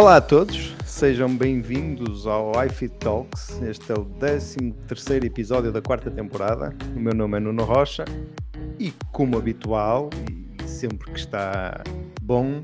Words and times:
Olá 0.00 0.16
a 0.16 0.20
todos, 0.22 0.74
sejam 0.86 1.36
bem-vindos 1.36 2.26
ao 2.26 2.52
iFit 2.64 2.94
Talks. 3.00 3.60
Este 3.60 3.92
é 3.92 3.94
o 3.94 4.06
13 4.06 4.72
episódio 5.26 5.70
da 5.70 5.82
quarta 5.82 6.10
temporada. 6.10 6.74
O 6.96 6.98
meu 6.98 7.14
nome 7.14 7.36
é 7.36 7.40
Nuno 7.40 7.64
Rocha 7.64 8.06
e, 8.78 8.94
como 9.12 9.36
habitual, 9.36 10.08
e 10.58 10.66
sempre 10.66 11.10
que 11.10 11.18
está 11.18 11.84
bom, 12.22 12.62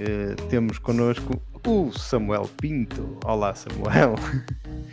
eh, 0.00 0.34
temos 0.48 0.78
connosco 0.78 1.38
o 1.66 1.92
Samuel 1.92 2.48
Pinto. 2.58 3.18
Olá, 3.26 3.54
Samuel. 3.54 4.14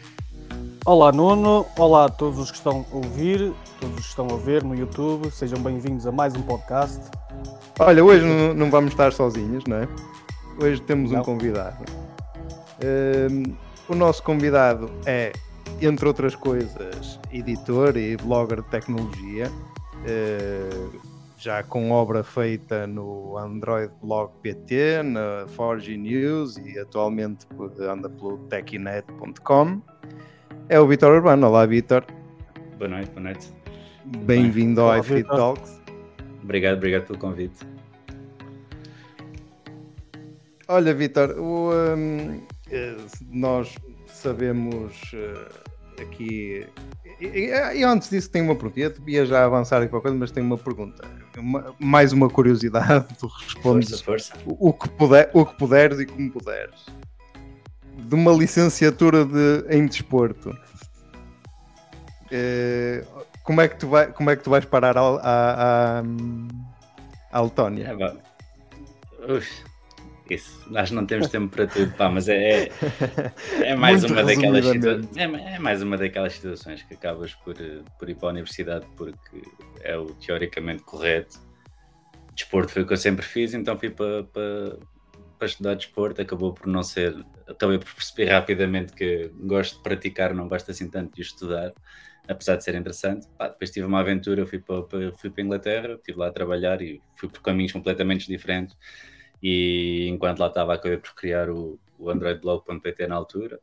Olá, 0.85 1.13
Nuno. 1.13 1.65
Olá 1.77 2.03
a 2.07 2.09
todos 2.09 2.37
os 2.37 2.51
que 2.51 2.57
estão 2.57 2.85
a 2.91 2.95
ouvir, 2.95 3.53
todos 3.79 3.95
os 3.95 4.01
que 4.01 4.09
estão 4.09 4.27
a 4.29 4.37
ver 4.37 4.61
no 4.61 4.75
YouTube. 4.75 5.31
Sejam 5.31 5.59
bem-vindos 5.59 6.05
a 6.05 6.11
mais 6.11 6.35
um 6.35 6.41
podcast. 6.41 6.99
Olha, 7.79 8.03
hoje 8.03 8.25
não, 8.25 8.53
não 8.53 8.69
vamos 8.69 8.91
estar 8.91 9.13
sozinhos, 9.13 9.63
não 9.65 9.77
é? 9.77 9.87
Hoje 10.59 10.81
temos 10.81 11.11
não. 11.11 11.21
um 11.21 11.23
convidado. 11.23 11.85
Um, 12.83 13.55
o 13.87 13.95
nosso 13.95 14.23
convidado 14.23 14.89
é, 15.05 15.31
entre 15.81 16.07
outras 16.07 16.35
coisas, 16.35 17.19
editor 17.31 17.95
e 17.95 18.17
blogger 18.17 18.61
de 18.61 18.69
tecnologia, 18.69 19.51
uh, 19.51 20.99
já 21.37 21.61
com 21.61 21.91
obra 21.91 22.23
feita 22.23 22.87
no 22.87 23.37
Android 23.37 23.93
Blog 24.01 24.31
PT, 24.41 25.03
na 25.03 25.45
Forge 25.49 25.95
News 25.95 26.57
e 26.57 26.79
atualmente 26.79 27.45
anda 27.79 28.09
pelo 28.09 28.39
techinet.com. 28.49 29.81
É 30.69 30.79
o 30.79 30.87
Vitor 30.87 31.13
Urbano. 31.13 31.47
Olá, 31.47 31.65
Vitor. 31.65 32.03
Boa 32.77 32.89
noite, 32.89 33.11
boa 33.11 33.21
noite. 33.21 33.53
Bem-vindo 34.25 34.81
ao 34.81 34.97
iFit 34.97 35.27
Talks. 35.27 35.81
Obrigado, 36.41 36.77
obrigado 36.77 37.05
pelo 37.05 37.19
convite. 37.19 37.76
Olha, 40.69 40.93
Vitor, 40.93 41.33
um, 41.39 42.41
eh, 42.69 42.97
nós 43.31 43.73
sabemos 44.07 44.93
uh, 45.13 46.01
aqui. 46.01 46.67
E, 47.21 47.25
e, 47.25 47.83
antes 47.83 48.09
disso, 48.09 48.29
tenho 48.29 48.45
uma 48.45 48.55
pergunta. 48.55 48.79
Eu 48.81 48.89
devia 48.89 49.25
já 49.25 49.45
avançar 49.45 49.81
aqui 49.81 49.89
para 49.89 50.01
coisa, 50.01 50.17
mas 50.17 50.29
tenho 50.29 50.45
uma 50.45 50.57
pergunta. 50.57 51.07
Uma, 51.37 51.73
mais 51.79 52.11
uma 52.11 52.29
curiosidade. 52.29 53.05
Tu 53.17 53.27
respondes 53.27 54.01
força, 54.01 54.35
força. 54.35 54.55
O, 54.59 54.73
que 54.73 54.89
puder, 54.89 55.31
o 55.33 55.45
que 55.45 55.57
puderes 55.57 55.99
e 55.99 56.05
como 56.05 56.31
puderes. 56.31 56.85
De 57.97 58.15
uma 58.15 58.33
licenciatura 58.33 59.23
de, 59.23 59.65
em 59.69 59.85
desporto. 59.85 60.49
Uh, 62.25 63.23
como, 63.41 63.61
é 63.61 63.69
que 63.69 63.77
tu 63.77 63.87
vai, 63.87 64.11
como 64.11 64.29
é 64.29 64.35
que 64.35 64.43
tu 64.43 64.49
vais 64.49 64.65
parar 64.65 64.97
à, 64.97 66.03
à, 67.31 67.41
Letónia? 67.41 67.87
É, 67.87 69.33
Uf 69.33 69.67
isso, 70.35 70.65
nós 70.71 70.91
não 70.91 71.05
temos 71.05 71.27
tempo 71.27 71.47
para 71.55 71.67
tudo, 71.67 71.91
pá, 71.93 72.09
mas 72.09 72.27
é, 72.27 72.63
é, 72.63 72.71
é 73.61 73.75
mais 73.77 74.03
uma 74.03 74.23
daquelas 74.23 74.65
é, 75.15 75.23
é, 75.23 75.59
mais 75.59 75.81
uma 75.81 75.97
daquelas 75.97 76.33
situações 76.33 76.83
que 76.83 76.93
acabas 76.93 77.33
por, 77.35 77.55
por 77.99 78.09
ir 78.09 78.15
para 78.15 78.29
a 78.29 78.31
universidade 78.31 78.85
porque 78.95 79.41
é 79.81 79.97
o 79.97 80.05
teoricamente 80.13 80.83
correto. 80.83 81.39
Desporto 82.33 82.71
foi 82.71 82.83
o 82.83 82.87
que 82.87 82.93
eu 82.93 82.97
sempre 82.97 83.25
fiz, 83.25 83.53
então 83.53 83.77
fui 83.77 83.89
para, 83.89 84.23
para, 84.25 84.77
para 85.37 85.47
estudar 85.47 85.75
desporto, 85.75 86.21
acabou 86.21 86.53
por 86.53 86.67
não 86.67 86.83
ser, 86.83 87.15
acabei 87.47 87.79
por 87.79 87.93
perceber 87.93 88.31
rapidamente 88.31 88.93
que 88.93 89.31
gosto 89.39 89.77
de 89.77 89.83
praticar, 89.83 90.33
não 90.33 90.47
gosto 90.47 90.69
assim 90.69 90.89
tanto 90.89 91.15
de 91.15 91.21
estudar, 91.21 91.73
apesar 92.27 92.55
de 92.55 92.63
ser 92.63 92.75
interessante. 92.75 93.27
Pá, 93.37 93.47
depois 93.47 93.71
tive 93.71 93.87
uma 93.87 93.99
aventura, 94.01 94.45
fui 94.45 94.59
para, 94.59 94.83
para, 94.83 95.11
fui 95.13 95.29
para 95.29 95.41
a 95.41 95.45
Inglaterra, 95.45 95.93
estive 95.95 96.19
lá 96.19 96.27
a 96.27 96.31
trabalhar 96.31 96.81
e 96.81 97.01
fui 97.15 97.27
por 97.27 97.41
caminhos 97.41 97.71
completamente 97.71 98.27
diferentes 98.27 98.77
e 99.41 100.07
enquanto 100.09 100.39
lá 100.39 100.47
estava 100.47 100.73
acabei 100.73 100.97
por 100.97 101.13
criar 101.13 101.49
o, 101.49 101.79
o 101.97 102.09
androidblog.pt 102.09 103.07
na 103.07 103.15
altura. 103.15 103.59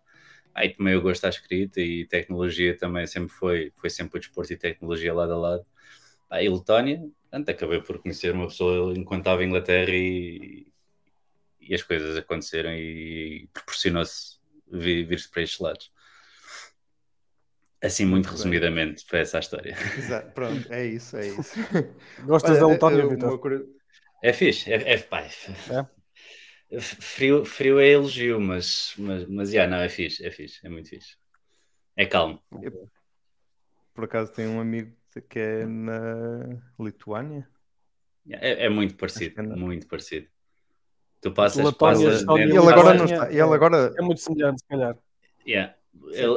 Aí 0.54 0.72
tomei 0.72 0.94
o 0.94 1.02
gosto 1.02 1.24
à 1.24 1.28
escrita 1.28 1.80
e 1.80 2.06
tecnologia 2.06 2.76
também 2.76 3.06
sempre 3.06 3.30
foi, 3.30 3.72
foi 3.76 3.90
sempre 3.90 4.18
o 4.18 4.20
desporto 4.20 4.52
e 4.52 4.56
tecnologia 4.56 5.12
lado 5.12 5.32
a 5.32 5.36
lado. 5.36 5.66
Aí 6.30 6.48
Letónia, 6.48 6.98
portanto, 7.22 7.48
acabei 7.50 7.80
por 7.80 7.98
conhecer 7.98 8.32
uma 8.32 8.46
pessoa 8.46 8.94
enquanto 8.96 9.20
estava 9.22 9.42
em 9.42 9.48
Inglaterra 9.48 9.90
e, 9.90 10.66
e 11.60 11.74
as 11.74 11.82
coisas 11.82 12.16
aconteceram 12.16 12.72
e 12.72 13.48
proporcionou-se 13.52 14.38
vir-se 14.70 15.28
para 15.28 15.42
estes 15.42 15.60
lados. 15.60 15.92
Assim, 17.82 18.04
muito, 18.04 18.28
muito 18.28 18.38
resumidamente, 18.38 19.02
bem. 19.02 19.04
foi 19.06 19.18
essa 19.18 19.36
a 19.36 19.40
história. 19.40 19.76
Exato, 19.98 20.32
pronto, 20.32 20.72
é 20.72 20.86
isso, 20.86 21.16
é 21.18 21.26
isso. 21.28 21.54
Gostas 22.24 22.58
da 22.58 22.66
Letónia, 22.66 23.06
Vitor? 23.06 23.38
É 24.24 24.32
fixe, 24.32 24.72
é, 24.72 24.94
é, 24.94 24.96
pá, 24.96 25.20
é. 25.20 26.80
Frio, 26.80 27.44
frio 27.44 27.78
é 27.78 27.88
elogio, 27.88 28.40
mas, 28.40 28.94
mas, 28.96 29.28
mas 29.28 29.52
yeah, 29.52 29.70
não, 29.70 29.84
é 29.84 29.88
fixe, 29.90 30.24
é 30.24 30.30
fixe, 30.30 30.66
é 30.66 30.70
muito 30.70 30.88
fixe. 30.88 31.18
É 31.94 32.06
calmo. 32.06 32.42
Eu, 32.62 32.88
por 33.92 34.04
acaso 34.04 34.32
tem 34.32 34.48
um 34.48 34.58
amigo 34.58 34.96
que 35.28 35.38
é 35.38 35.66
na 35.66 36.58
Lituânia. 36.80 37.46
É, 38.30 38.64
é 38.64 38.68
muito 38.70 38.94
parecido, 38.96 39.38
é 39.38 39.42
muito 39.42 39.86
parecido. 39.86 40.26
Tu 41.20 41.30
passas, 41.30 41.70
passas 41.74 42.22
e 42.22 42.40
ele 42.40 42.56
agora 42.56 42.94
não 42.94 43.04
está. 43.04 43.30
Ele 43.30 43.42
agora... 43.42 43.92
É 43.98 44.00
muito 44.00 44.22
semelhante, 44.22 44.62
se 44.62 44.66
calhar. 44.66 44.96
Yeah. 45.46 45.74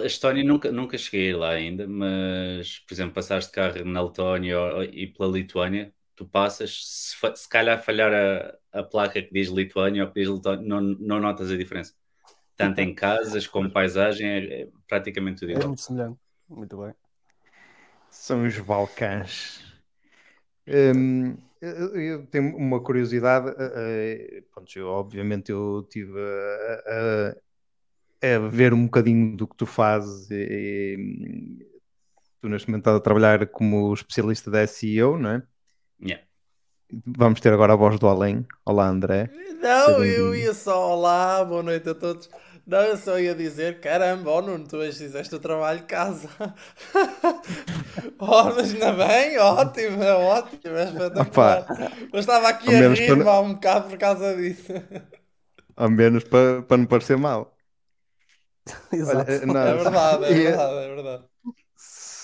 A 0.03 0.05
Estónia 0.05 0.43
nunca, 0.43 0.73
nunca 0.73 0.97
cheguei 0.97 1.31
lá 1.31 1.51
ainda, 1.51 1.87
mas, 1.87 2.79
por 2.79 2.93
exemplo, 2.93 3.13
passaste 3.13 3.49
de 3.49 3.55
carro 3.55 3.85
na 3.85 4.01
Letónia 4.01 4.57
e 4.91 5.07
pela 5.07 5.31
Lituânia, 5.31 5.93
tu 6.17 6.25
passas, 6.25 6.81
se, 6.83 7.15
se 7.35 7.47
calhar 7.47 7.81
falhar 7.81 8.11
a, 8.11 8.79
a 8.79 8.83
placa 8.83 9.21
que 9.21 9.31
diz 9.31 9.49
Lituânia 9.49 10.03
ou 10.03 10.11
que 10.11 10.19
diz 10.19 10.27
Letónia, 10.27 10.67
não, 10.67 10.81
não 10.81 11.19
notas 11.21 11.51
a 11.51 11.55
diferença. 11.55 11.93
Tanto 12.57 12.79
em 12.79 12.93
casas 12.93 13.45
como 13.45 13.71
paisagem, 13.71 14.27
é, 14.27 14.61
é 14.61 14.67
praticamente 14.87 15.41
tudo 15.41 15.49
é 15.49 15.53
igual. 15.53 15.65
É 15.65 15.67
muito 15.67 15.81
semelhante, 15.81 16.19
muito 16.49 16.75
bem. 16.75 16.93
São 18.09 18.43
os 18.45 18.57
Balcãs. 18.59 19.63
Hum, 20.67 21.37
eu 21.61 22.25
tenho 22.25 22.57
uma 22.57 22.81
curiosidade. 22.81 23.49
Uh, 23.51 24.41
pronto, 24.51 24.75
eu, 24.75 24.87
obviamente 24.87 25.51
eu 25.51 25.87
tive 25.87 26.19
a, 26.19 27.35
a, 28.23 28.35
a, 28.35 28.39
ver 28.49 28.73
um 28.73 28.85
bocadinho 28.85 29.37
do 29.37 29.47
que 29.47 29.55
tu 29.55 29.67
fazes. 29.67 30.31
E, 30.31 31.63
tu 32.41 32.49
neste 32.49 32.67
momento 32.69 32.81
estás 32.81 32.97
a 32.97 33.01
trabalhar 33.01 33.45
como 33.47 33.93
especialista 33.93 34.49
da 34.49 34.65
SEO, 34.65 35.19
não 35.19 35.29
é? 35.29 35.43
Yeah. 36.01 36.23
Vamos 37.05 37.41
ter 37.41 37.51
agora 37.51 37.73
a 37.73 37.75
voz 37.75 37.99
do 37.99 38.07
além. 38.07 38.45
Olá, 38.65 38.87
André. 38.87 39.29
Não, 39.61 40.03
eu 40.05 40.35
ia 40.35 40.53
só 40.53 40.93
olá, 40.93 41.43
boa 41.43 41.63
noite 41.63 41.89
a 41.89 41.95
todos. 41.95 42.29
Não, 42.65 42.79
eu 42.79 42.97
só 42.97 43.17
ia 43.17 43.33
dizer, 43.33 43.79
caramba, 43.79 44.31
oh 44.31 44.41
Nuno, 44.41 44.67
tu 44.67 44.77
hoje 44.77 44.97
fizeste 44.97 45.33
o 45.33 45.39
trabalho 45.39 45.79
de 45.79 45.85
casa. 45.85 46.29
oh, 48.19 48.43
mas 48.43 48.73
ainda 48.73 48.93
bem, 48.93 49.37
ótimo, 49.39 50.03
é 50.03 50.13
ótimo, 50.13 50.75
é 50.75 50.83
espetacular. 50.83 51.61
Opa, 51.61 51.91
mas 52.11 52.19
estava 52.21 52.49
aqui 52.49 52.75
a 52.75 52.89
rir 52.89 53.17
para... 53.17 53.39
um 53.41 53.53
bocado 53.53 53.89
por 53.89 53.97
causa 53.97 54.35
disso. 54.35 54.73
Ao 55.75 55.89
menos 55.89 56.23
para, 56.23 56.61
para 56.61 56.77
não 56.77 56.85
parecer 56.85 57.17
mal. 57.17 57.55
Exato. 58.91 59.31
Olha, 59.31 59.45
não, 59.45 59.61
é 59.61 59.75
verdade, 59.75 60.25
é 60.25 60.33
verdade, 60.33 60.75
é 60.75 60.95
verdade 60.95 61.23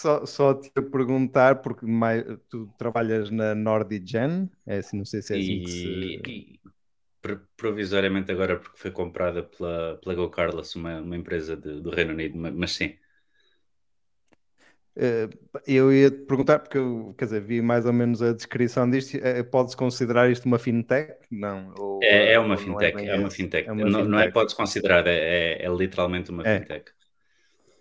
só, 0.03 0.25
só 0.25 0.53
te 0.53 0.69
perguntar, 0.69 1.61
porque 1.61 1.85
mais, 1.85 2.23
tu 2.49 2.67
trabalhas 2.77 3.29
na 3.31 3.55
Nordigen, 3.55 4.49
é 4.67 4.77
assim, 4.77 4.97
não 4.97 5.05
sei 5.05 5.21
se 5.21 5.33
é 5.33 5.37
assim 5.37 5.51
e, 5.53 5.63
que 5.63 5.71
se... 5.71 6.59
Provisoriamente 7.55 8.29
agora 8.33 8.59
porque 8.59 8.77
foi 8.77 8.91
comprada 8.91 9.43
pela, 9.43 9.97
pela 10.03 10.13
Go 10.13 10.29
Carlos, 10.29 10.75
uma, 10.75 10.99
uma 10.99 11.15
empresa 11.15 11.55
de, 11.55 11.79
do 11.79 11.89
Reino 11.89 12.11
Unido, 12.11 12.37
mas 12.37 12.73
sim. 12.73 12.97
Eh, 14.95 15.29
eu 15.65 15.91
ia 15.91 16.11
te 16.11 16.17
perguntar, 16.17 16.59
porque 16.59 16.77
eu, 16.77 17.15
quer 17.17 17.25
dizer, 17.25 17.41
vi 17.41 17.61
mais 17.61 17.85
ou 17.85 17.93
menos 17.93 18.21
a 18.21 18.33
descrição 18.33 18.89
disto. 18.89 19.15
Eh, 19.15 19.41
pode-se 19.41 19.77
considerar 19.77 20.29
isto 20.29 20.45
uma 20.45 20.59
fintech? 20.59 21.15
Não. 21.31 21.73
Ou, 21.77 21.99
é, 22.03 22.33
é, 22.33 22.39
uma 22.39 22.57
fintech, 22.57 22.97
é, 22.99 23.07
é, 23.07 23.15
uma 23.17 23.31
fintech. 23.31 23.69
É 23.69 23.71
uma 23.71 23.83
não, 23.83 23.91
fintech. 23.91 24.07
não 24.09 24.19
é 24.19 24.29
pode-se 24.29 24.55
considerar, 24.55 25.07
é, 25.07 25.15
é, 25.15 25.65
é, 25.65 25.69
literalmente 25.69 26.29
uma 26.29 26.45
é. 26.45 26.59
fintech. 26.59 26.91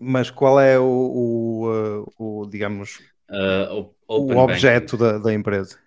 Mas 0.04 0.30
qual 0.30 0.58
é 0.58 0.76
o, 0.80 2.06
o, 2.18 2.42
o 2.42 2.46
digamos, 2.46 2.98
uh, 3.30 3.94
o 4.08 4.36
objeto 4.36 4.96
da, 4.96 5.16
da, 5.16 5.32
empresa? 5.32 5.78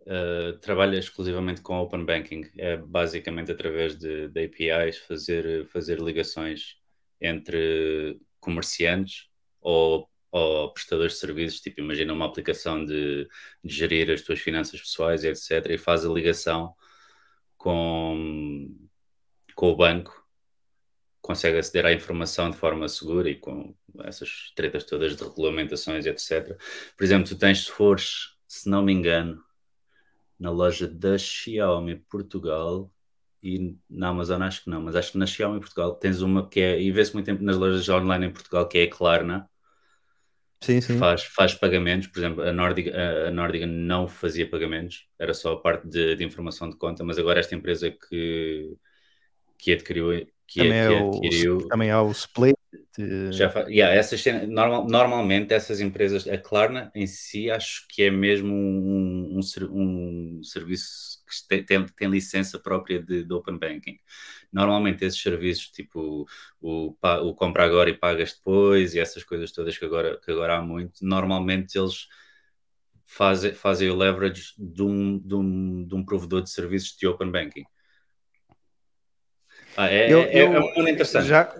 Uh, 0.00 0.58
trabalha 0.58 0.98
exclusivamente 0.98 1.60
com 1.60 1.78
Open 1.78 2.04
Banking. 2.04 2.50
É 2.58 2.76
basicamente 2.76 3.52
através 3.52 3.96
de, 3.96 4.28
de 4.28 4.44
APIs 4.44 4.98
fazer, 4.98 5.68
fazer 5.68 6.00
ligações 6.00 6.78
entre 7.20 8.20
comerciantes 8.40 9.28
ou, 9.60 10.08
ou 10.32 10.72
prestadores 10.72 11.12
de 11.12 11.20
serviços. 11.20 11.60
Tipo, 11.60 11.80
imagina 11.80 12.12
uma 12.12 12.26
aplicação 12.26 12.84
de, 12.84 13.28
de 13.62 13.72
gerir 13.72 14.10
as 14.10 14.22
tuas 14.22 14.40
finanças 14.40 14.80
pessoais, 14.80 15.22
etc. 15.22 15.64
E 15.70 15.78
faz 15.78 16.04
a 16.04 16.08
ligação 16.08 16.74
com, 17.56 18.74
com 19.54 19.70
o 19.70 19.76
banco 19.76 20.19
consegue 21.30 21.58
aceder 21.58 21.86
à 21.86 21.92
informação 21.92 22.50
de 22.50 22.56
forma 22.56 22.88
segura 22.88 23.30
e 23.30 23.36
com 23.36 23.72
essas 24.00 24.52
tretas 24.56 24.82
todas 24.82 25.14
de 25.14 25.22
regulamentações, 25.22 26.04
etc. 26.04 26.58
Por 26.96 27.04
exemplo, 27.04 27.28
tu 27.28 27.38
tens, 27.38 27.66
se 27.66 27.70
fores, 27.70 28.34
se 28.48 28.68
não 28.68 28.82
me 28.82 28.92
engano, 28.92 29.40
na 30.36 30.50
loja 30.50 30.88
da 30.88 31.16
Xiaomi 31.16 31.96
Portugal, 32.10 32.92
e 33.40 33.76
na 33.88 34.08
Amazon 34.08 34.42
acho 34.42 34.64
que 34.64 34.70
não, 34.70 34.82
mas 34.82 34.96
acho 34.96 35.12
que 35.12 35.18
na 35.18 35.26
Xiaomi 35.26 35.60
Portugal 35.60 35.94
tens 35.94 36.20
uma 36.20 36.48
que 36.48 36.60
é, 36.60 36.82
e 36.82 36.90
vê-se 36.90 37.14
muito 37.14 37.26
tempo 37.26 37.44
nas 37.44 37.56
lojas 37.56 37.88
online 37.88 38.26
em 38.26 38.32
Portugal, 38.32 38.66
que 38.66 38.78
é 38.78 38.82
a 38.84 38.90
Klarna, 38.90 39.48
sim, 40.60 40.80
sim. 40.80 40.98
Faz, 40.98 41.22
faz 41.22 41.54
pagamentos, 41.54 42.08
por 42.08 42.18
exemplo, 42.18 42.42
a 42.42 42.52
Nordic, 42.52 42.90
a 42.92 43.30
Nordic 43.30 43.66
não 43.66 44.08
fazia 44.08 44.50
pagamentos, 44.50 45.08
era 45.16 45.32
só 45.32 45.52
a 45.52 45.60
parte 45.60 45.86
de, 45.88 46.16
de 46.16 46.24
informação 46.24 46.68
de 46.68 46.76
conta, 46.76 47.04
mas 47.04 47.18
agora 47.18 47.38
esta 47.38 47.54
empresa 47.54 47.88
que, 47.88 48.76
que 49.56 49.72
adquiriu 49.72 50.12
que, 50.50 50.58
também, 50.58 50.78
é, 50.78 50.88
que 50.88 50.94
é 50.94 50.98
adquiriu, 50.98 51.56
o, 51.58 51.68
também 51.68 51.90
há 51.92 52.02
o 52.02 52.10
Split. 52.10 52.56
Já 53.30 53.48
yeah, 53.68 53.94
essas, 53.94 54.22
normal, 54.48 54.86
normalmente 54.86 55.54
essas 55.54 55.80
empresas, 55.80 56.26
a 56.26 56.36
Klarna 56.36 56.90
em 56.92 57.06
si, 57.06 57.48
acho 57.48 57.86
que 57.88 58.02
é 58.02 58.10
mesmo 58.10 58.52
um, 58.52 59.38
um, 59.38 59.40
um 59.72 60.42
serviço 60.42 61.24
que 61.24 61.48
tem, 61.48 61.64
tem, 61.64 61.86
tem, 61.86 62.10
licença 62.10 62.58
própria 62.58 63.00
de, 63.00 63.24
de, 63.24 63.32
Open 63.32 63.58
Banking. 63.58 63.96
Normalmente 64.52 65.04
esses 65.04 65.22
serviços, 65.22 65.70
tipo 65.70 66.26
o, 66.60 66.96
o 67.22 67.34
compra 67.34 67.64
agora 67.64 67.88
e 67.88 67.96
pagas 67.96 68.34
depois, 68.34 68.94
e 68.94 68.98
essas 68.98 69.22
coisas 69.22 69.52
todas 69.52 69.78
que 69.78 69.84
agora, 69.84 70.20
que 70.20 70.32
agora 70.32 70.56
há 70.56 70.62
muito, 70.62 71.04
normalmente 71.04 71.78
eles 71.78 72.08
fazem, 73.04 73.52
fazem 73.52 73.88
o 73.88 73.96
leverage 73.96 74.52
de 74.58 74.82
um, 74.82 75.16
de, 75.16 75.34
um, 75.34 75.86
de 75.86 75.94
um 75.94 76.04
provedor 76.04 76.42
de 76.42 76.50
serviços 76.50 76.96
de 76.96 77.06
Open 77.06 77.30
Banking. 77.30 77.64
Ah, 79.80 79.90
é, 79.90 80.12
eu, 80.12 80.20
é, 80.20 80.38
é 80.40 80.44
eu, 80.76 80.86
é 80.86 80.90
interessante. 80.90 81.26
Já, 81.26 81.50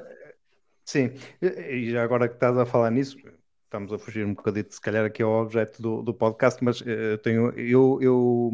sim, 0.85 1.11
e 1.41 1.91
já 1.91 2.03
agora 2.03 2.29
que 2.29 2.35
estás 2.35 2.59
a 2.59 2.67
falar 2.67 2.91
nisso, 2.91 3.17
estamos 3.65 3.91
a 3.95 3.99
fugir 3.99 4.27
um 4.27 4.35
bocadinho, 4.35 4.67
se 4.69 4.79
calhar 4.79 5.07
aqui 5.07 5.23
ao 5.23 5.41
objeto 5.41 5.81
do, 5.81 6.03
do 6.03 6.13
podcast, 6.13 6.63
mas 6.63 6.83
eu, 6.83 7.17
tenho, 7.17 7.51
eu, 7.59 7.99
eu, 8.03 8.51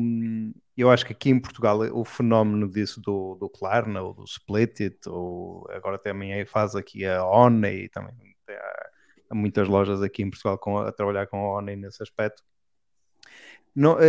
eu 0.76 0.88
acho 0.88 1.04
que 1.04 1.12
aqui 1.12 1.30
em 1.30 1.40
Portugal 1.40 1.80
o 1.80 2.04
fenómeno 2.04 2.70
disso 2.70 3.00
do, 3.00 3.34
do 3.34 3.48
Klarna 3.48 4.02
ou 4.02 4.14
do 4.14 4.22
Splitit, 4.22 5.08
ou 5.08 5.66
agora 5.72 5.98
também 5.98 6.46
faz 6.46 6.76
aqui 6.76 7.04
a 7.04 7.24
One 7.24 7.66
e 7.66 7.88
também 7.88 8.14
há, 8.48 8.90
há, 9.30 9.34
muitas 9.34 9.66
lojas 9.66 10.00
aqui 10.00 10.22
em 10.22 10.30
Portugal 10.30 10.56
com, 10.58 10.78
a 10.78 10.92
trabalhar 10.92 11.26
com 11.26 11.38
a 11.38 11.58
One 11.58 11.74
nesse 11.74 12.00
aspecto. 12.00 12.44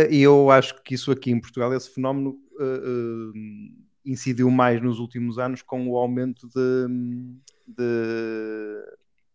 E 0.08 0.22
eu 0.22 0.52
acho 0.52 0.80
que 0.84 0.94
isso 0.94 1.10
aqui 1.10 1.32
em 1.32 1.40
Portugal, 1.40 1.74
esse 1.74 1.92
fenómeno 1.92 2.38
uh, 2.60 2.62
uh, 2.62 3.87
incidiu 4.08 4.50
mais 4.50 4.80
nos 4.82 4.98
últimos 4.98 5.38
anos 5.38 5.62
com 5.62 5.88
o 5.88 5.96
aumento 5.96 6.48
de, 6.48 6.86
de, 7.66 8.84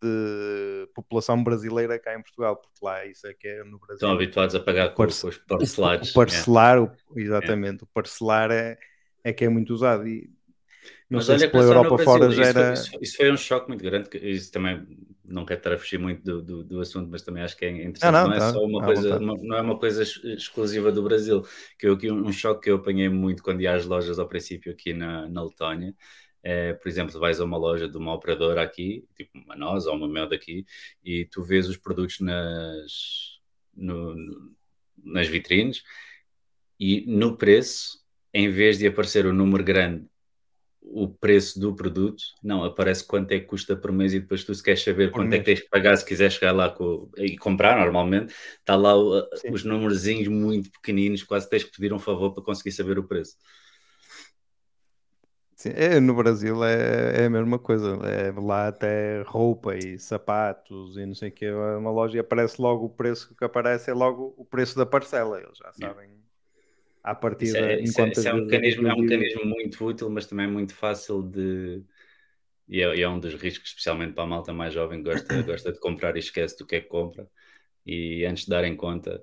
de, 0.01 0.87
população 0.93 1.43
brasileira 1.43 1.99
cá 1.99 2.17
em 2.17 2.21
Portugal, 2.21 2.57
porque 2.57 2.83
lá 2.83 3.05
isso 3.05 3.27
é 3.27 3.33
que 3.33 3.47
é 3.47 3.63
no 3.63 3.77
Brasil. 3.77 3.95
Estão 3.95 4.11
habituados 4.11 4.55
a 4.55 4.59
pagar 4.59 4.89
com, 4.89 5.03
Parce, 5.03 5.25
os 5.25 5.37
parcelares. 5.37 6.09
O 6.11 6.13
parcelar, 6.13 6.77
é. 6.79 7.21
exatamente, 7.21 7.81
é. 7.81 7.83
o 7.83 7.87
parcelar 7.87 8.51
é, 8.51 8.77
é 9.23 9.31
que 9.31 9.45
é 9.45 9.49
muito 9.49 9.73
usado. 9.73 10.07
E, 10.07 10.29
não 11.09 11.17
Mas 11.17 11.27
sei 11.27 11.35
olha, 11.35 11.45
se 11.45 11.51
pela 11.51 11.63
Europa 11.63 12.03
fora 12.03 12.31
já 12.31 12.45
era. 12.45 12.73
Isso, 12.73 12.97
isso, 12.99 13.17
foi 13.17 13.31
um 13.31 13.37
choque 13.37 13.67
muito 13.67 13.83
grande. 13.83 14.09
Isso 14.13 14.51
também 14.51 14.85
não 15.25 15.45
quero 15.45 15.59
estar 15.59 15.73
a 15.73 15.77
fugir 15.77 15.97
muito 15.97 16.23
do, 16.23 16.41
do, 16.41 16.63
do, 16.63 16.81
assunto, 16.81 17.09
mas 17.09 17.21
também 17.21 17.43
acho 17.43 17.55
que 17.55 17.65
é 17.65 17.69
interessante. 17.69 18.03
Ah, 18.03 18.11
não, 18.11 18.27
não, 18.27 18.35
é 18.35 18.39
tá, 18.39 18.51
só 18.51 18.59
uma 18.59 18.83
coisa, 18.83 19.17
uma, 19.17 19.37
não 19.37 19.55
é 19.55 19.61
uma 19.61 19.79
coisa 19.79 20.03
exclusiva 20.03 20.91
do 20.91 21.03
Brasil. 21.03 21.43
Que 21.79 21.87
eu 21.87 21.97
um, 22.13 22.27
um, 22.27 22.31
choque 22.31 22.63
que 22.63 22.71
eu 22.71 22.75
apanhei 22.75 23.07
muito 23.07 23.41
quando 23.41 23.61
ia 23.61 23.73
às 23.73 23.85
lojas 23.85 24.19
ao 24.19 24.27
princípio 24.27 24.71
aqui 24.71 24.93
na, 24.93 25.27
na 25.29 25.43
Letónia. 25.43 25.95
É, 26.43 26.73
por 26.73 26.89
exemplo, 26.89 27.17
vais 27.19 27.39
a 27.39 27.45
uma 27.45 27.57
loja 27.57 27.87
de 27.87 27.97
uma 27.97 28.13
operadora 28.13 28.61
aqui, 28.61 29.05
tipo 29.15 29.31
uma 29.37 29.55
nós 29.55 29.85
ou 29.85 29.95
uma 29.95 30.09
Mel 30.09 30.27
daqui, 30.27 30.65
e 31.01 31.25
tu 31.25 31.41
vês 31.41 31.69
os 31.69 31.77
produtos 31.77 32.19
nas, 32.19 33.39
no, 33.73 34.13
nas 35.01 35.27
vitrines 35.27 35.83
e 36.77 37.05
no 37.07 37.37
preço, 37.37 38.03
em 38.33 38.49
vez 38.49 38.77
de 38.77 38.87
aparecer 38.87 39.25
o 39.25 39.31
número 39.31 39.63
grande 39.63 40.05
o 40.85 41.07
preço 41.07 41.59
do 41.59 41.73
produto, 41.73 42.23
não, 42.43 42.63
aparece 42.63 43.05
quanto 43.05 43.31
é 43.31 43.39
que 43.39 43.45
custa 43.45 43.75
por 43.75 43.91
mês 43.91 44.13
e 44.13 44.19
depois 44.19 44.43
tu 44.43 44.53
se 44.53 44.61
queres 44.61 44.83
saber 44.83 45.09
por 45.09 45.19
quanto 45.19 45.29
mês. 45.29 45.39
é 45.39 45.43
que 45.43 45.45
tens 45.45 45.61
que 45.61 45.69
pagar 45.69 45.95
se 45.97 46.05
quiser 46.05 46.31
chegar 46.31 46.51
lá 46.51 46.69
com, 46.69 47.09
e 47.17 47.37
comprar 47.37 47.77
normalmente, 47.79 48.33
está 48.59 48.75
lá 48.75 48.95
o, 48.95 49.27
os 49.51 49.63
númerozinhos 49.63 50.27
muito 50.27 50.69
pequeninos, 50.71 51.23
quase 51.23 51.49
tens 51.49 51.63
que 51.63 51.71
pedir 51.71 51.93
um 51.93 51.99
favor 51.99 52.33
para 52.33 52.43
conseguir 52.43 52.71
saber 52.71 52.99
o 52.99 53.03
preço. 53.03 53.37
Sim, 55.55 55.71
é, 55.75 55.99
no 55.99 56.13
Brasil 56.13 56.61
é, 56.63 57.21
é 57.21 57.25
a 57.25 57.29
mesma 57.29 57.57
coisa, 57.57 57.97
é 58.03 58.31
lá 58.37 58.67
até 58.67 59.21
roupa 59.21 59.75
e 59.77 59.97
sapatos 59.97 60.97
e 60.97 61.05
não 61.05 61.15
sei 61.15 61.29
o 61.29 61.31
que, 61.31 61.45
é 61.45 61.77
uma 61.77 61.91
loja 61.91 62.17
e 62.17 62.19
aparece 62.19 62.61
logo 62.61 62.85
o 62.85 62.89
preço 62.89 63.33
que 63.35 63.45
aparece, 63.45 63.89
é 63.89 63.93
logo 63.93 64.33
o 64.37 64.43
preço 64.43 64.77
da 64.77 64.85
parcela, 64.85 65.39
eles 65.39 65.57
já 65.57 65.71
sabem 65.71 66.22
à 67.03 67.13
partida. 67.13 67.51
Isso 67.51 67.57
é, 67.57 67.81
isso 67.81 68.01
é, 68.01 68.09
isso 68.09 68.27
é 68.27 68.33
um, 68.33 68.45
mecanismo, 68.45 68.87
é 68.87 68.93
um 68.93 69.01
mecanismo 69.01 69.45
muito 69.45 69.85
útil, 69.85 70.09
mas 70.09 70.25
também 70.25 70.47
muito 70.47 70.73
fácil 70.73 71.21
de. 71.21 71.83
E 72.67 72.81
é, 72.81 73.01
é, 73.01 73.09
um 73.09 73.19
dos 73.19 73.33
riscos, 73.35 73.69
especialmente 73.69 74.13
para 74.13 74.23
a 74.23 74.27
malta 74.27 74.53
mais 74.53 74.73
jovem, 74.73 75.03
gosta, 75.03 75.41
gosta 75.43 75.73
de 75.73 75.79
comprar 75.79 76.15
e 76.15 76.19
esquece 76.19 76.57
do 76.57 76.65
que 76.65 76.77
é 76.77 76.81
que 76.81 76.87
compra. 76.87 77.27
E 77.85 78.25
antes 78.25 78.45
de 78.45 78.49
darem 78.49 78.77
conta, 78.77 79.21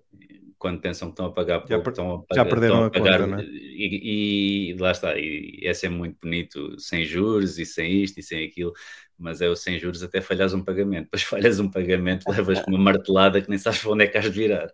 quando 0.58 0.82
pensam 0.82 1.08
que 1.08 1.12
estão 1.14 1.26
a 1.26 1.32
pagar 1.32 1.60
pouco, 1.60 1.84
já, 1.84 1.90
estão 1.90 2.12
a 2.12 2.18
pagar, 2.22 2.44
já 2.44 2.44
perderam 2.44 2.84
a, 2.84 2.90
pagar, 2.90 3.20
conta, 3.20 3.36
né? 3.38 3.44
e, 3.44 4.72
e, 4.72 4.74
lá 4.74 4.90
está, 4.90 5.18
e 5.18 5.62
é 5.64 5.72
sempre 5.72 5.96
muito 5.96 6.18
bonito, 6.20 6.78
sem 6.78 7.02
juros 7.06 7.58
e 7.58 7.64
sem 7.64 8.02
isto 8.02 8.20
e 8.20 8.22
sem 8.22 8.46
aquilo, 8.46 8.74
mas 9.16 9.40
é 9.40 9.48
o 9.48 9.56
sem 9.56 9.78
juros 9.78 10.02
até 10.02 10.20
falhas 10.20 10.52
um 10.52 10.62
pagamento, 10.62 11.04
depois 11.04 11.22
falhas 11.22 11.58
um 11.58 11.70
pagamento, 11.70 12.30
levas 12.30 12.62
uma 12.68 12.78
martelada 12.78 13.40
que 13.40 13.48
nem 13.48 13.58
sabes 13.58 13.80
para 13.80 13.90
onde 13.92 14.04
é 14.04 14.06
que 14.06 14.18
has 14.18 14.24
de 14.24 14.30
virar. 14.30 14.70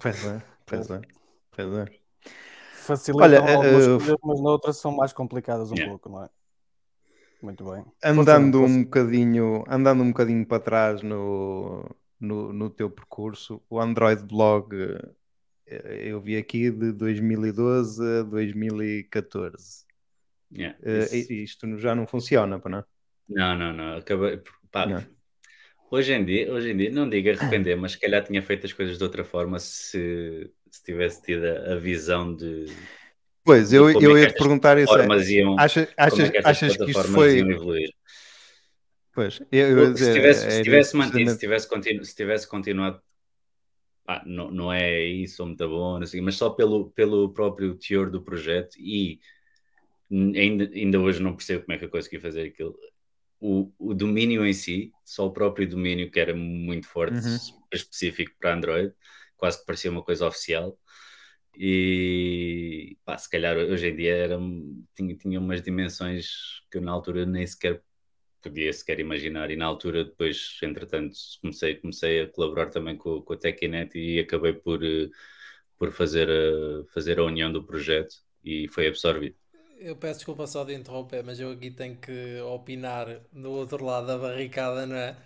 Pois 0.00 0.24
é, 0.24 0.42
pois 0.64 0.90
é, 0.90 1.00
pois 1.54 1.72
é 1.74 2.05
facilitam 2.86 3.24
Olha, 3.24 3.40
algumas 3.40 3.86
uh, 3.86 3.98
coisas, 3.98 4.16
mas 4.22 4.40
noutras 4.40 4.76
são 4.76 4.92
mais 4.94 5.12
complicadas 5.12 5.70
um 5.70 5.74
yeah. 5.74 5.90
pouco, 5.90 6.08
não 6.08 6.24
é? 6.24 6.30
Muito 7.42 7.64
bem. 7.70 7.84
Andando 8.02 8.62
um 8.62 8.84
bocadinho, 8.84 9.64
andando 9.68 10.02
um 10.02 10.08
bocadinho 10.08 10.46
para 10.46 10.60
trás 10.62 11.02
no, 11.02 11.84
no, 12.18 12.52
no 12.52 12.70
teu 12.70 12.90
percurso, 12.90 13.62
o 13.68 13.80
Android 13.80 14.24
Blog 14.24 14.74
eh, 15.66 16.08
eu 16.10 16.20
vi 16.20 16.36
aqui 16.36 16.70
de 16.70 16.92
2012 16.92 18.02
a 18.20 18.22
2014. 18.22 19.84
Yeah, 20.56 20.78
uh, 20.80 21.32
isto 21.32 21.76
já 21.78 21.94
não 21.94 22.06
funciona, 22.06 22.60
não? 22.64 22.84
Não, 23.28 23.58
não, 23.58 23.72
não. 23.72 23.96
Acabei. 23.96 24.40
Pá, 24.70 24.86
não. 24.86 25.04
Hoje 25.90 26.12
em 26.12 26.24
dia, 26.24 26.52
hoje 26.52 26.70
em 26.70 26.76
dia, 26.76 26.90
não 26.90 27.08
digo 27.08 27.30
arrepender, 27.30 27.76
mas 27.76 27.92
se 27.92 28.00
calhar 28.00 28.24
tinha 28.24 28.42
feito 28.42 28.66
as 28.66 28.72
coisas 28.72 28.98
de 28.98 29.04
outra 29.04 29.24
forma 29.24 29.58
se, 29.58 30.50
se 30.70 30.82
tivesse 30.82 31.22
tido 31.22 31.44
a 31.46 31.76
visão 31.76 32.34
de. 32.34 32.66
Pois, 33.44 33.72
eu, 33.72 33.88
eu 33.90 34.16
é 34.16 34.22
ia 34.22 34.28
te 34.28 34.34
perguntar 34.34 34.76
isso. 34.78 34.96
É, 34.96 35.30
iam, 35.30 35.58
Acha, 35.58 35.88
achas, 35.96 36.20
é 36.20 36.30
que, 36.30 36.38
achas 36.38 36.76
que 36.76 36.90
isto 36.90 37.04
foi. 37.04 37.42
Pois, 39.14 39.40
eu, 39.50 39.78
eu 39.78 39.92
dizer, 39.94 40.06
se 40.06 40.12
tivesse, 40.12 40.46
é, 40.46 40.50
se 40.50 40.62
tivesse 40.62 40.96
mantido, 40.96 41.30
se 41.30 41.38
tivesse, 41.38 41.68
continu, 41.68 42.04
se 42.04 42.14
tivesse 42.14 42.46
continuado, 42.46 43.00
ah, 44.06 44.22
não, 44.26 44.50
não 44.50 44.72
é 44.72 45.04
isso, 45.04 45.44
muito 45.46 45.66
bom, 45.66 46.04
sei, 46.04 46.20
mas 46.20 46.34
só 46.34 46.50
pelo, 46.50 46.90
pelo 46.90 47.32
próprio 47.32 47.74
teor 47.76 48.10
do 48.10 48.20
projeto 48.20 48.76
e 48.78 49.18
ainda, 50.12 50.70
ainda 50.72 51.00
hoje 51.00 51.22
não 51.22 51.34
percebo 51.34 51.64
como 51.64 51.74
é 51.74 51.78
que 51.78 51.86
eu 51.86 51.88
consegui 51.88 52.20
fazer 52.20 52.42
aquilo 52.42 52.78
o, 53.40 53.70
o 53.78 53.94
domínio 53.94 54.46
em 54.46 54.52
si, 54.52 54.92
só 55.04 55.26
o 55.26 55.32
próprio 55.32 55.68
domínio 55.68 56.10
que 56.10 56.20
era 56.20 56.34
muito 56.34 56.86
forte, 56.86 57.16
uhum. 57.16 57.36
específico 57.72 58.32
para 58.40 58.54
Android, 58.54 58.94
quase 59.36 59.60
que 59.60 59.66
parecia 59.66 59.90
uma 59.90 60.02
coisa 60.02 60.26
oficial. 60.26 60.78
E 61.58 62.98
pá, 63.04 63.16
se 63.16 63.30
calhar 63.30 63.56
hoje 63.56 63.88
em 63.88 63.96
dia 63.96 64.14
era, 64.14 64.38
tinha, 64.94 65.16
tinha 65.16 65.40
umas 65.40 65.62
dimensões 65.62 66.28
que 66.70 66.78
eu 66.78 66.82
na 66.82 66.92
altura 66.92 67.24
nem 67.24 67.46
sequer 67.46 67.82
podia 68.42 68.72
sequer 68.72 69.00
imaginar. 69.00 69.50
E 69.50 69.56
na 69.56 69.66
altura, 69.66 70.04
depois, 70.04 70.58
entretanto, 70.62 71.16
comecei, 71.40 71.76
comecei 71.76 72.22
a 72.22 72.28
colaborar 72.28 72.70
também 72.70 72.96
com, 72.96 73.20
com 73.22 73.32
a 73.32 73.36
Techinet 73.36 73.96
e 73.98 74.20
acabei 74.20 74.52
por, 74.52 74.84
eh, 74.84 75.08
por 75.78 75.92
fazer, 75.92 76.28
a, 76.30 76.84
fazer 76.92 77.18
a 77.18 77.24
união 77.24 77.52
do 77.52 77.64
projeto 77.64 78.16
e 78.44 78.68
foi 78.68 78.86
absorvido. 78.88 79.36
Eu 79.78 79.96
peço 79.96 80.20
desculpa 80.20 80.46
só 80.46 80.64
de 80.64 80.74
interromper, 80.74 81.22
mas 81.22 81.38
eu 81.38 81.50
aqui 81.50 81.70
tenho 81.70 81.96
que 81.96 82.40
opinar 82.40 83.20
do 83.32 83.50
outro 83.50 83.84
lado 83.84 84.06
da 84.06 84.16
barricada, 84.16 84.86
não 84.86 84.96
é? 84.96 85.16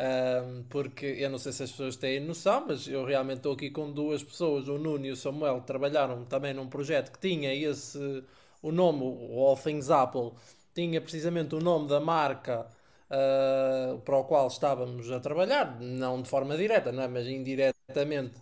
Um, 0.00 0.62
porque 0.70 1.04
eu 1.04 1.28
não 1.28 1.36
sei 1.36 1.52
se 1.52 1.62
as 1.62 1.70
pessoas 1.70 1.94
têm 1.94 2.20
noção, 2.20 2.64
mas 2.66 2.88
eu 2.88 3.04
realmente 3.04 3.38
estou 3.38 3.52
aqui 3.52 3.68
com 3.70 3.92
duas 3.92 4.22
pessoas, 4.22 4.66
o 4.66 4.78
Nuno 4.78 5.04
e 5.04 5.10
o 5.10 5.16
Samuel, 5.16 5.60
trabalharam 5.60 6.24
também 6.24 6.54
num 6.54 6.66
projeto 6.68 7.12
que 7.12 7.18
tinha 7.18 7.52
esse, 7.52 8.24
o 8.62 8.72
nome, 8.72 9.02
o 9.02 9.38
All 9.44 9.58
Things 9.58 9.90
Apple, 9.90 10.32
tinha 10.74 11.02
precisamente 11.02 11.54
o 11.54 11.60
nome 11.60 11.86
da 11.86 12.00
marca 12.00 12.66
uh, 13.10 13.98
para 13.98 14.16
o 14.16 14.24
qual 14.24 14.46
estávamos 14.48 15.10
a 15.10 15.20
trabalhar, 15.20 15.78
não 15.78 16.22
de 16.22 16.30
forma 16.30 16.56
direta, 16.56 16.90
não 16.90 17.02
é? 17.02 17.08
mas 17.08 17.26
indiretamente, 17.26 18.40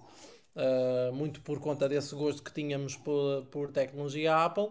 uh, 0.54 1.12
muito 1.12 1.40
por 1.40 1.58
conta 1.58 1.88
desse 1.88 2.14
gosto 2.14 2.40
que 2.40 2.52
tínhamos 2.52 2.94
por, 2.94 3.46
por 3.50 3.72
tecnologia 3.72 4.44
Apple. 4.44 4.68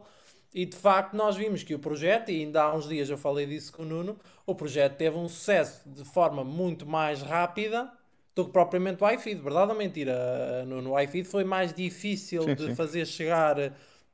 E 0.54 0.66
de 0.66 0.76
facto 0.76 1.14
nós 1.16 1.36
vimos 1.36 1.64
que 1.64 1.76
o 1.76 1.80
projeto, 1.80 2.30
e 2.32 2.42
ainda 2.44 2.64
há 2.64 2.76
uns 2.76 2.88
dias 2.88 3.10
eu 3.10 3.18
falei 3.18 3.46
disso 3.46 3.72
com 3.74 3.84
o 3.84 3.86
Nuno, 3.86 4.18
o 4.46 4.56
projeto 4.56 4.98
teve 4.98 5.18
um 5.18 5.28
sucesso 5.30 5.88
de 5.90 6.04
forma 6.04 6.44
muito 6.44 6.86
mais 6.86 7.22
rápida 7.22 7.92
do 8.36 8.46
que 8.46 8.52
propriamente 8.52 9.04
o 9.04 9.10
iFeed. 9.12 9.42
Verdade 9.42 9.72
ou 9.72 9.78
mentira, 9.78 10.66
Nuno? 10.66 10.92
O 10.94 11.00
iFeed 11.00 11.28
foi 11.28 11.44
mais 11.44 11.74
difícil 11.74 12.44
sim, 12.44 12.56
de 12.56 12.70
sim. 12.70 12.76
fazer 12.76 13.06
chegar 13.06 13.58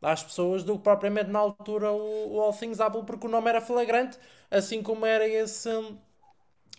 às 0.01 0.23
pessoas 0.23 0.63
do 0.63 0.77
que 0.77 0.83
propriamente 0.83 1.29
na 1.29 1.39
altura 1.39 1.91
o, 1.91 2.35
o 2.35 2.41
All 2.41 2.53
Things 2.53 2.79
Apple, 2.79 3.03
porque 3.05 3.27
o 3.27 3.29
nome 3.29 3.49
era 3.49 3.61
flagrante, 3.61 4.17
assim 4.51 4.81
como 4.81 5.05
era 5.05 5.27
esse. 5.27 5.69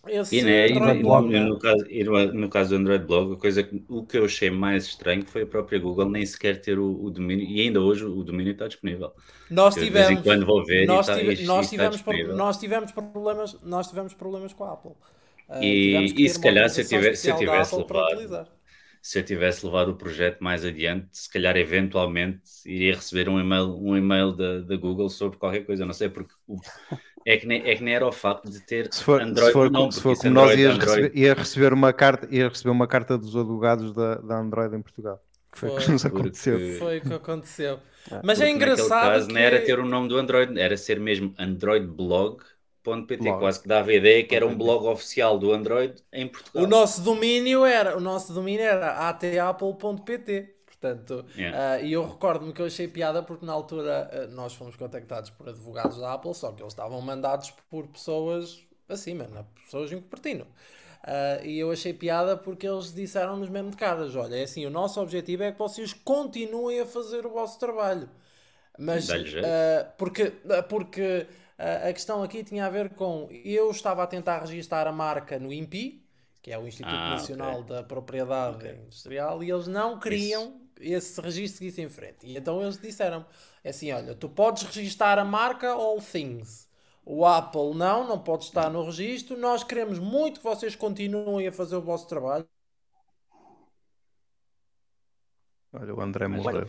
Esse 0.09 0.37
e, 0.37 0.43
né, 0.43 0.69
e, 0.69 0.79
no, 0.79 1.03
blog, 1.03 1.29
né? 1.29 1.41
no, 1.41 1.59
caso, 1.59 1.85
no 2.33 2.49
caso 2.49 2.71
do 2.71 2.77
Android 2.77 3.05
Blog, 3.05 3.35
a 3.35 3.37
coisa 3.37 3.69
o 3.89 4.05
que 4.05 4.19
eu 4.19 4.25
achei 4.25 4.51
mais 4.51 4.87
estranho 4.87 5.25
foi 5.27 5.43
a 5.43 5.47
própria 5.47 5.79
Google 5.79 6.09
nem 6.09 6.25
sequer 6.25 6.61
ter 6.61 6.79
o, 6.79 7.05
o 7.05 7.11
domínio, 7.11 7.47
e 7.47 7.61
ainda 7.61 7.81
hoje 7.81 8.05
o 8.05 8.23
domínio 8.23 8.53
está 8.53 8.67
disponível. 8.67 9.13
Nós 9.51 9.75
tivemos, 9.75 10.23
quando 10.23 10.47
vou 10.47 10.65
ver 10.65 10.87
nós, 10.87 11.07
tá, 11.07 11.19
tive, 11.19 11.45
nós, 11.45 11.69
tivemos 11.69 12.03
nós 12.37 12.59
tivemos 12.59 12.93
problemas, 12.93 13.59
nós 13.63 13.89
tivemos 13.89 14.15
problemas 14.15 14.53
com 14.53 14.65
a 14.65 14.73
Apple. 14.73 14.93
Uh, 15.49 15.63
e, 15.63 16.25
e 16.25 16.29
se 16.29 16.41
calhar 16.41 16.69
se 16.71 16.81
eu, 16.81 16.89
tivesse, 16.89 17.23
se 17.23 17.31
eu 17.31 17.37
tivesse 17.37 17.77
levado 17.77 18.49
se 19.05 19.19
eu 19.19 19.23
tivesse 19.23 19.67
levado 19.67 19.91
o 19.91 19.97
projeto 19.97 20.43
mais 20.43 20.65
adiante, 20.65 21.09
se 21.13 21.31
calhar 21.31 21.55
eventualmente 21.59 22.41
iria 22.65 22.95
receber 22.95 23.29
um 23.29 23.39
e-mail, 23.39 23.77
um 23.77 23.95
e-mail 23.95 24.33
da, 24.33 24.61
da 24.61 24.77
Google 24.79 25.11
sobre 25.11 25.37
qualquer 25.37 25.67
coisa, 25.67 25.85
não 25.85 25.93
sei, 25.93 26.09
porque 26.09 26.33
o, 26.47 26.59
é, 27.27 27.37
que 27.37 27.47
nem, 27.47 27.63
é 27.69 27.75
que 27.75 27.83
nem 27.83 27.95
era 27.95 28.07
o 28.07 28.13
facto 28.13 28.51
de 28.51 28.61
ter 28.61 28.93
se 28.93 29.03
for, 29.03 29.21
Android, 29.21 29.47
se 29.47 29.53
for, 29.53 29.71
não, 29.71 29.91
se 29.91 30.01
for 30.01 30.17
como 30.17 30.29
Android, 30.31 30.51
nós 30.51 30.61
ias 30.61 30.75
Android... 30.75 31.01
receber, 31.03 31.19
ia 31.19 31.35
receber 31.35 31.73
uma 31.73 31.93
carta, 31.93 32.29
ia 32.31 32.49
receber 32.49 32.71
uma 32.71 32.87
carta 32.87 33.17
dos 33.17 33.37
advogados 33.37 33.93
da, 33.93 34.17
da 34.17 34.39
Android 34.39 34.77
em 34.77 34.83
Portugal. 34.83 35.23
Foi 35.53 35.71
o 35.71 35.77
que 35.77 35.91
nos 35.91 36.05
aconteceu. 36.05 36.59
Porque... 36.59 36.79
Foi 36.79 36.99
o 36.99 37.01
que 37.01 37.15
aconteceu. 37.15 37.79
Mas 38.23 38.41
é 38.41 38.51
engraçado. 38.51 39.13
Caso, 39.13 39.29
que... 39.29 39.33
não 39.33 39.41
era 39.41 39.61
ter 39.61 39.79
o 39.79 39.87
nome 39.87 40.09
do 40.09 40.19
Android, 40.19 40.59
era 40.59 40.77
ser 40.77 41.01
mesmo 41.01 41.35
Android 41.39 41.87
Blog 41.87 42.43
.pt, 42.85 43.33
quase 43.39 43.63
que 43.63 43.69
dava 43.69 43.91
a 43.91 43.95
ideia 43.95 44.23
que 44.23 44.37
era 44.37 44.47
um 44.47 44.55
blog 44.55 44.87
oficial 44.87 45.39
do 45.39 45.53
Android 45.53 45.95
em 46.13 46.29
Portugal. 46.29 46.65
O 46.65 46.67
nosso 46.67 47.01
domínio 47.01 47.65
era, 47.65 47.97
o 47.97 48.01
nosso 48.01 48.33
domínio 48.35 48.63
era 48.63 49.09
atapple.pt. 49.09 50.54
Portanto, 50.85 51.25
yeah. 51.35 51.81
uh, 51.81 51.85
e 51.87 51.95
eu 51.95 52.07
recordo-me 52.07 52.53
que 52.53 52.61
eu 52.61 52.67
achei 52.67 52.87
piada 52.87 53.23
porque 53.23 53.47
na 53.47 53.55
altura 53.55 54.11
uh, 54.13 54.35
nós 54.35 54.53
fomos 54.53 54.77
contactados 54.77 55.31
por 55.31 55.49
advogados 55.49 55.97
da 55.97 56.13
Apple, 56.13 56.35
só 56.35 56.53
que 56.53 56.63
eles 56.63 56.75
estavam 56.75 57.01
mandados 57.01 57.51
por 57.71 57.87
pessoas 57.87 58.63
acima, 58.87 59.27
não, 59.29 59.45
pessoas 59.65 59.91
em 59.91 59.99
Cupertino. 59.99 60.45
Uh, 60.45 61.45
e 61.45 61.59
eu 61.59 61.71
achei 61.71 61.95
piada 61.95 62.37
porque 62.37 62.69
eles 62.69 62.93
disseram-nos 62.93 63.49
mesmo 63.49 63.71
de 63.71 63.79
caras: 63.79 64.15
olha, 64.15 64.37
é 64.37 64.43
assim, 64.43 64.67
o 64.67 64.71
nosso 64.71 65.01
objetivo 65.01 65.43
é 65.43 65.53
que 65.53 65.59
vocês 65.59 65.95
continuem 65.95 66.81
a 66.81 66.87
fazer 66.87 67.25
o 67.25 67.31
vosso 67.31 67.59
trabalho. 67.59 68.09
Mas, 68.79 69.09
porque, 69.97 70.33
porque 70.69 71.29
a 71.57 71.93
questão 71.93 72.25
aqui 72.25 72.43
tinha 72.43 72.67
a 72.67 72.69
ver 72.69 72.91
com. 72.91 73.29
Eu 73.31 73.71
estava 73.71 74.03
a 74.03 74.07
tentar 74.07 74.41
registrar 74.41 74.87
a 74.87 74.93
marca 74.93 75.39
no 75.39 75.53
INPI, 75.53 76.05
que 76.43 76.51
é 76.51 76.59
o 76.59 76.67
Instituto 76.67 76.97
ah, 76.97 77.11
Nacional 77.11 77.61
okay. 77.61 77.77
da 77.77 77.83
Propriedade 77.85 78.57
okay. 78.57 78.73
Industrial, 78.73 79.45
e 79.45 79.51
eles 79.51 79.69
não 79.69 80.01
queriam. 80.01 80.64
Esse 80.81 81.21
registro 81.21 81.59
seguisse 81.59 81.81
em 81.83 81.89
frente. 81.89 82.27
E 82.27 82.37
então 82.37 82.63
eles 82.63 82.79
disseram 82.79 83.25
é 83.63 83.71
assim: 83.71 83.93
olha, 83.93 84.15
tu 84.15 84.29
podes 84.29 84.63
registrar 84.65 85.19
a 85.19 85.25
marca 85.25 85.71
All 85.71 86.01
Things. 86.01 86.69
O 87.07 87.27
Apple 87.27 87.75
não, 87.75 88.07
não 88.07 88.19
pode 88.19 88.45
estar 88.45 88.71
no 88.71 88.85
registro. 88.85 89.37
Nós 89.37 89.63
queremos 89.63 89.99
muito 89.99 90.41
que 90.41 90.45
vocês 90.45 90.75
continuem 90.75 91.47
a 91.47 91.53
fazer 91.53 91.77
o 91.77 91.83
vosso 91.83 92.09
trabalho. 92.09 92.47
Olha, 95.73 95.95
o 95.95 96.01
André 96.01 96.29
morreu. 96.29 96.67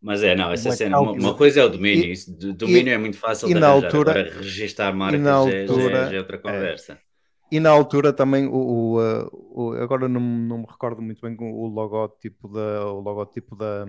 Mas 0.00 0.22
é, 0.22 0.34
não, 0.34 0.52
essa 0.52 0.70
cena, 0.72 1.00
uma, 1.00 1.12
uma, 1.12 1.34
coisa 1.34 1.60
é 1.60 1.64
o 1.64 1.68
domínio, 1.68 2.12
isso, 2.12 2.30
domínio 2.30 2.90
e, 2.90 2.94
é 2.94 2.98
muito 2.98 3.16
fácil 3.16 3.48
de 3.48 3.54
arranjar, 3.54 3.86
altura, 3.86 4.10
agora 4.10 4.34
registrar 4.34 4.92
marcas 4.92 5.26
altura, 5.26 5.66
já, 5.66 5.88
já, 5.88 6.10
já, 6.10 6.16
é 6.16 6.18
outra 6.18 6.36
é. 6.36 6.38
conversa. 6.38 6.92
É. 6.92 7.05
E 7.50 7.60
na 7.60 7.70
altura 7.70 8.12
também, 8.12 8.46
o, 8.46 8.54
o, 8.54 9.00
uh, 9.00 9.30
o, 9.32 9.72
agora 9.74 10.08
não, 10.08 10.20
não 10.20 10.58
me 10.58 10.66
recordo 10.68 11.00
muito 11.00 11.20
bem 11.20 11.36
o 11.38 11.66
logotipo, 11.66 12.48
da, 12.48 12.86
o 12.86 13.00
logotipo 13.00 13.54
da, 13.54 13.84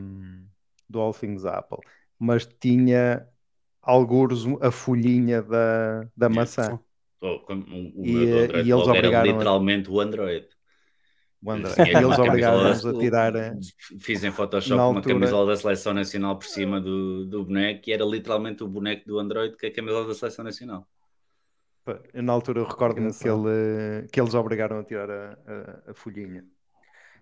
do 0.88 1.00
All 1.00 1.14
Things 1.14 1.44
Apple, 1.44 1.80
mas 2.20 2.46
tinha 2.46 3.28
alguns 3.82 4.46
a 4.62 4.70
folhinha 4.70 5.42
da, 5.42 6.08
da 6.16 6.30
maçã. 6.30 6.80
Oh, 7.20 7.42
o, 7.50 8.02
o 8.02 8.06
e, 8.06 8.32
Android 8.32 8.70
e 8.70 8.72
eles 8.72 8.88
obrigaram 8.88 9.32
literalmente 9.32 9.90
a... 9.90 9.92
o 9.92 10.00
Android. 10.00 10.48
O 11.44 11.54
eles 11.54 12.20
obrigaram-nos 12.20 12.86
a 12.86 12.94
tirar. 12.94 13.36
Eh, 13.36 13.54
fiz 14.00 14.24
em 14.24 14.32
Photoshop 14.32 14.80
altura... 14.80 15.00
uma 15.00 15.20
camisola 15.20 15.52
da 15.52 15.56
Seleção 15.56 15.94
Nacional 15.94 16.38
por 16.38 16.46
cima 16.46 16.82
do, 16.82 17.26
do 17.26 17.46
boneco 17.46 17.90
e 17.90 17.94
era 17.94 18.04
literalmente 18.04 18.64
o 18.64 18.68
boneco 18.68 19.08
do 19.08 19.20
Android 19.20 19.56
que 19.56 19.68
é 19.68 19.70
a 19.70 19.74
camisola 19.74 20.08
da 20.08 20.14
Seleção 20.14 20.44
Nacional. 20.44 20.88
Na 22.14 22.34
altura 22.34 22.60
eu 22.60 22.66
recordo-me 22.66 23.14
que, 23.14 23.28
ele, 23.28 24.08
que 24.12 24.20
eles 24.20 24.34
obrigaram 24.34 24.80
a 24.80 24.84
tirar 24.84 25.10
a, 25.10 25.38
a, 25.48 25.92
a 25.92 25.94
folhinha. 25.94 26.46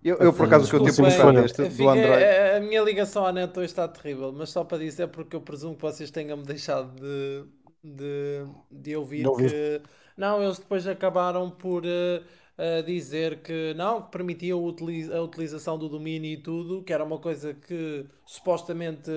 Eu, 0.04 0.18
eu, 0.18 0.34
por 0.34 0.46
acaso, 0.46 0.70
que 0.70 0.76
eu 0.76 0.84
tipo 0.84 1.02
um 1.02 1.12
fã 1.12 1.34
deste 1.34 1.64
do 1.64 1.90
Android. 1.90 2.24
A 2.56 2.60
minha 2.60 2.82
ligação 2.82 3.26
à 3.26 3.32
net 3.32 3.58
hoje 3.58 3.66
está 3.66 3.88
terrível, 3.88 4.32
mas 4.32 4.50
só 4.50 4.64
para 4.64 4.78
dizer, 4.78 5.08
porque 5.08 5.36
eu 5.36 5.42
presumo 5.42 5.76
que 5.76 5.82
vocês 5.82 6.12
tenham-me 6.12 6.44
deixado 6.44 6.94
de, 6.96 7.46
de, 7.84 8.46
de 8.72 8.96
ouvir 8.96 9.24
não 9.24 9.36
que. 9.36 9.82
Não, 10.16 10.44
eles 10.44 10.60
depois 10.60 10.86
acabaram 10.86 11.50
por. 11.50 11.84
Uh, 11.84 12.24
a 12.58 12.82
dizer 12.82 13.42
que 13.42 13.74
não, 13.74 14.02
que 14.02 14.12
permitia 14.12 14.54
a 14.54 15.22
utilização 15.22 15.78
do 15.78 15.90
domínio 15.90 16.32
e 16.32 16.38
tudo, 16.38 16.84
que 16.84 16.94
era 16.94 17.04
uma 17.04 17.20
coisa 17.20 17.54
que 17.54 18.06
supostamente 18.26 19.12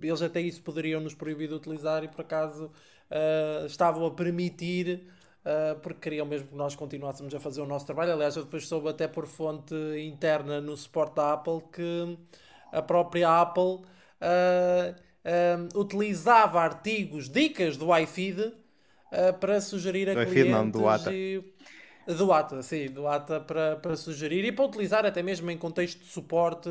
eles 0.00 0.22
até 0.22 0.40
isso 0.40 0.62
poderiam 0.62 1.00
nos 1.00 1.14
proibir 1.14 1.48
de 1.48 1.54
utilizar 1.54 2.02
e 2.02 2.08
por 2.08 2.22
acaso 2.22 2.70
uh, 3.12 3.66
estavam 3.66 4.06
a 4.06 4.10
permitir 4.10 5.06
uh, 5.44 5.78
porque 5.80 6.00
queriam 6.00 6.26
mesmo 6.26 6.48
que 6.48 6.54
nós 6.54 6.74
continuássemos 6.74 7.34
a 7.34 7.40
fazer 7.40 7.60
o 7.60 7.66
nosso 7.66 7.86
trabalho. 7.86 8.12
Aliás, 8.12 8.36
eu 8.36 8.44
depois 8.44 8.66
soube 8.66 8.88
até 8.88 9.06
por 9.06 9.26
fonte 9.26 9.74
interna 9.98 10.60
no 10.60 10.76
suporte 10.76 11.16
da 11.16 11.34
Apple 11.34 11.62
que 11.72 12.18
a 12.72 12.80
própria 12.80 13.40
Apple 13.40 13.80
uh, 14.22 15.78
utilizava 15.78 16.60
artigos, 16.60 17.28
dicas 17.28 17.76
do 17.76 17.96
iFeed 17.96 18.52
para 19.38 19.60
sugerir 19.60 20.08
a 20.08 20.14
do 20.14 20.24
clientes. 20.24 20.50
não, 20.50 20.70
do 20.70 20.88
ATA. 20.88 21.12
E, 21.12 21.44
do 22.06 22.32
ATA, 22.32 22.62
sim, 22.62 22.86
do 22.86 23.06
ATA 23.06 23.40
para, 23.40 23.76
para 23.76 23.94
sugerir 23.94 24.42
e 24.44 24.50
para 24.50 24.64
utilizar 24.64 25.04
até 25.04 25.22
mesmo 25.22 25.50
em 25.50 25.58
contexto 25.58 26.00
de 26.00 26.06
suporte 26.06 26.68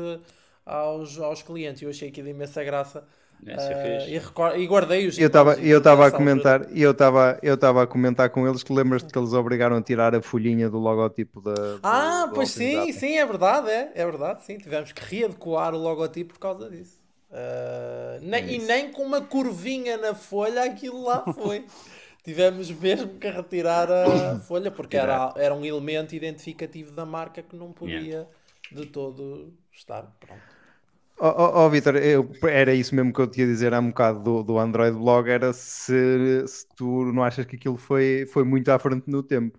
aos, 0.66 1.18
aos 1.18 1.40
clientes. 1.40 1.82
Eu 1.82 1.88
achei 1.88 2.08
aquilo 2.08 2.28
imensa 2.28 2.62
graça. 2.64 3.06
Uh, 3.42 4.08
e, 4.08 4.18
record... 4.18 4.56
e, 4.56 4.66
guardei 4.68 5.08
os 5.08 5.18
eu 5.18 5.26
estava 5.26 5.54
eu 5.54 5.78
estava 5.78 6.06
a 6.06 6.10
comentar 6.12 6.64
e 6.70 6.80
eu 6.80 6.92
estava 6.92 7.40
eu 7.42 7.54
estava 7.54 7.82
a 7.82 7.86
comentar 7.88 8.30
com 8.30 8.46
eles 8.46 8.62
que 8.62 8.72
lembras-te 8.72 9.12
que 9.12 9.18
eles 9.18 9.32
obrigaram 9.32 9.76
a 9.76 9.82
tirar 9.82 10.14
a 10.14 10.22
folhinha 10.22 10.70
do 10.70 10.78
logotipo 10.78 11.40
da 11.40 11.52
do, 11.52 11.80
ah 11.82 12.26
do 12.26 12.34
pois 12.36 12.50
sim 12.50 12.92
sim 12.92 13.18
é 13.18 13.26
verdade 13.26 13.68
é 13.68 13.92
é 13.94 14.04
verdade 14.04 14.44
sim. 14.44 14.58
Tivemos 14.58 14.92
que 14.92 15.02
readequar 15.04 15.74
o 15.74 15.78
logotipo 15.78 16.34
por 16.34 16.40
causa 16.40 16.70
disso. 16.70 17.00
Uh, 17.30 18.20
nem, 18.20 18.44
é 18.44 18.52
e 18.52 18.58
nem 18.58 18.92
com 18.92 19.02
uma 19.02 19.22
curvinha 19.22 19.96
na 19.96 20.14
folha 20.14 20.64
aquilo 20.64 21.02
lá 21.02 21.24
foi. 21.32 21.64
Tivemos 22.22 22.70
mesmo 22.70 23.18
que 23.18 23.28
retirar 23.28 23.90
a 23.90 24.38
folha 24.46 24.70
porque 24.70 24.96
era, 24.96 25.32
era 25.36 25.54
um 25.54 25.64
elemento 25.64 26.14
identificativo 26.14 26.92
da 26.92 27.04
marca 27.04 27.42
que 27.42 27.56
não 27.56 27.72
podia 27.72 27.98
yeah. 27.98 28.28
de 28.70 28.86
todo 28.86 29.52
estar. 29.72 30.02
Pronto. 30.20 30.51
Ó 31.24 31.30
oh, 31.30 31.66
oh, 31.66 31.70
Vitor, 31.70 31.94
era 32.48 32.74
isso 32.74 32.96
mesmo 32.96 33.12
que 33.12 33.20
eu 33.20 33.28
tinha 33.28 33.46
a 33.46 33.48
dizer 33.48 33.72
há 33.72 33.78
um 33.78 33.90
bocado 33.90 34.24
do, 34.24 34.42
do 34.42 34.58
Android 34.58 34.98
Blog, 34.98 35.30
era 35.30 35.52
se, 35.52 36.44
se 36.48 36.66
tu 36.74 37.12
não 37.12 37.22
achas 37.22 37.46
que 37.46 37.54
aquilo 37.54 37.76
foi, 37.76 38.26
foi 38.26 38.42
muito 38.42 38.68
à 38.70 38.78
frente 38.78 39.08
no 39.08 39.22
tempo. 39.22 39.56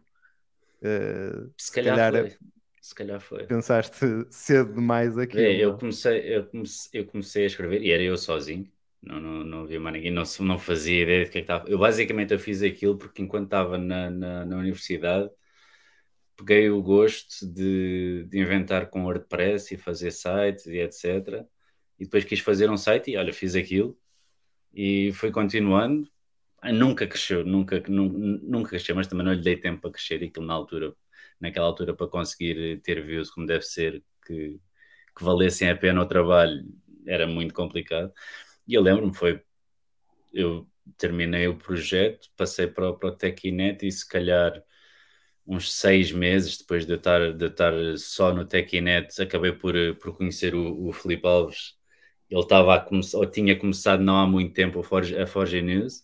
Uh, 0.82 1.50
se, 1.58 1.72
calhar, 1.72 1.96
calhar 1.96 2.12
foi. 2.12 2.38
Se 2.82 2.96
calhar 2.96 3.22
foi. 3.22 3.44
Pensaste 3.46 4.06
cedo 4.30 4.74
demais 4.74 5.18
aqui. 5.18 5.40
É, 5.40 5.56
eu, 5.56 5.78
comecei, 5.78 6.36
eu, 6.36 6.46
comecei, 6.48 7.02
eu 7.02 7.06
comecei 7.06 7.44
a 7.46 7.48
escrever 7.48 7.82
e 7.82 7.92
era 7.92 8.04
eu 8.04 8.18
sozinho 8.18 8.70
não, 9.02 9.22
não, 9.22 9.44
não 9.46 9.64
havia 9.64 9.80
mais 9.80 9.96
ninguém, 9.96 10.12
não, 10.12 10.24
não 10.42 10.60
fazia 10.60 11.04
ideia 11.04 11.24
de 11.24 11.32
que, 11.32 11.38
é 11.38 11.42
que 11.42 11.46
estava. 11.46 11.70
Eu 11.70 11.78
basicamente 11.78 12.34
eu 12.34 12.40
fiz 12.40 12.62
aquilo 12.62 12.98
porque 12.98 13.22
enquanto 13.22 13.46
estava 13.46 13.78
na, 13.78 14.10
na, 14.10 14.46
na 14.46 14.58
universidade 14.58 15.30
peguei 16.36 16.70
o 16.70 16.82
gosto 16.82 17.46
de, 17.46 18.26
de, 18.26 18.40
inventar 18.40 18.90
com 18.90 19.06
WordPress 19.06 19.74
e 19.74 19.78
fazer 19.78 20.12
sites 20.12 20.66
e 20.66 20.78
etc. 20.80 21.46
E 22.04 22.06
depois 22.06 22.26
quis 22.26 22.42
fazer 22.42 22.70
um 22.70 22.76
site 22.76 23.12
e 23.12 23.18
olha, 23.18 23.32
fiz 23.32 23.56
aquilo 23.56 23.98
e 24.74 25.14
fui 25.14 25.32
continuando. 25.32 26.12
Ah, 26.62 26.72
nunca 26.74 27.08
cresceu, 27.08 27.46
nunca, 27.46 27.82
nunca, 27.88 28.72
cresceu, 28.72 28.94
mas 28.94 29.08
também 29.08 29.26
não 29.26 29.34
lhe 29.34 29.42
dei 29.42 29.56
tempo 29.56 29.82
para 29.82 29.92
crescer 29.92 30.22
aquilo 30.22 30.46
na 30.46 30.54
altura, 30.54 30.94
naquela 31.40 31.66
altura 31.66 31.94
para 31.96 32.08
conseguir 32.08 32.82
ter 32.82 33.02
views 33.06 33.32
como 33.32 33.48
deve 33.48 33.64
ser, 33.64 34.04
que, 34.26 34.60
que 35.18 35.24
valessem 35.24 35.70
a 35.70 35.78
pena 35.78 36.02
o 36.02 36.06
trabalho, 36.06 36.66
era 37.08 37.26
muito 37.26 37.54
complicado. 37.54 38.12
E 38.68 38.74
eu 38.74 38.82
lembro-me, 38.82 39.14
foi. 39.16 39.42
Eu 40.34 40.68
terminei 40.98 41.48
o 41.48 41.58
projeto, 41.58 42.30
passei 42.36 42.68
para, 42.68 42.94
para 42.94 43.10
o 43.12 43.18
e 43.82 43.92
se 43.92 44.08
calhar 44.08 44.62
uns 45.48 45.74
seis 45.74 46.12
meses 46.12 46.58
depois 46.58 46.86
de 46.86 46.94
eu 46.94 46.98
estar, 46.98 47.34
de 47.34 47.46
eu 47.46 47.50
estar 47.50 47.74
só 47.98 48.34
no 48.34 48.46
Techinet, 48.46 49.22
acabei 49.22 49.54
por, 49.54 49.74
por 50.02 50.18
conhecer 50.18 50.54
o, 50.56 50.88
o 50.88 50.92
Felipe 50.92 51.28
Alves. 51.28 51.82
Ele 52.34 52.42
estava 52.42 52.74
a 52.74 52.80
começar, 52.80 53.20
ou 53.20 53.28
tinha 53.28 53.56
começado 53.56 54.02
não 54.02 54.18
há 54.18 54.26
muito 54.26 54.56
tempo 54.56 54.80
a 54.80 54.84
Forge, 54.84 55.16
a 55.16 55.28
Forge 55.28 55.62
News, 55.62 56.04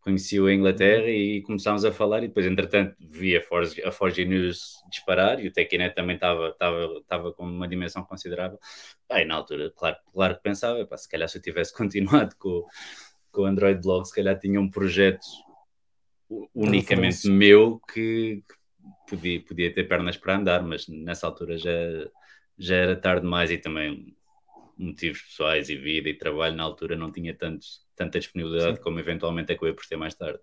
conheci-o 0.00 0.48
em 0.48 0.56
Inglaterra 0.56 1.10
e 1.10 1.42
começámos 1.42 1.84
a 1.84 1.90
falar 1.90 2.22
e 2.22 2.28
depois, 2.28 2.46
entretanto, 2.46 2.94
vi 3.00 3.36
a 3.36 3.40
Forge, 3.40 3.82
a 3.82 3.90
Forge 3.90 4.24
News 4.24 4.74
disparar 4.88 5.42
e 5.42 5.48
o 5.48 5.52
Techinet 5.52 5.92
também 5.92 6.14
estava 6.14 6.50
estava 6.50 6.84
estava 7.00 7.32
com 7.32 7.44
uma 7.44 7.66
dimensão 7.66 8.04
considerável. 8.04 8.56
Aí, 9.10 9.24
na 9.24 9.34
altura, 9.34 9.72
claro, 9.76 9.96
claro 10.12 10.36
que 10.36 10.42
pensava, 10.42 10.86
pá, 10.86 10.96
se 10.96 11.08
calhar 11.08 11.28
se 11.28 11.38
eu 11.38 11.42
tivesse 11.42 11.74
continuado 11.76 12.36
com, 12.38 12.64
com 13.32 13.42
o 13.42 13.46
Android 13.46 13.80
Blog, 13.80 14.06
se 14.06 14.14
calhar 14.14 14.38
tinha 14.38 14.60
um 14.60 14.70
projeto 14.70 15.26
unicamente 16.54 17.28
meu 17.28 17.80
que, 17.92 18.44
que, 18.48 19.10
podia, 19.10 19.40
podia 19.44 19.74
ter 19.74 19.88
pernas 19.88 20.16
para 20.16 20.36
andar, 20.36 20.62
mas 20.62 20.86
nessa 20.86 21.26
altura 21.26 21.58
já, 21.58 21.72
já 22.56 22.76
era 22.76 22.94
tarde 22.94 23.22
demais 23.22 23.50
e 23.50 23.58
também 23.58 24.14
motivos 24.76 25.22
pessoais 25.22 25.68
e 25.68 25.76
vida 25.76 26.08
e 26.08 26.14
trabalho 26.14 26.56
na 26.56 26.62
altura 26.62 26.96
não 26.96 27.10
tinha 27.10 27.34
tanto, 27.34 27.66
tanta 27.94 28.18
disponibilidade 28.18 28.76
Sim. 28.76 28.82
como 28.82 28.98
eventualmente 28.98 29.52
é 29.52 29.56
que 29.56 29.64
eu 29.64 29.68
ia 29.68 29.74
por 29.74 29.86
ter 29.86 29.96
mais 29.96 30.14
tarde. 30.14 30.40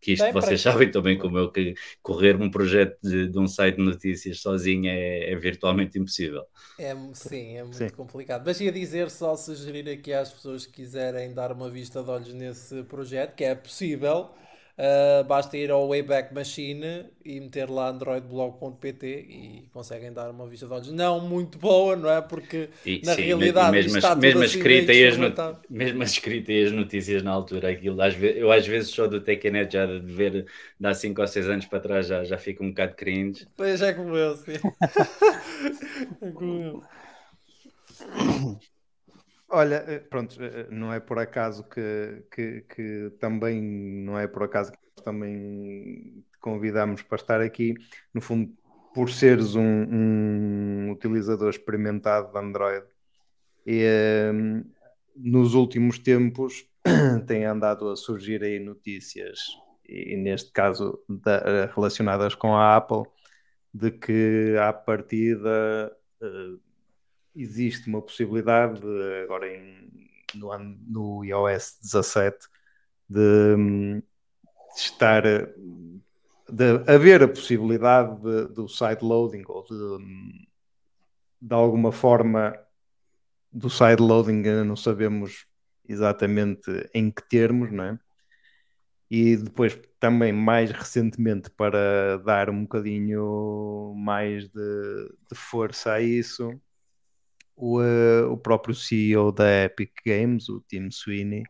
Que 0.00 0.12
isto 0.12 0.24
Bem, 0.24 0.32
vocês 0.32 0.62
para... 0.62 0.72
sabem 0.72 0.90
também 0.90 1.18
como 1.18 1.38
eu 1.38 1.50
que 1.50 1.74
correr 2.02 2.36
um 2.36 2.50
projeto 2.50 2.98
de, 3.02 3.28
de 3.28 3.38
um 3.38 3.46
site 3.46 3.76
de 3.76 3.82
notícias 3.82 4.40
sozinho 4.40 4.86
é, 4.86 5.32
é 5.32 5.36
virtualmente 5.36 5.98
impossível. 5.98 6.44
É, 6.78 6.94
sim, 7.14 7.56
é 7.56 7.62
muito 7.62 7.76
sim. 7.76 7.88
complicado. 7.88 8.42
Mas 8.44 8.60
ia 8.60 8.70
dizer, 8.70 9.10
só 9.10 9.34
sugerir 9.34 9.88
aqui 9.88 10.12
às 10.12 10.30
pessoas 10.30 10.66
que 10.66 10.72
quiserem 10.72 11.32
dar 11.32 11.52
uma 11.52 11.70
vista 11.70 12.02
de 12.02 12.10
olhos 12.10 12.34
nesse 12.34 12.82
projeto, 12.84 13.34
que 13.34 13.44
é 13.44 13.54
possível 13.54 14.30
Uh, 14.76 15.22
basta 15.22 15.56
ir 15.56 15.70
ao 15.70 15.88
Wayback 15.88 16.34
Machine 16.34 17.06
e 17.24 17.40
meter 17.40 17.70
lá 17.70 17.90
androidblog.pt 17.90 19.06
e 19.06 19.68
conseguem 19.72 20.12
dar 20.12 20.28
uma 20.30 20.48
vista 20.48 20.66
de 20.66 20.72
olhos. 20.72 20.90
Não 20.90 21.20
muito 21.20 21.58
boa, 21.58 21.94
não 21.94 22.10
é? 22.10 22.20
Porque 22.20 22.68
e, 22.84 23.00
na 23.04 23.14
sim, 23.14 23.22
realidade 23.22 23.70
mesmo, 23.70 23.96
está 23.96 24.16
mesmo 24.16 24.42
assim 24.42 24.58
escrita 24.58 24.92
e 24.92 25.06
as 25.06 25.16
mesmo 25.70 26.02
escrita 26.02 26.52
e 26.52 26.64
as 26.64 26.72
notícias 26.72 27.22
na 27.22 27.30
altura, 27.30 27.70
aquilo, 27.70 28.02
às 28.02 28.14
vezes, 28.14 28.36
eu 28.36 28.50
às 28.50 28.66
vezes 28.66 28.90
só 28.90 29.06
do 29.06 29.20
TechNet 29.20 29.72
já 29.72 29.86
de 29.86 30.00
ver 30.00 30.44
dá 30.78 30.92
5 30.92 31.20
ou 31.20 31.28
6 31.28 31.48
anos 31.48 31.66
para 31.66 31.78
trás 31.78 32.08
já, 32.08 32.24
já 32.24 32.36
fico 32.36 32.64
um 32.64 32.70
bocado 32.70 32.96
cringe. 32.96 33.46
Pois 33.56 33.80
é 33.80 33.92
como 33.92 34.16
eu, 34.16 34.36
sim. 34.36 34.54
é 36.20 36.30
como 36.32 36.62
eu. 36.62 36.82
Olha, 39.56 39.84
eh, 39.86 40.00
pronto, 40.00 40.42
eh, 40.42 40.62
eh, 40.62 40.66
não 40.68 40.92
é 40.92 40.98
por 40.98 41.16
acaso 41.16 41.62
que, 41.68 42.24
que, 42.28 42.62
que 42.62 43.10
também 43.20 43.62
não 43.62 44.18
é 44.18 44.26
por 44.26 44.42
acaso 44.42 44.72
que 44.72 44.78
nós 44.96 45.04
também 45.04 46.24
te 46.32 46.38
convidamos 46.40 47.02
para 47.02 47.14
estar 47.14 47.40
aqui, 47.40 47.74
no 48.12 48.20
fundo, 48.20 48.52
por 48.92 49.08
seres 49.10 49.54
um, 49.54 49.62
um 49.62 50.90
utilizador 50.90 51.50
experimentado 51.50 52.32
de 52.32 52.38
Android 52.38 52.84
e 53.64 53.84
um, 54.34 54.64
nos 55.14 55.54
últimos 55.54 56.00
tempos 56.00 56.68
têm 57.28 57.44
andado 57.44 57.88
a 57.88 57.94
surgir 57.94 58.42
aí 58.42 58.58
notícias, 58.58 59.38
e 59.88 60.16
neste 60.16 60.50
caso 60.50 60.98
da, 61.08 61.66
relacionadas 61.66 62.34
com 62.34 62.56
a 62.56 62.74
Apple, 62.74 63.04
de 63.72 63.92
que 63.92 64.56
à 64.60 64.72
partida 64.72 65.96
uh, 66.20 66.63
existe 67.34 67.88
uma 67.88 68.00
possibilidade, 68.00 68.80
de, 68.80 69.22
agora 69.24 69.48
em, 69.48 69.90
no, 70.34 70.56
no 70.86 71.24
iOS 71.24 71.78
17, 71.82 72.46
de, 73.08 73.56
de 73.56 74.02
estar 74.76 75.22
de 76.48 76.64
haver 76.86 77.22
a 77.22 77.28
possibilidade 77.28 78.20
de, 78.20 78.54
do 78.54 78.68
sideloading 78.68 79.44
ou 79.48 79.64
de, 79.64 80.46
de 81.40 81.54
alguma 81.54 81.90
forma 81.90 82.56
do 83.52 83.70
sideloading 83.70 84.42
não 84.64 84.76
sabemos 84.76 85.46
exatamente 85.88 86.70
em 86.92 87.10
que 87.10 87.26
termos, 87.28 87.70
não 87.72 87.84
é? 87.84 87.98
E 89.10 89.36
depois 89.36 89.78
também 90.00 90.32
mais 90.32 90.70
recentemente 90.70 91.50
para 91.50 92.18
dar 92.24 92.50
um 92.50 92.62
bocadinho 92.62 93.94
mais 93.96 94.48
de, 94.48 95.08
de 95.30 95.36
força 95.36 95.92
a 95.92 96.00
isso, 96.00 96.50
o, 97.56 97.80
uh, 97.80 98.30
o 98.30 98.36
próprio 98.36 98.74
CEO 98.74 99.32
da 99.32 99.64
Epic 99.64 99.92
Games, 100.04 100.48
o 100.48 100.60
Tim 100.68 100.90
Sweeney, 100.90 101.44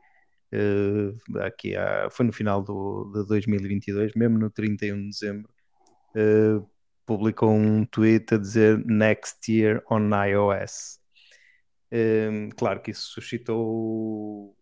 uh, 0.52 1.38
aqui 1.40 1.76
há, 1.76 2.08
foi 2.10 2.26
no 2.26 2.32
final 2.32 2.62
do, 2.62 3.10
de 3.14 3.26
2022, 3.26 4.12
mesmo 4.14 4.38
no 4.38 4.50
31 4.50 4.96
de 5.02 5.08
dezembro, 5.10 5.50
uh, 6.16 6.68
publicou 7.06 7.50
um 7.50 7.84
tweet 7.86 8.34
a 8.34 8.38
dizer 8.38 8.84
Next 8.86 9.50
Year 9.50 9.82
on 9.90 10.10
iOS. 10.24 10.98
claro 12.56 12.80
que 12.80 12.90
isso 12.90 13.12
suscitou 13.12 14.56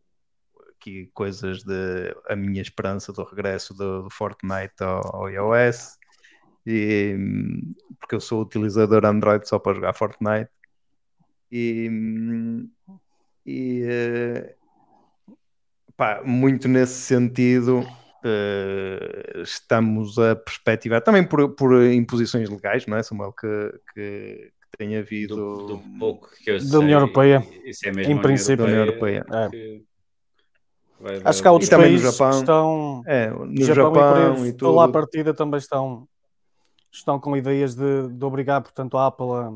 aqui 0.76 1.08
coisas 1.14 1.62
de 1.62 2.14
a 2.28 2.34
minha 2.34 2.60
esperança 2.60 3.12
do 3.12 3.22
regresso 3.22 3.72
do, 3.74 4.02
do 4.02 4.10
Fortnite 4.10 4.74
ao, 4.80 5.16
ao 5.16 5.30
iOS. 5.30 5.96
E, 6.66 7.16
porque 8.00 8.14
eu 8.14 8.20
sou 8.20 8.42
utilizador 8.42 9.04
Android 9.04 9.48
só 9.48 9.58
para 9.58 9.74
jogar 9.74 9.92
Fortnite 9.94 10.50
e, 11.52 12.66
e 13.44 13.82
uh, 13.84 14.54
pá, 15.94 16.22
muito 16.24 16.66
nesse 16.66 16.94
sentido 16.94 17.80
uh, 17.80 19.42
estamos 19.42 20.18
a 20.18 20.34
perspectivar 20.34 21.02
também 21.02 21.22
por, 21.22 21.50
por 21.50 21.84
imposições 21.84 22.48
legais, 22.48 22.86
não 22.86 22.96
é, 22.96 23.02
Samuel? 23.02 23.32
Que, 23.34 23.80
que, 23.92 24.52
que 24.70 24.78
tem 24.78 24.96
havido 24.96 25.36
do, 25.36 25.66
do 25.66 25.78
pouco 25.98 26.30
que 26.42 26.50
eu 26.50 26.58
sei, 26.58 26.70
da 26.70 26.78
União 26.78 27.00
Europeia, 27.00 27.46
isso 27.66 27.86
é 27.86 27.92
mesmo 27.92 28.12
em 28.12 28.18
princípio, 28.18 28.64
da 28.64 28.64
União 28.64 28.86
Europeia. 28.86 29.24
É. 29.30 29.48
Que... 29.50 29.84
Vai, 30.98 31.18
vai, 31.18 31.22
Acho 31.30 31.42
que 31.42 31.48
há 31.48 31.52
outros 31.52 31.68
países 31.68 32.02
no 32.02 32.12
Japão, 32.12 32.30
que 32.30 32.36
estão 32.36 33.02
é, 33.06 33.30
no 33.30 33.62
Japão, 33.64 33.94
Japão 33.94 34.46
e, 34.46 34.48
e 34.48 34.52
tudo. 34.52 34.72
lá 34.72 34.84
a 34.84 34.88
partida 34.88 35.34
também 35.34 35.58
estão, 35.58 36.08
estão 36.90 37.20
com 37.20 37.36
ideias 37.36 37.74
de, 37.74 38.08
de 38.08 38.24
obrigar, 38.24 38.62
portanto, 38.62 38.96
a 38.96 39.08
Apple 39.08 39.32
a, 39.32 39.50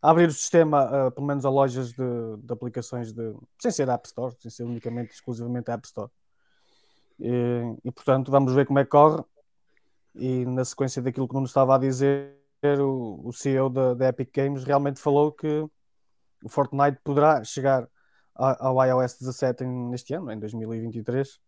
abrir 0.00 0.28
o 0.28 0.32
sistema, 0.32 1.08
uh, 1.08 1.10
pelo 1.10 1.26
menos 1.26 1.44
a 1.44 1.50
lojas 1.50 1.92
de, 1.92 2.36
de, 2.38 2.52
aplicações 2.52 3.12
de, 3.12 3.34
sem 3.58 3.70
ser 3.70 3.88
App 3.88 4.06
Store, 4.06 4.34
sem 4.38 4.50
ser 4.50 4.62
unicamente, 4.64 5.12
exclusivamente 5.12 5.70
App 5.70 5.86
Store. 5.86 6.10
E, 7.18 7.76
e, 7.84 7.90
portanto, 7.90 8.30
vamos 8.30 8.54
ver 8.54 8.66
como 8.66 8.78
é 8.78 8.84
que 8.84 8.90
corre. 8.90 9.22
E 10.14 10.44
na 10.46 10.64
sequência 10.64 11.02
daquilo 11.02 11.28
que 11.28 11.34
não 11.34 11.44
estava 11.44 11.74
a 11.74 11.78
dizer, 11.78 12.34
o, 12.80 13.20
o 13.24 13.32
CEO 13.32 13.68
da, 13.68 13.94
da, 13.94 14.08
Epic 14.08 14.30
Games 14.34 14.64
realmente 14.64 15.00
falou 15.00 15.32
que 15.32 15.66
o 16.44 16.48
Fortnite 16.48 16.98
poderá 17.04 17.42
chegar 17.44 17.88
ao 18.34 18.84
iOS 18.84 19.18
17 19.18 19.64
neste 19.64 20.14
ano, 20.14 20.30
em 20.30 20.38
2023. 20.38 21.40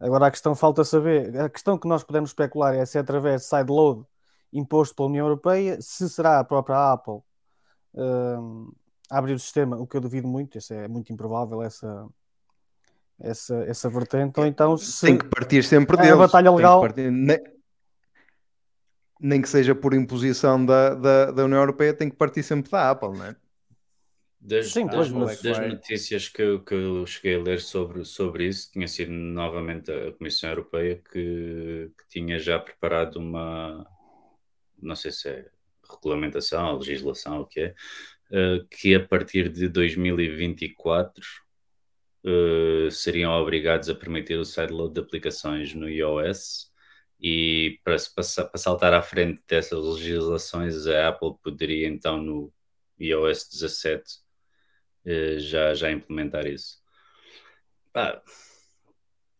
Agora 0.00 0.26
a 0.26 0.30
questão 0.30 0.54
falta 0.54 0.82
saber, 0.84 1.38
a 1.38 1.48
questão 1.48 1.78
que 1.78 1.86
nós 1.86 2.02
podemos 2.02 2.30
especular 2.30 2.74
é 2.74 2.84
se 2.84 2.98
é 2.98 3.00
através 3.00 3.42
de 3.42 3.48
sideload 3.48 4.04
imposto 4.52 4.94
pela 4.94 5.08
União 5.08 5.26
Europeia, 5.26 5.80
se 5.80 6.08
será 6.08 6.38
a 6.40 6.44
própria 6.44 6.92
Apple 6.92 7.22
uh, 7.94 8.74
abrir 9.10 9.34
o 9.34 9.38
sistema, 9.38 9.76
o 9.76 9.86
que 9.86 9.96
eu 9.96 10.00
duvido 10.00 10.28
muito, 10.28 10.58
isso 10.58 10.72
é 10.72 10.88
muito 10.88 11.12
improvável, 11.12 11.62
essa, 11.62 12.06
essa, 13.20 13.54
essa 13.64 13.88
vertente, 13.88 14.38
ou 14.38 14.46
então 14.46 14.76
se 14.76 15.06
tem 15.06 15.18
que 15.18 15.26
partir 15.26 15.62
sempre 15.64 15.96
deles. 15.96 16.12
A 16.12 16.16
batalha 16.16 16.52
legal. 16.52 16.80
Partir, 16.80 17.10
nem, 17.10 17.38
nem, 19.20 19.42
que 19.42 19.48
seja 19.48 19.74
por 19.74 19.94
imposição 19.94 20.64
da, 20.64 20.94
da, 20.94 21.30
da, 21.30 21.44
União 21.44 21.60
Europeia, 21.60 21.94
tem 21.94 22.10
que 22.10 22.16
partir 22.16 22.42
sempre 22.42 22.70
da 22.70 22.90
Apple, 22.90 23.16
não 23.16 23.26
é? 23.26 23.36
Das, 24.40 24.72
Sim, 24.72 24.86
das, 24.86 25.08
mas, 25.08 25.40
das 25.40 25.58
notícias 25.58 26.28
que 26.28 26.42
eu, 26.42 26.62
que 26.62 26.74
eu 26.74 27.06
cheguei 27.06 27.36
a 27.36 27.42
ler 27.42 27.60
sobre, 27.60 28.04
sobre 28.04 28.46
isso, 28.46 28.70
tinha 28.72 28.86
sido 28.86 29.10
novamente 29.10 29.90
a 29.90 30.12
Comissão 30.12 30.50
Europeia 30.50 31.00
que, 31.10 31.90
que 31.96 32.08
tinha 32.10 32.38
já 32.38 32.58
preparado 32.58 33.16
uma, 33.16 33.86
não 34.82 34.94
sei 34.94 35.12
se 35.12 35.30
é 35.30 35.53
regulamentação, 35.94 36.78
legislação, 36.78 37.40
o 37.40 37.46
que 37.46 37.60
é, 37.60 37.74
uh, 38.30 38.66
que 38.68 38.94
a 38.94 39.06
partir 39.06 39.48
de 39.48 39.68
2024 39.68 41.24
uh, 42.24 42.86
eh, 42.86 42.90
seriam 42.90 43.32
obrigados 43.32 43.88
a 43.88 43.94
permitir 43.94 44.38
o 44.38 44.44
sideload 44.44 44.94
de 44.94 45.00
aplicações 45.00 45.74
no 45.74 45.88
iOS 45.88 46.72
e 47.20 47.78
para, 47.84 47.96
para, 48.14 48.44
para 48.46 48.58
saltar 48.58 48.92
à 48.94 49.02
frente 49.02 49.42
dessas 49.48 49.82
legislações 49.82 50.86
a 50.86 51.08
Apple 51.08 51.34
poderia 51.42 51.86
então 51.88 52.20
no 52.20 52.52
iOS 52.98 53.48
17 53.50 54.02
uh, 55.06 55.38
já, 55.38 55.74
já 55.74 55.90
implementar 55.90 56.46
isso. 56.46 56.82
Ah, 57.94 58.20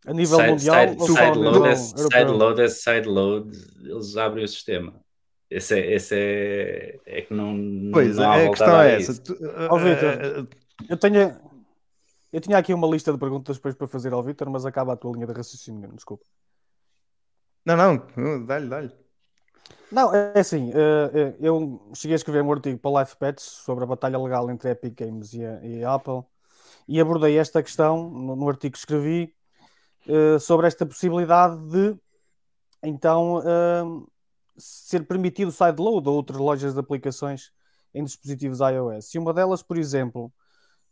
a 0.07 0.13
nível 0.13 0.39
side, 0.39 0.51
mundial, 0.51 0.89
side, 0.89 1.07
side, 1.07 1.39
load, 1.39 1.69
é, 1.69 1.77
side 1.77 2.31
load 2.31 2.61
é 2.61 2.69
side 2.69 3.09
load, 3.09 3.57
eles 3.83 4.17
abrem 4.17 4.45
o 4.45 4.49
sistema. 4.49 5.04
Esse 5.55 5.79
é, 5.79 5.95
esse 5.95 6.15
é, 6.17 6.99
é 7.07 7.23
que 7.23 7.33
não. 7.33 7.57
Pois, 7.93 8.17
não 8.17 8.33
é, 8.33 8.47
a 8.47 8.51
questão 8.51 8.81
é 8.81 8.97
essa. 8.97 9.23
Tu, 9.23 9.39
oh, 9.71 9.79
Victor, 9.79 10.49
eu 10.89 10.97
tenho. 10.97 11.55
Eu 12.33 12.41
tinha 12.41 12.59
aqui 12.59 12.75
uma 12.75 12.89
lista 12.89 13.13
de 13.13 13.19
perguntas 13.19 13.55
depois 13.57 13.77
para 13.77 13.87
fazer 13.87 14.13
ao 14.13 14.21
Vitor, 14.21 14.51
mas 14.51 14.67
acaba 14.67 14.95
a 14.95 14.97
tua 14.97 15.13
linha 15.13 15.29
de 15.29 15.33
raciocínio, 15.33 15.93
desculpa. 15.93 16.25
Não, 17.65 17.77
não, 17.77 18.45
dá-lhe, 18.45 18.69
dá-lhe. 18.69 18.93
Não, 19.93 20.13
é 20.13 20.41
assim, 20.41 20.73
eh, 20.75 21.11
eh, 21.15 21.35
eu 21.41 21.89
cheguei 21.95 22.15
a 22.15 22.17
escrever 22.17 22.43
um 22.43 22.51
artigo 22.51 22.77
para 22.77 22.91
o 22.91 22.99
Life 22.99 23.17
Pets 23.17 23.45
sobre 23.45 23.85
a 23.85 23.87
batalha 23.87 24.19
legal 24.19 24.51
entre 24.51 24.69
a 24.69 24.73
Epic 24.73 24.99
Games 24.99 25.33
e 25.33 25.45
a, 25.45 25.65
e 25.65 25.85
a 25.85 25.95
Apple 25.95 26.25
e 26.89 27.01
abordei 27.01 27.39
esta 27.39 27.63
questão 27.63 28.11
no, 28.11 28.35
no, 28.35 28.49
artigo 28.49 28.73
que 28.73 28.79
escrevi 28.79 29.33
sobre 30.41 30.67
esta 30.67 30.85
possibilidade 30.85 31.57
de 31.71 31.97
então 32.83 33.41
ser 34.57 35.07
permitido 35.07 35.51
sideload 35.51 36.09
a 36.09 36.13
outras 36.13 36.39
lojas 36.39 36.75
de 36.75 36.81
aplicações 36.81 37.53
em 37.95 38.05
dispositivos 38.05 38.59
iOS. 38.61 39.15
E 39.15 39.19
uma 39.19 39.33
delas, 39.33 39.63
por 39.63 39.79
exemplo, 39.79 40.33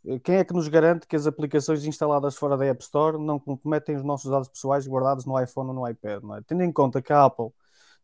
eh, 0.05 0.19
quem 0.19 0.35
é 0.35 0.43
que 0.43 0.53
nos 0.53 0.67
garante 0.67 1.07
que 1.07 1.15
as 1.15 1.27
aplicações 1.27 1.85
instaladas 1.85 2.35
fora 2.35 2.57
da 2.57 2.65
App 2.65 2.81
Store 2.81 3.17
não 3.17 3.39
comprometem 3.39 3.95
os 3.95 4.03
nossos 4.03 4.31
dados 4.31 4.47
pessoais 4.47 4.87
guardados 4.87 5.25
no 5.25 5.39
iPhone 5.41 5.69
ou 5.69 5.75
no 5.75 5.87
iPad? 5.89 6.23
É? 6.37 6.41
Tendo 6.47 6.63
em 6.63 6.71
conta 6.71 7.01
que 7.01 7.11
a 7.11 7.25
Apple 7.25 7.49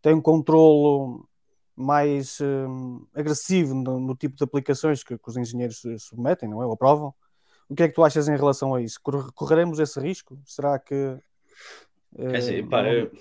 tem 0.02 0.14
um 0.14 0.22
controlo 0.22 1.28
mais 1.76 2.40
um, 2.42 3.06
agressivo 3.14 3.74
no, 3.74 4.00
no, 4.00 4.16
tipo 4.16 4.36
de 4.36 4.44
aplicações 4.44 5.02
que, 5.02 5.18
que, 5.18 5.30
os 5.30 5.38
engenheiros 5.38 5.82
submetem, 6.00 6.50
não 6.50 6.62
é? 6.62 6.66
Ou 6.66 6.74
aprovam. 6.74 7.14
O 7.70 7.76
que 7.76 7.84
é 7.84 7.88
que 7.88 7.94
tu 7.94 8.04
achas 8.04 8.28
em 8.28 8.36
relação 8.36 8.76
a 8.76 8.82
isso? 8.82 9.00
Correremos 9.34 9.80
esse 9.80 10.00
risco? 10.00 10.38
Será 10.46 10.78
que. 10.78 11.18
É 12.18 12.38
assim, 12.38 12.68
pá, 12.68 12.84
eu, 12.92 13.12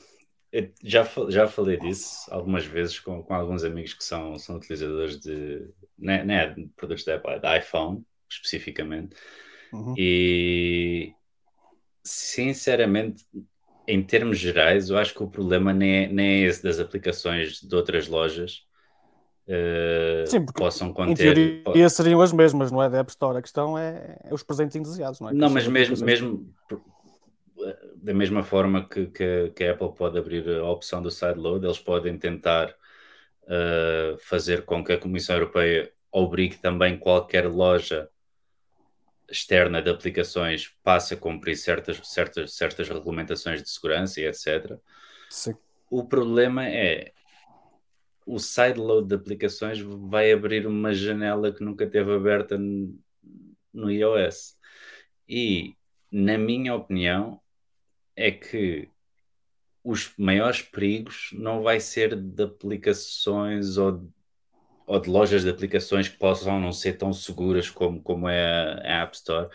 eu 0.53 0.71
já, 0.83 1.07
já 1.29 1.47
falei 1.47 1.77
disso 1.77 2.27
algumas 2.31 2.65
vezes 2.65 2.99
com, 2.99 3.23
com 3.23 3.35
alguns 3.35 3.65
amigos 3.65 3.93
que 3.95 4.05
são, 4.05 4.39
são 4.39 4.57
utilizadores 4.57 5.21
de. 5.21 5.69
Não 5.99 6.13
é, 6.13 6.25
não 6.25 6.35
é 6.35 6.55
de 6.55 6.67
produtos 6.77 7.05
da 7.05 7.17
Apple, 7.17 7.33
é 7.33 7.39
da 7.39 7.59
iPhone, 7.59 8.03
especificamente. 8.31 9.17
Uhum. 9.73 9.95
E 9.97 11.13
sinceramente, 12.03 13.25
em 13.87 14.03
termos 14.03 14.39
gerais, 14.39 14.89
eu 14.89 14.99
acho 14.99 15.15
que 15.15 15.23
o 15.23 15.29
problema 15.29 15.73
nem 15.73 16.05
é, 16.05 16.09
nem 16.09 16.27
é 16.27 16.47
esse 16.47 16.63
das 16.63 16.79
aplicações 16.79 17.61
de 17.61 17.75
outras 17.75 18.09
lojas 18.09 18.63
uh, 19.49 20.27
Sim, 20.27 20.47
possam 20.47 20.93
conter. 20.93 21.37
Em 21.37 21.63
teoria 21.63 21.89
seriam 21.91 22.21
as 22.21 22.33
mesmas, 22.33 22.71
não 22.71 22.83
é? 22.83 22.89
Da 22.89 22.99
App 22.99 23.11
Store. 23.11 23.39
A 23.39 23.43
questão 23.43 23.77
é, 23.77 24.19
é 24.25 24.33
os 24.33 24.43
presentes 24.43 24.77
indesejos, 24.77 25.21
não 25.21 25.29
é? 25.29 25.33
Não, 25.35 25.51
mas 25.51 25.67
mesmo, 25.67 26.05
mesmo 26.05 26.55
eh, 26.71 26.77
da 28.03 28.15
mesma 28.15 28.43
forma 28.43 28.89
que, 28.89 29.07
que, 29.07 29.51
que, 29.55 29.65
a 29.65 29.73
Apple 29.73 29.95
pode 29.95 30.19
abrir 30.19 30.49
a 30.49 30.71
opção 30.71 31.03
do 31.03 31.11
sideload, 31.11 31.65
eles 31.65 31.79
podem 31.79 32.19
tentar 32.19 32.71
uh, 33.45 34.17
fazer 34.19 34.65
com 34.65 34.85
que 34.85 34.93
a 34.93 34.99
Comissão 34.99 35.37
Europeia 35.37 35.93
obrigue 36.11 36.57
também 36.57 36.99
qualquer 36.99 37.49
loja 37.49 38.09
externa 39.31 39.83
de 39.83 39.91
aplicações 39.91 40.75
passa 40.83 41.15
a 41.15 41.17
cumprir 41.19 41.57
certas, 41.57 42.01
certas, 42.05 42.55
certas 42.55 42.89
regulamentações 42.89 43.63
de 43.63 43.69
segurança 43.69 44.21
e 44.21 44.27
etc. 44.27 44.79
Sim. 45.29 45.55
O 45.91 46.05
problema 46.05 46.67
é 46.67 47.13
o 48.25 48.39
sideload 48.39 49.09
de 49.09 49.15
aplicações 49.15 49.81
vai 49.81 50.33
abrir 50.33 50.67
uma 50.67 50.93
janela 50.93 51.53
que 51.53 51.65
nunca 51.65 51.87
teve 51.87 52.13
aberta 52.13 52.59
no 52.59 53.91
iOS. 53.91 54.59
E, 55.27 55.75
na 56.11 56.37
minha 56.37 56.75
opinião, 56.75 57.41
é 58.18 58.33
que 58.33 58.90
os 59.85 60.12
maiores 60.18 60.61
perigos 60.61 61.31
não 61.33 61.62
vai 61.62 61.78
ser 61.78 62.16
de 62.16 62.42
aplicações 62.42 63.76
ou 63.78 64.11
ou 64.87 64.98
de 64.98 65.11
lojas 65.11 65.42
de 65.42 65.50
aplicações 65.50 66.09
que 66.09 66.16
possam 66.16 66.59
não 66.59 66.72
ser 66.72 66.94
tão 66.94 67.12
seguras 67.12 67.68
como, 67.68 68.00
como 68.00 68.26
é 68.26 68.81
a 68.83 69.02
App 69.02 69.14
Store, 69.14 69.50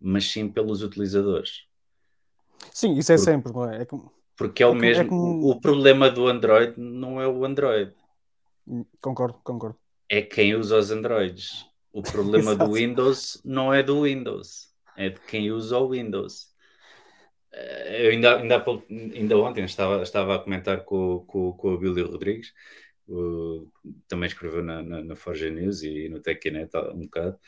mas 0.00 0.24
sim 0.24 0.48
pelos 0.48 0.82
utilizadores. 0.82 1.66
Sim, 2.72 2.96
isso 2.96 3.12
é 3.12 3.16
porque, 3.16 3.30
sempre, 3.30 3.52
não 3.52 3.70
é? 3.70 3.82
é 3.82 3.86
porque 4.34 4.62
é 4.62 4.66
o 4.66 4.72
é, 4.72 4.76
é 4.76 4.80
mesmo. 4.80 5.02
É 5.02 5.06
como... 5.06 5.50
O 5.50 5.60
problema 5.60 6.10
do 6.10 6.26
Android 6.26 6.72
não 6.80 7.20
é 7.20 7.28
o 7.28 7.44
Android. 7.44 7.92
Hum, 8.66 8.86
concordo, 8.98 9.38
concordo. 9.44 9.76
É 10.08 10.22
quem 10.22 10.54
usa 10.54 10.78
os 10.78 10.90
Androids. 10.90 11.66
O 11.92 12.00
problema 12.10 12.56
do 12.56 12.72
Windows 12.72 13.42
não 13.44 13.72
é 13.72 13.82
do 13.82 14.04
Windows, 14.04 14.70
é 14.96 15.10
de 15.10 15.20
quem 15.20 15.52
usa 15.52 15.76
o 15.76 15.90
Windows. 15.90 16.48
Eh, 17.58 18.06
eu 18.06 18.10
ainda, 18.10 18.38
ainda, 18.38 18.64
ainda 18.90 19.38
ontem 19.38 19.64
estava, 19.64 20.02
estava 20.02 20.36
a 20.36 20.38
comentar 20.38 20.84
com, 20.84 21.24
com, 21.26 21.52
com 21.52 21.74
o 21.74 21.78
Billy 21.78 22.02
Rodrigues 22.02 22.52
também 24.06 24.26
escreveu 24.26 24.62
na, 24.62 24.82
na, 24.82 25.02
na 25.02 25.16
Forge 25.16 25.50
News 25.50 25.82
e 25.82 26.08
no 26.08 26.20
TechNet 26.20 26.70
um 26.94 27.04
bocado, 27.04 27.38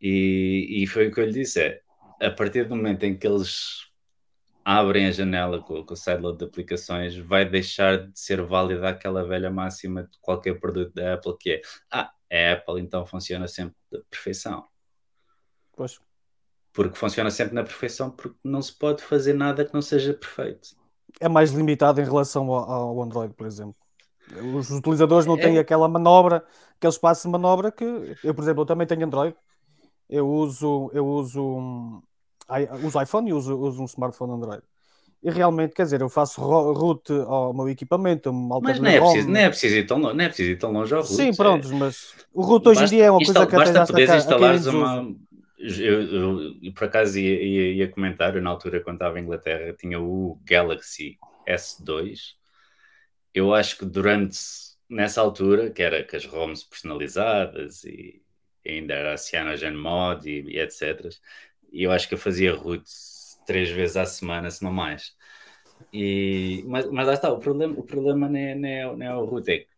e, 0.00 0.82
e 0.82 0.86
foi 0.86 1.08
o 1.08 1.12
que 1.12 1.20
eu 1.20 1.26
lhe 1.26 1.32
disse: 1.32 1.60
é 1.60 1.82
a 2.20 2.30
partir 2.30 2.66
do 2.66 2.76
momento 2.76 3.04
em 3.04 3.16
que 3.16 3.26
eles 3.26 3.86
abrem 4.64 5.06
a 5.06 5.10
janela 5.10 5.60
com, 5.62 5.84
com 5.84 5.92
o 5.92 5.96
sideload 5.96 6.38
de 6.38 6.44
aplicações, 6.44 7.16
vai 7.16 7.44
deixar 7.44 8.08
de 8.08 8.18
ser 8.18 8.42
válida 8.42 8.88
aquela 8.88 9.22
velha 9.26 9.50
máxima 9.50 10.04
de 10.04 10.18
qualquer 10.20 10.58
produto 10.58 10.94
da 10.94 11.14
Apple 11.14 11.36
que 11.38 11.50
é 11.50 11.60
ah, 11.92 12.10
é 12.30 12.52
Apple, 12.52 12.80
então 12.80 13.04
funciona 13.04 13.46
sempre 13.46 13.76
da 13.92 14.00
perfeição. 14.10 14.66
Pois. 15.76 16.00
Porque 16.74 16.98
funciona 16.98 17.30
sempre 17.30 17.54
na 17.54 17.62
perfeição, 17.62 18.10
porque 18.10 18.36
não 18.44 18.60
se 18.60 18.72
pode 18.72 19.02
fazer 19.02 19.32
nada 19.32 19.64
que 19.64 19.72
não 19.72 19.80
seja 19.80 20.12
perfeito. 20.12 20.70
É 21.20 21.28
mais 21.28 21.52
limitado 21.52 22.00
em 22.00 22.04
relação 22.04 22.52
ao, 22.52 22.70
ao 22.70 23.02
Android, 23.02 23.32
por 23.32 23.46
exemplo. 23.46 23.76
Os 24.54 24.70
utilizadores 24.70 25.24
não 25.24 25.36
têm 25.36 25.56
é. 25.56 25.60
aquela 25.60 25.86
manobra, 25.86 26.44
aquele 26.76 26.92
espaço 26.92 27.22
de 27.22 27.32
manobra 27.32 27.70
que 27.70 27.84
eu, 28.24 28.34
por 28.34 28.42
exemplo, 28.42 28.62
eu 28.62 28.66
também 28.66 28.86
tenho 28.86 29.06
Android. 29.06 29.36
Eu 30.10 30.28
uso, 30.28 30.90
eu 30.92 31.06
uso, 31.06 31.40
um, 31.42 32.02
uso 32.84 33.00
iPhone 33.00 33.30
e 33.30 33.32
uso, 33.32 33.56
uso 33.56 33.80
um 33.80 33.86
smartphone 33.86 34.32
Android. 34.32 34.62
E 35.22 35.30
realmente, 35.30 35.74
quer 35.74 35.84
dizer, 35.84 36.00
eu 36.02 36.08
faço 36.10 36.40
root 36.42 37.10
ao 37.26 37.54
meu 37.54 37.68
equipamento, 37.68 38.30
mas 38.32 38.78
não 38.78 38.90
é, 38.90 39.00
preciso, 39.00 39.28
não 39.30 39.40
é 39.40 39.48
preciso 39.48 39.76
ir 39.76 39.86
tão 39.86 39.98
longe, 39.98 40.16
não 40.16 40.24
é 40.24 40.28
preciso 40.28 40.50
ir 40.50 40.56
tão 40.56 40.72
longe 40.72 40.94
ao 40.94 41.00
root. 41.00 41.14
Sim, 41.14 41.34
pronto, 41.34 41.70
é... 41.70 41.74
mas 41.74 42.14
o 42.32 42.42
root 42.42 42.68
hoje 42.68 42.84
em 42.84 42.88
dia 42.88 43.04
é 43.04 43.10
uma 43.10 43.24
coisa 43.24 43.46
que 43.46 43.56
basta 43.56 43.86
poderes 43.86 44.14
instalar 44.16 44.56
uma. 44.68 45.14
Eu, 45.58 46.02
eu, 46.62 46.72
por 46.74 46.84
acaso 46.84 47.18
ia, 47.18 47.42
ia, 47.42 47.72
ia 47.74 47.88
comentar, 47.88 48.34
eu, 48.34 48.42
na 48.42 48.50
altura, 48.50 48.80
quando 48.80 48.96
estava 48.96 49.18
em 49.18 49.22
Inglaterra, 49.22 49.72
tinha 49.72 50.00
o 50.00 50.40
Galaxy 50.44 51.18
S2 51.46 52.36
eu 53.34 53.52
acho 53.52 53.78
que 53.78 53.84
durante, 53.84 54.38
nessa 54.88 55.20
altura, 55.20 55.70
que 55.70 55.82
era 55.82 56.04
com 56.04 56.16
as 56.16 56.24
ROMs 56.24 56.64
personalizadas 56.64 57.84
e 57.84 58.22
ainda 58.66 58.94
era 58.94 59.14
a 59.14 59.16
Cyanogen 59.18 59.76
Mod 59.76 60.30
e, 60.30 60.42
e 60.52 60.60
etc., 60.60 61.10
e 61.72 61.82
eu 61.82 61.90
acho 61.90 62.06
que 62.06 62.14
eu 62.14 62.18
fazia 62.18 62.54
root 62.54 62.84
três 63.44 63.68
vezes 63.68 63.96
à 63.96 64.06
semana, 64.06 64.48
se 64.50 64.62
não 64.62 64.72
mais. 64.72 65.16
E, 65.92 66.62
mas, 66.66 66.88
mas 66.88 67.06
lá 67.06 67.14
está, 67.14 67.32
o 67.32 67.40
problema, 67.40 67.74
o 67.76 67.82
problema 67.82 68.28
não, 68.28 68.38
é, 68.38 68.54
não, 68.54 68.68
é, 68.68 68.96
não 68.96 69.06
é 69.06 69.16
o 69.16 69.24
root, 69.24 69.50
é 69.50 69.58
que 69.58 69.68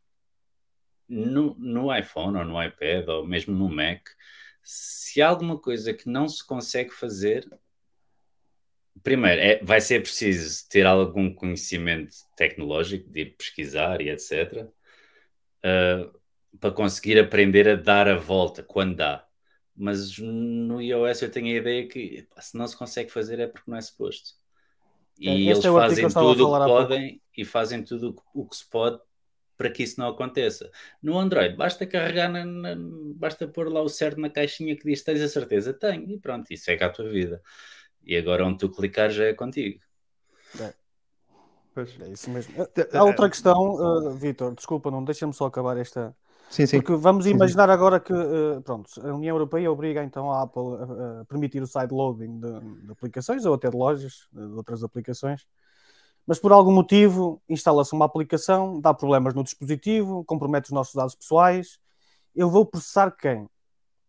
no, 1.08 1.54
no 1.58 1.96
iPhone 1.96 2.36
ou 2.36 2.44
no 2.44 2.62
iPad 2.62 3.08
ou 3.08 3.26
mesmo 3.26 3.54
no 3.54 3.68
Mac, 3.68 4.06
se 4.68 5.22
há 5.22 5.28
alguma 5.28 5.56
coisa 5.56 5.94
que 5.94 6.08
não 6.08 6.28
se 6.28 6.44
consegue 6.44 6.90
fazer, 6.90 7.48
primeiro, 9.00 9.40
é, 9.40 9.62
vai 9.62 9.80
ser 9.80 10.02
preciso 10.02 10.68
ter 10.68 10.84
algum 10.84 11.32
conhecimento 11.32 12.16
tecnológico, 12.36 13.08
de 13.08 13.20
ir 13.20 13.36
pesquisar 13.36 14.00
e 14.00 14.10
etc., 14.10 14.64
uh, 14.64 14.68
ah, 15.62 16.10
para 16.58 16.72
conseguir 16.72 17.16
aprender 17.16 17.68
a 17.68 17.76
dar 17.76 18.08
a 18.08 18.16
volta 18.16 18.60
quando 18.60 18.96
dá. 18.96 19.24
Mas 19.76 20.18
no 20.18 20.82
iOS 20.82 21.22
eu 21.22 21.30
tenho 21.30 21.46
a 21.46 21.60
ideia 21.60 21.86
que 21.86 22.26
se 22.40 22.58
não 22.58 22.66
se 22.66 22.76
consegue 22.76 23.12
fazer 23.12 23.38
é 23.38 23.46
porque 23.46 23.70
não 23.70 23.78
é 23.78 23.80
suposto. 23.80 24.30
E 25.16 25.28
é, 25.28 25.32
eles 25.32 25.64
é 25.64 25.70
fazem 25.70 26.08
tudo 26.08 26.50
o 26.50 26.58
que 26.58 26.66
podem 26.66 27.22
e 27.36 27.44
fazem 27.44 27.84
tudo 27.84 28.16
o 28.34 28.48
que 28.48 28.56
se 28.56 28.68
pode 28.68 28.98
para 29.56 29.70
que 29.70 29.82
isso 29.82 29.98
não 29.98 30.08
aconteça. 30.08 30.70
No 31.02 31.18
Android, 31.18 31.56
basta 31.56 31.86
carregar, 31.86 32.30
na, 32.30 32.44
na, 32.44 32.74
basta 33.14 33.48
pôr 33.48 33.72
lá 33.72 33.80
o 33.80 33.88
certo 33.88 34.20
na 34.20 34.30
caixinha 34.30 34.76
que 34.76 34.84
diz 34.84 35.02
tens 35.02 35.20
a 35.20 35.28
certeza, 35.28 35.72
tenho, 35.72 36.10
e 36.10 36.18
pronto, 36.18 36.50
isso 36.50 36.70
é 36.70 36.76
que 36.76 36.84
é 36.84 36.86
a 36.86 36.90
tua 36.90 37.08
vida. 37.08 37.40
E 38.04 38.16
agora 38.16 38.46
onde 38.46 38.58
tu 38.58 38.70
clicar 38.70 39.10
já 39.10 39.24
é 39.24 39.32
contigo. 39.32 39.80
É. 40.60 40.74
Pois. 41.74 41.94
É 42.00 42.08
isso 42.08 42.30
mesmo. 42.30 42.54
Há 42.92 43.04
outra 43.04 43.28
questão, 43.28 43.74
uh, 43.74 44.10
Vitor, 44.14 44.54
desculpa, 44.54 44.90
não 44.90 45.04
deixa-me 45.04 45.34
só 45.34 45.46
acabar 45.46 45.76
esta. 45.76 46.16
Sim, 46.48 46.64
sim. 46.64 46.80
Porque 46.80 46.94
vamos 46.94 47.26
imaginar 47.26 47.68
agora 47.68 48.00
que, 48.00 48.12
uh, 48.12 48.62
pronto, 48.62 48.88
a 49.02 49.12
União 49.12 49.34
Europeia 49.34 49.70
obriga 49.70 50.02
então 50.02 50.30
a 50.30 50.42
Apple 50.42 50.62
a, 50.62 51.20
a 51.20 51.24
permitir 51.26 51.60
o 51.60 51.66
sideloading 51.66 52.40
de, 52.40 52.60
de, 52.86 52.92
aplicações 52.92 53.44
ou 53.44 53.52
até 53.52 53.68
de 53.68 53.76
lojas, 53.76 54.28
de 54.32 54.54
outras 54.54 54.82
aplicações. 54.82 55.46
Mas 56.26 56.38
por 56.38 56.52
algum 56.52 56.72
motivo 56.72 57.40
instala-se 57.48 57.92
uma 57.92 58.04
aplicação, 58.04 58.80
dá 58.80 58.92
problemas 58.92 59.32
no 59.34 59.44
dispositivo, 59.44 60.24
compromete 60.24 60.66
os 60.66 60.72
nossos 60.72 60.94
dados 60.94 61.14
pessoais. 61.14 61.78
Eu 62.34 62.50
vou 62.50 62.66
processar 62.66 63.10
quem? 63.12 63.48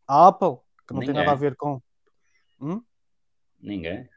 A 0.08 0.28
Apple, 0.28 0.58
que 0.88 0.94
não 0.94 1.02
Ninguém. 1.02 1.16
tem 1.16 1.24
nada 1.24 1.32
a 1.32 1.36
ver 1.36 1.56
com. 1.56 1.82
Hum? 2.60 2.82
Ninguém. 3.60 4.10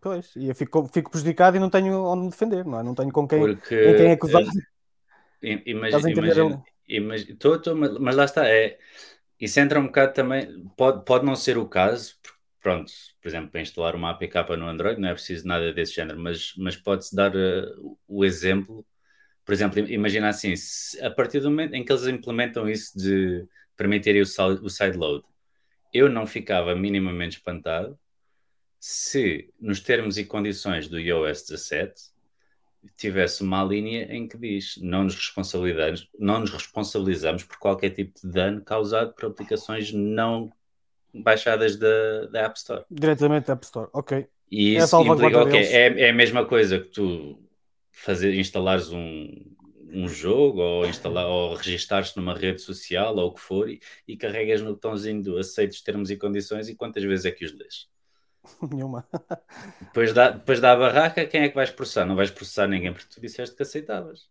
Pois, 0.00 0.34
e 0.36 0.48
eu 0.48 0.54
fico, 0.54 0.88
fico 0.92 1.10
prejudicado 1.10 1.56
e 1.56 1.60
não 1.60 1.70
tenho 1.70 2.04
onde 2.04 2.24
me 2.24 2.30
defender, 2.30 2.64
não 2.64 2.80
é? 2.80 2.82
Não 2.82 2.94
tenho 2.94 3.10
com 3.12 3.26
quem, 3.26 3.40
Porque, 3.40 3.84
com 3.86 3.96
quem 3.96 4.12
acusar. 4.12 4.42
É, 5.42 5.62
imagina, 5.66 6.10
imagina, 6.86 7.98
mas 8.00 8.16
lá 8.16 8.24
está, 8.24 8.46
é, 8.48 8.78
isso 9.40 9.58
entra 9.60 9.80
um 9.80 9.86
bocado 9.86 10.12
também, 10.12 10.64
pode, 10.76 11.04
pode 11.04 11.24
não 11.24 11.34
ser 11.34 11.58
o 11.58 11.66
caso, 11.66 12.16
pronto, 12.64 12.90
por 13.20 13.28
exemplo, 13.28 13.50
para 13.50 13.60
instalar 13.60 13.94
uma 13.94 14.10
APK 14.12 14.56
no 14.56 14.66
Android 14.66 14.98
não 14.98 15.10
é 15.10 15.12
preciso 15.12 15.46
nada 15.46 15.70
desse 15.70 15.94
género, 15.94 16.18
mas, 16.18 16.54
mas 16.56 16.74
pode-se 16.74 17.14
dar 17.14 17.36
uh, 17.36 17.98
o 18.08 18.24
exemplo, 18.24 18.86
por 19.44 19.52
exemplo, 19.52 19.78
imagina 19.80 20.30
assim, 20.30 20.56
se, 20.56 20.98
a 21.04 21.10
partir 21.10 21.40
do 21.40 21.50
momento 21.50 21.74
em 21.74 21.84
que 21.84 21.92
eles 21.92 22.06
implementam 22.06 22.66
isso 22.66 22.98
de 22.98 23.46
permitirem 23.76 24.22
o, 24.22 24.24
o 24.64 24.70
sideload, 24.70 25.22
eu 25.92 26.08
não 26.08 26.26
ficava 26.26 26.74
minimamente 26.74 27.36
espantado 27.36 27.98
se 28.80 29.52
nos 29.60 29.80
termos 29.80 30.16
e 30.16 30.24
condições 30.24 30.88
do 30.88 30.98
iOS 30.98 31.42
17 31.42 31.94
tivesse 32.96 33.42
uma 33.42 33.62
linha 33.62 34.04
em 34.04 34.26
que 34.26 34.38
diz 34.38 34.78
não 34.78 35.04
nos 35.04 35.16
responsabilizamos, 35.16 36.08
não 36.18 36.40
nos 36.40 36.50
responsabilizamos 36.50 37.44
por 37.44 37.58
qualquer 37.58 37.90
tipo 37.90 38.18
de 38.18 38.32
dano 38.32 38.62
causado 38.62 39.12
por 39.12 39.26
aplicações 39.26 39.92
não 39.92 40.50
baixadas 41.14 41.76
da, 41.76 42.26
da 42.26 42.40
App 42.46 42.58
Store. 42.58 42.84
Diretamente 42.90 43.46
da 43.46 43.52
App 43.52 43.64
Store, 43.64 43.88
ok. 43.92 44.26
E 44.50 44.76
é 44.76 44.78
isso 44.78 44.96
é 44.96 45.02
implica 45.02 45.42
okay, 45.42 45.62
é, 45.64 46.00
é 46.00 46.10
a 46.10 46.12
mesma 46.12 46.44
coisa 46.44 46.78
que 46.78 46.88
tu 46.88 47.38
fazer, 47.90 48.34
instalares 48.34 48.90
um, 48.90 49.28
um 49.94 50.08
jogo 50.08 50.60
ou, 50.60 50.86
instalar, 50.86 51.26
ou 51.26 51.54
registares 51.54 52.14
numa 52.14 52.34
rede 52.34 52.60
social 52.60 53.16
ou 53.16 53.28
o 53.28 53.32
que 53.32 53.40
for 53.40 53.68
e, 53.68 53.80
e 54.06 54.16
carregas 54.16 54.60
no 54.60 54.72
botãozinho 54.72 55.22
do 55.22 55.38
aceitos 55.38 55.80
termos 55.80 56.10
e 56.10 56.16
condições 56.16 56.68
e 56.68 56.74
quantas 56.74 57.02
vezes 57.04 57.24
é 57.24 57.30
que 57.30 57.44
os 57.44 57.52
lês? 57.52 57.88
Nenhuma. 58.70 59.06
depois, 59.80 60.12
da, 60.12 60.30
depois 60.30 60.60
da 60.60 60.76
barraca, 60.76 61.24
quem 61.26 61.42
é 61.42 61.48
que 61.48 61.54
vais 61.54 61.70
processar? 61.70 62.04
Não 62.04 62.16
vais 62.16 62.30
processar 62.30 62.66
ninguém 62.66 62.92
porque 62.92 63.08
tu 63.08 63.20
disseste 63.20 63.56
que 63.56 63.62
aceitavas. 63.62 64.28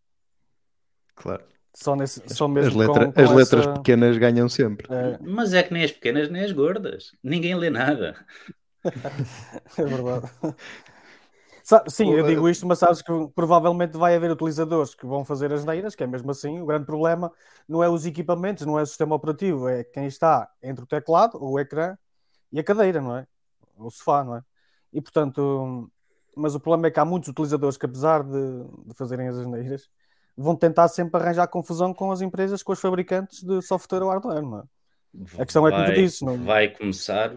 Claro. 1.15 1.43
Só, 1.73 1.95
nesse, 1.95 2.21
só 2.27 2.47
mesmo 2.47 2.69
as, 2.69 2.87
letra, 2.87 3.05
com, 3.07 3.13
com 3.13 3.21
as 3.21 3.31
letras 3.31 3.67
pequenas 3.67 4.17
ganham 4.17 4.47
sempre. 4.47 4.87
É... 4.93 5.17
Mas 5.21 5.53
é 5.53 5.63
que 5.63 5.73
nem 5.73 5.83
as 5.83 5.91
pequenas 5.91 6.29
nem 6.29 6.43
as 6.43 6.51
gordas. 6.51 7.11
Ninguém 7.23 7.55
lê 7.55 7.69
nada. 7.69 8.15
é 8.85 9.83
verdade. 9.83 10.31
Sim, 11.87 12.11
eu 12.11 12.27
digo 12.27 12.47
isto, 12.49 12.67
mas 12.67 12.79
sabes 12.79 13.01
que 13.01 13.11
provavelmente 13.33 13.97
vai 13.97 14.15
haver 14.15 14.29
utilizadores 14.29 14.93
que 14.93 15.05
vão 15.05 15.23
fazer 15.23 15.51
as 15.53 15.63
neiras, 15.63 15.95
que 15.95 16.03
é 16.03 16.07
mesmo 16.07 16.29
assim. 16.29 16.59
O 16.59 16.65
grande 16.65 16.85
problema 16.85 17.31
não 17.67 17.81
é 17.81 17.89
os 17.89 18.05
equipamentos, 18.05 18.65
não 18.65 18.77
é 18.77 18.83
o 18.83 18.85
sistema 18.85 19.15
operativo, 19.15 19.67
é 19.69 19.83
quem 19.83 20.05
está 20.05 20.49
entre 20.61 20.83
o 20.83 20.87
teclado, 20.87 21.41
o 21.41 21.57
ecrã 21.57 21.97
e 22.51 22.59
a 22.59 22.63
cadeira, 22.63 23.01
não 23.01 23.17
é? 23.17 23.25
O 23.77 23.89
sofá, 23.89 24.23
não 24.23 24.35
é? 24.35 24.41
E 24.91 25.01
portanto, 25.01 25.89
mas 26.35 26.53
o 26.53 26.59
problema 26.59 26.87
é 26.87 26.91
que 26.91 26.99
há 26.99 27.05
muitos 27.05 27.29
utilizadores 27.29 27.77
que, 27.77 27.85
apesar 27.85 28.23
de, 28.23 28.63
de 28.85 28.93
fazerem 28.95 29.27
as 29.29 29.37
neiras, 29.47 29.89
vão 30.35 30.55
tentar 30.55 30.87
sempre 30.87 31.21
arranjar 31.21 31.47
confusão 31.47 31.93
com 31.93 32.11
as 32.11 32.21
empresas, 32.21 32.63
com 32.63 32.73
os 32.73 32.79
fabricantes 32.79 33.43
de 33.43 33.61
software 33.61 34.01
ou 34.01 34.09
hardware, 34.09 34.41
não 34.41 34.59
é? 34.59 34.63
A 35.37 35.45
questão 35.45 35.61
vai, 35.61 35.71
é 35.71 35.75
como 35.75 35.85
tu 35.85 35.93
disse, 35.93 36.25
não 36.25 36.43
Vai 36.43 36.69
começar 36.69 37.35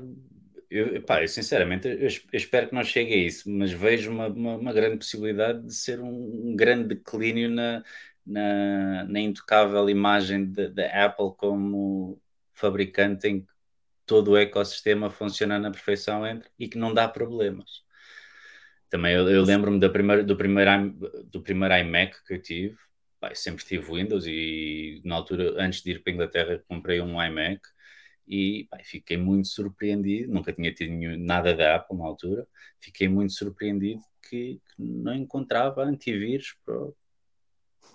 eu, 0.70 1.02
pá, 1.02 1.22
eu 1.22 1.28
sinceramente 1.28 1.87
eu, 1.87 1.98
eu, 2.00 2.09
espero 2.32 2.68
que 2.68 2.74
não 2.74 2.82
chegue 2.82 3.14
a 3.14 3.16
isso, 3.16 3.50
mas 3.50 3.72
vejo 3.72 4.11
uma, 4.11 4.28
uma, 4.28 4.56
uma 4.56 4.72
grande 4.72 4.98
possibilidade 4.98 5.62
de 5.62 5.74
ser 5.74 6.00
um, 6.00 6.50
um 6.50 6.56
grande 6.56 6.88
declínio 6.94 7.48
na, 7.48 7.85
na, 8.26 9.04
na 9.04 9.20
intocável 9.20 9.88
imagem 9.88 10.50
da 10.52 11.04
Apple 11.04 11.32
como 11.37 12.20
fabricante 12.52 13.28
em 13.28 13.40
que 13.42 13.52
todo 14.04 14.32
o 14.32 14.37
ecossistema 14.37 15.11
funciona 15.11 15.59
na 15.59 15.70
perfeição 15.70 16.26
entre, 16.26 16.48
e 16.59 16.68
que 16.68 16.78
não 16.78 16.92
dá 16.92 17.09
problemas. 17.09 17.85
Também 18.88 19.14
eu, 19.14 19.29
eu 19.29 19.42
lembro-me 19.42 19.81
do 19.81 19.90
primeiro, 19.90 20.25
do, 20.25 20.37
primeiro, 20.37 20.92
do 21.25 21.42
primeiro 21.42 21.77
iMac 21.77 22.25
que 22.25 22.35
eu 22.35 22.42
tive, 22.42 22.77
eu 23.22 23.35
sempre 23.35 23.64
tive 23.64 23.92
Windows 23.92 24.25
e 24.27 25.01
na 25.05 25.16
altura, 25.16 25.55
antes 25.61 25.83
de 25.83 25.90
ir 25.92 26.03
para 26.03 26.12
a 26.12 26.14
Inglaterra, 26.14 26.64
comprei 26.68 27.01
um 27.01 27.22
iMac 27.22 27.61
e 28.27 28.66
pá, 28.70 28.79
fiquei 28.83 29.16
muito 29.16 29.49
surpreendido, 29.49 30.33
nunca 30.33 30.53
tinha 30.53 30.72
tido 30.72 30.92
nada 31.18 31.55
da 31.55 31.77
Apple 31.77 31.96
na 31.96 32.05
altura, 32.05 32.46
fiquei 32.81 33.09
muito 33.09 33.33
surpreendido 33.33 34.03
que, 34.29 34.61
que 34.77 34.83
não 34.83 35.14
encontrava 35.14 35.83
antivírus 35.83 36.57
para, 36.64 36.77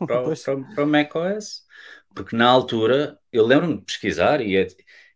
para, 0.05 0.23
para, 0.35 0.75
para 0.75 0.83
o 0.83 0.87
macOS, 0.87 1.65
porque 2.15 2.35
na 2.35 2.49
altura, 2.49 3.19
eu 3.31 3.45
lembro-me 3.45 3.77
de 3.77 3.83
pesquisar 3.83 4.41
e, 4.41 4.57
é, 4.57 4.67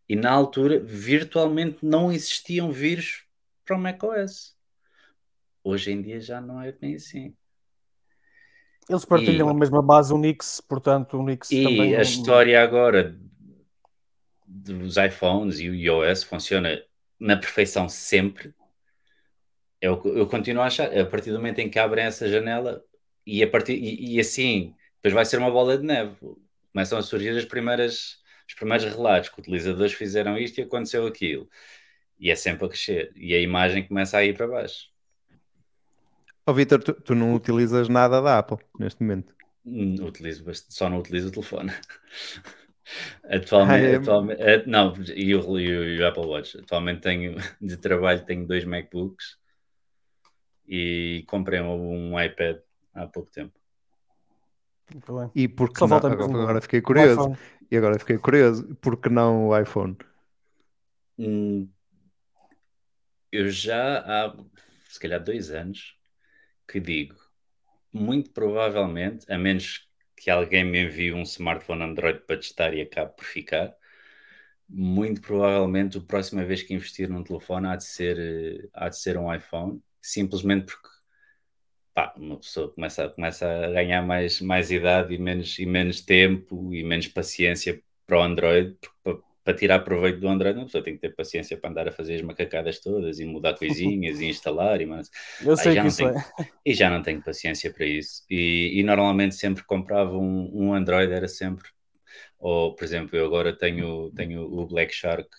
e 0.07 0.15
na 0.15 0.31
altura 0.31 0.79
virtualmente 0.79 1.79
não 1.85 2.11
existiam 2.11 2.71
vírus 2.71 3.25
para 3.65 3.75
o 3.75 3.79
macOS. 3.79 4.54
Hoje 5.65 5.91
em 5.91 5.99
dia 5.99 6.19
já 6.19 6.39
não 6.39 6.61
é 6.61 6.71
bem 6.71 6.93
assim. 6.93 7.35
Eles 8.87 9.03
partilham 9.03 9.47
e, 9.47 9.51
a 9.51 9.53
mesma 9.55 9.81
base 9.81 10.13
Unix, 10.13 10.61
portanto, 10.61 11.17
Unix 11.17 11.49
e 11.51 11.63
também. 11.63 11.89
E 11.89 11.95
a 11.95 12.03
história 12.03 12.61
agora 12.61 13.19
dos 14.45 14.95
iPhones 14.95 15.59
e 15.59 15.67
o 15.67 15.73
iOS 15.73 16.21
funciona 16.21 16.79
na 17.19 17.35
perfeição 17.35 17.89
sempre. 17.89 18.53
Eu, 19.81 19.99
eu 20.05 20.27
continuo 20.27 20.61
a 20.61 20.67
achar, 20.67 20.95
a 20.95 21.03
partir 21.03 21.31
do 21.31 21.37
momento 21.37 21.57
em 21.57 21.69
que 21.69 21.79
abrem 21.79 22.05
essa 22.05 22.29
janela 22.29 22.83
e, 23.25 23.41
a 23.41 23.49
partir, 23.49 23.73
e, 23.73 24.13
e 24.13 24.19
assim, 24.19 24.75
depois 24.97 25.15
vai 25.15 25.25
ser 25.25 25.39
uma 25.39 25.49
bola 25.49 25.79
de 25.79 25.83
neve. 25.83 26.15
Começam 26.71 26.99
a 26.99 27.01
surgir 27.01 27.35
as 27.35 27.45
primeiras, 27.45 28.19
os 28.47 28.53
primeiros 28.53 28.85
relatos 28.85 29.29
que 29.29 29.39
utilizadores 29.39 29.93
fizeram 29.93 30.37
isto 30.37 30.59
e 30.59 30.61
aconteceu 30.61 31.07
aquilo. 31.07 31.49
E 32.19 32.29
é 32.29 32.35
sempre 32.35 32.67
a 32.67 32.69
crescer. 32.69 33.11
E 33.15 33.33
a 33.33 33.39
imagem 33.41 33.87
começa 33.87 34.15
a 34.15 34.23
ir 34.23 34.37
para 34.37 34.47
baixo. 34.47 34.93
Ó 36.47 36.51
oh, 36.51 36.53
Vitor, 36.53 36.83
tu, 36.83 36.93
tu, 36.93 37.15
não 37.15 37.33
utilizas 37.33 37.89
nada 37.89 38.21
da 38.21 38.37
Apple 38.37 38.59
neste 38.79 39.01
momento? 39.01 39.33
Utilizo, 39.65 40.45
só 40.69 40.87
não 40.89 40.99
utilizo 40.99 41.29
o 41.29 41.31
telefone. 41.31 41.71
Atualmente, 43.27 43.85
ah, 43.85 43.89
é... 43.89 43.95
atualmente 43.95 44.41
é, 44.41 44.65
não, 44.67 44.93
e 45.15 45.33
o, 45.33 45.59
e 45.59 45.99
o, 45.99 46.07
Apple 46.07 46.25
Watch. 46.27 46.59
Atualmente 46.59 47.01
tenho 47.01 47.35
de 47.59 47.77
trabalho, 47.77 48.23
tenho 48.25 48.45
dois 48.45 48.63
MacBooks 48.63 49.39
e 50.67 51.23
comprei 51.27 51.59
um, 51.61 52.19
iPad 52.19 52.57
há 52.93 53.07
pouco 53.07 53.31
tempo. 53.31 53.53
E 55.33 55.47
porque 55.47 55.79
não, 55.83 55.97
agora, 55.97 56.13
agora, 56.13 56.61
fiquei 56.61 56.79
curioso. 56.79 57.35
E 57.71 57.75
agora 57.75 57.97
fiquei 57.97 58.19
curioso, 58.19 58.75
porque 58.79 59.09
não 59.09 59.47
o 59.47 59.59
iPhone? 59.59 59.97
Hum, 61.17 61.67
eu 63.31 63.49
já 63.49 63.97
há 63.97 64.37
se 64.87 64.99
calhar 64.99 65.23
dois 65.23 65.49
anos 65.49 65.97
que 66.67 66.79
digo, 66.79 67.15
muito 67.93 68.31
provavelmente, 68.31 69.31
a 69.31 69.37
menos 69.37 69.89
que 70.17 70.29
alguém 70.29 70.63
me 70.63 70.83
envie 70.85 71.13
um 71.13 71.23
smartphone 71.23 71.83
Android 71.83 72.21
para 72.21 72.37
testar 72.37 72.73
e 72.73 72.81
acabe 72.81 73.15
por 73.15 73.25
ficar, 73.25 73.75
muito 74.67 75.21
provavelmente 75.21 75.97
a 75.97 76.01
próxima 76.01 76.43
vez 76.43 76.63
que 76.63 76.73
investir 76.73 77.09
num 77.09 77.23
telefone 77.23 77.67
há 77.67 77.75
de 77.75 77.83
ser, 77.83 78.17
eh, 78.19 78.67
há 78.73 78.89
de 78.89 78.97
ser 78.97 79.17
um 79.17 79.33
iPhone, 79.33 79.81
simplesmente 80.01 80.65
porque 80.65 80.89
pá, 81.93 82.13
uma 82.17 82.37
pessoa 82.37 82.71
começa, 82.73 83.09
começa 83.09 83.47
a 83.47 83.71
ganhar 83.71 84.01
mais, 84.01 84.41
mais 84.41 84.71
idade 84.71 85.13
e 85.13 85.17
menos, 85.17 85.57
e 85.59 85.65
menos 85.65 86.01
tempo 86.01 86.73
e 86.73 86.83
menos 86.83 87.07
paciência 87.07 87.81
para 88.05 88.19
o 88.19 88.23
Android, 88.23 88.77
porque 89.03 89.23
para 89.45 89.53
tirar 89.53 89.79
proveito 89.81 90.19
do 90.19 90.27
Android, 90.27 90.57
uma 90.57 90.65
pessoa 90.65 90.83
tem 90.83 90.95
que 90.95 91.01
ter 91.01 91.15
paciência 91.15 91.55
para 91.55 91.69
andar 91.69 91.87
a 91.87 91.91
fazer 91.91 92.15
as 92.15 92.23
macacadas 92.23 92.79
todas 92.79 93.19
e 93.19 93.25
mudar 93.25 93.53
coisinhas 93.53 94.19
e 94.19 94.25
instalar. 94.27 94.81
E, 94.81 94.87
mas, 94.87 95.11
Eu 95.39 95.55
sei 95.55 95.79
que 95.79 95.87
isso 95.87 95.97
tenho, 95.97 96.17
é. 96.17 96.49
E 96.65 96.73
já 96.73 96.89
não 96.89 97.03
tenho 97.03 97.21
paciência 97.21 97.71
para 97.71 97.85
isso. 97.85 98.25
E, 98.27 98.71
e 98.73 98.81
normalmente 98.81 99.35
sempre 99.35 99.63
comprava 99.63 100.17
um, 100.17 100.49
um, 100.51 100.73
Android, 100.73 101.13
era 101.13 101.27
sempre. 101.27 101.69
Ou, 102.39 102.73
por 102.73 102.83
exemplo, 102.83 103.15
eu 103.15 103.23
agora 103.23 103.55
tenho, 103.55 104.11
tenho 104.15 104.41
o 104.41 104.65
Black 104.65 104.91
Shark, 104.91 105.29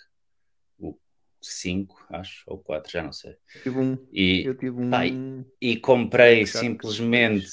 o 0.79 0.97
5, 1.43 2.07
acho, 2.11 2.45
ou 2.47 2.59
4, 2.59 2.93
já 2.93 3.03
não 3.03 3.13
sei. 3.13 3.35
Tive 3.65 3.77
um, 3.77 3.99
e, 4.13 4.49
um. 4.71 4.89
Pá, 4.91 5.05
e, 5.05 5.45
e 5.61 5.77
comprei 5.79 6.47
simplesmente. 6.47 7.49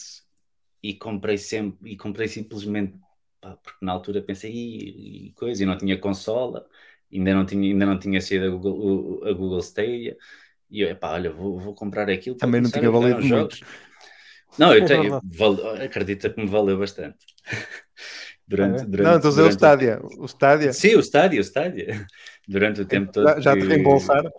E 0.84 0.94
comprei 0.94 1.39
sempre. 1.39 1.94
E 1.94 1.98
comprei 1.98 2.28
simplesmente 2.28 2.94
pá, 3.43 3.58
porque 3.58 3.86
na 3.86 3.91
altura 3.91 4.21
pensei, 4.21 4.51
e, 4.53 5.34
coisa, 5.36 5.62
e 5.62 5.65
não 5.65 5.77
tinha 5.77 5.97
consola, 5.97 6.65
ainda 7.12 7.34
não 7.34 7.45
tinha, 7.45 7.71
ainda 7.71 7.86
não 7.86 7.99
tinha 7.99 8.21
sido 8.21 8.45
a 8.45 8.49
Google, 8.49 9.27
a 9.27 9.34
Google 9.34 9.60
Stadia, 9.60 10.15
e 10.71 10.82
eu, 10.82 10.95
pá, 10.95 11.12
olha, 11.12 11.32
vou, 11.32 11.60
vou 11.60 11.75
comprar 11.75 12.10
aquilo. 12.10 12.38
Também 12.38 12.62
não 12.62 12.71
tinha 12.71 12.89
valido 12.89 13.21
jogos. 13.21 13.62
Não, 14.58 14.73
eu 14.73 14.86
tenho, 14.86 15.19
val, 15.23 15.75
acredita 15.82 16.29
que 16.29 16.39
me 16.39 16.47
valeu 16.47 16.77
bastante. 16.77 17.17
durante, 18.47 18.86
durante, 18.86 19.23
não, 19.23 19.43
é 19.43 19.47
o 19.47 19.49
Stadia. 19.49 19.99
O 20.17 20.25
Stadia. 20.25 20.73
Sim, 20.73 20.95
o 20.95 20.99
Stadia, 20.99 21.39
o 21.39 21.43
Stadia. 21.43 22.08
Durante 22.47 22.82
o 22.82 22.86
tempo 22.86 23.12
todo. 23.12 23.27
Já, 23.27 23.39
já 23.39 23.53
te 23.53 23.65
reembolsaram? 23.65 24.32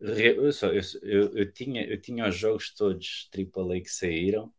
Eu, 0.00 0.52
só, 0.52 0.68
eu, 0.68 0.80
eu, 1.02 1.36
eu, 1.36 1.52
tinha, 1.52 1.84
eu 1.84 2.00
tinha 2.00 2.28
os 2.28 2.36
jogos 2.36 2.72
todos 2.72 3.28
AAA 3.34 3.80
que 3.80 3.90
saíram 3.90 4.52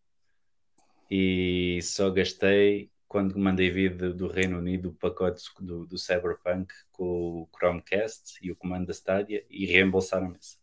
e 1.09 1.79
só 1.81 2.09
gastei 2.11 2.91
quando 3.09 3.37
mandei 3.39 3.71
vir 3.71 3.95
do, 3.95 4.13
do 4.13 4.27
Reino 4.27 4.59
Unido 4.59 4.89
o 4.89 4.93
pacote 4.93 5.43
do, 5.59 5.83
do, 5.87 5.97
Cyberpunk 5.97 6.71
com 6.91 7.41
o 7.41 7.49
Chromecast 7.57 8.37
e 8.39 8.51
o 8.51 8.55
comando 8.55 8.85
da 8.85 8.93
Stadia 8.93 9.43
e 9.49 9.65
reembolsaram 9.65 10.35
isso. 10.39 10.59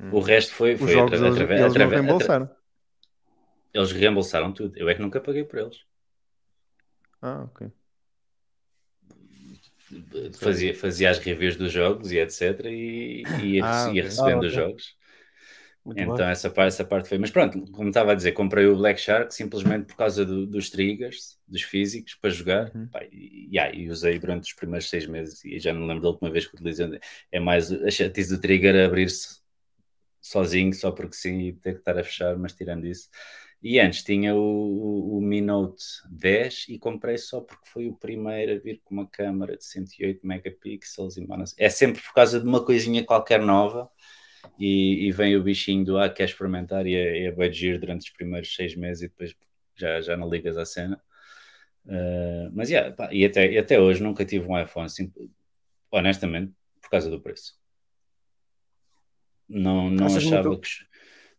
Hum. 0.00 0.10
O 0.12 0.18
resto 0.18 0.52
foi, 0.52 0.76
foi 0.76 0.98
através. 0.98 1.22
Eles, 1.22 1.50
eles 1.50 1.62
através, 1.62 2.00
reembolsaram. 2.00 2.50
Eles 3.72 3.92
reembolsaram 3.92 4.52
tudo. 4.52 4.76
Eu 4.76 4.88
é 4.88 4.94
que 4.94 5.00
nunca 5.00 5.20
paguei 5.20 5.44
por 5.44 5.60
eles. 5.60 5.84
Ah, 7.22 7.44
ok. 7.44 7.70
Fazia, 10.38 10.74
fazia 10.74 11.10
as 11.10 11.18
reviews 11.18 11.56
dos 11.56 11.72
jogos 11.72 12.10
e 12.10 12.18
etc. 12.18 12.64
E, 12.64 13.22
e 13.40 13.56
ia, 13.56 13.64
ah, 13.64 13.92
ia 13.92 14.02
recebendo 14.02 14.34
ah, 14.34 14.38
okay. 14.38 14.48
os 14.48 14.52
jogos. 14.52 14.97
Muito 15.84 16.00
então 16.00 16.28
essa 16.28 16.50
parte, 16.50 16.68
essa 16.68 16.84
parte 16.84 17.08
foi. 17.08 17.18
Mas 17.18 17.30
pronto, 17.30 17.64
como 17.72 17.88
estava 17.88 18.12
a 18.12 18.14
dizer, 18.14 18.32
comprei 18.32 18.66
o 18.66 18.76
Black 18.76 19.00
Shark 19.00 19.34
simplesmente 19.34 19.86
por 19.86 19.96
causa 19.96 20.24
do, 20.24 20.46
dos 20.46 20.68
triggers, 20.68 21.38
dos 21.46 21.62
físicos, 21.62 22.14
para 22.14 22.30
jogar. 22.30 22.70
Uhum. 22.74 22.88
Pá, 22.88 23.02
e, 23.10 23.48
yeah, 23.50 23.74
e, 23.74 23.88
usei 23.88 24.18
durante 24.18 24.44
os 24.44 24.52
primeiros 24.52 24.88
seis 24.88 25.06
meses 25.06 25.42
e 25.44 25.58
já 25.58 25.72
não 25.72 25.86
lembro 25.86 26.02
da 26.02 26.08
última 26.08 26.30
vez 26.30 26.46
que 26.46 26.54
utilizei. 26.54 27.00
É 27.32 27.40
mais 27.40 27.72
a 27.72 27.90
chatice 27.90 28.34
do 28.34 28.40
trigger 28.40 28.84
abrir-se 28.84 29.38
sozinho, 30.20 30.74
só 30.74 30.90
porque 30.92 31.16
sim, 31.16 31.40
e 31.40 31.52
ter 31.54 31.74
que 31.74 31.78
estar 31.78 31.98
a 31.98 32.04
fechar, 32.04 32.36
mas 32.36 32.52
tirando 32.52 32.86
isso. 32.86 33.08
E 33.62 33.80
antes 33.80 34.04
tinha 34.04 34.36
o, 34.36 34.38
o, 34.38 35.18
o 35.18 35.20
Mi 35.20 35.40
Note 35.40 35.82
10 36.10 36.66
e 36.68 36.78
comprei 36.78 37.18
só 37.18 37.40
porque 37.40 37.68
foi 37.68 37.88
o 37.88 37.94
primeiro 37.94 38.52
a 38.52 38.58
vir 38.58 38.80
com 38.84 38.94
uma 38.94 39.06
câmera 39.06 39.56
de 39.56 39.64
108 39.64 40.24
megapixels. 40.24 41.16
E, 41.16 41.26
é 41.56 41.68
sempre 41.68 42.00
por 42.00 42.12
causa 42.14 42.40
de 42.40 42.46
uma 42.46 42.64
coisinha 42.64 43.04
qualquer 43.04 43.40
nova 43.40 43.90
e, 44.58 45.06
e 45.06 45.12
vem 45.12 45.36
o 45.36 45.42
bichinho 45.42 45.84
do 45.84 45.98
ah, 45.98 46.08
quer 46.08 46.24
experimentar 46.24 46.86
e 46.86 46.94
é, 46.94 47.24
é 47.24 47.32
bem 47.32 47.52
giro 47.52 47.78
durante 47.80 48.02
os 48.02 48.10
primeiros 48.10 48.54
seis 48.54 48.74
meses 48.76 49.02
e 49.02 49.08
depois 49.08 49.34
já, 49.74 50.00
já 50.00 50.16
não 50.16 50.28
ligas 50.28 50.56
à 50.56 50.64
cena. 50.64 51.00
Uh, 51.84 52.50
mas 52.52 52.68
yeah, 52.68 52.94
pá, 52.94 53.08
e, 53.12 53.24
até, 53.24 53.50
e 53.50 53.58
até 53.58 53.80
hoje 53.80 54.02
nunca 54.02 54.24
tive 54.24 54.46
um 54.46 54.60
iPhone, 54.60 54.86
assim, 54.86 55.10
honestamente, 55.90 56.52
por 56.80 56.90
causa 56.90 57.10
do 57.10 57.20
preço. 57.20 57.58
Não, 59.48 59.90
não 59.90 60.06
achava 60.06 60.48
muito... 60.48 60.60
que. 60.60 60.88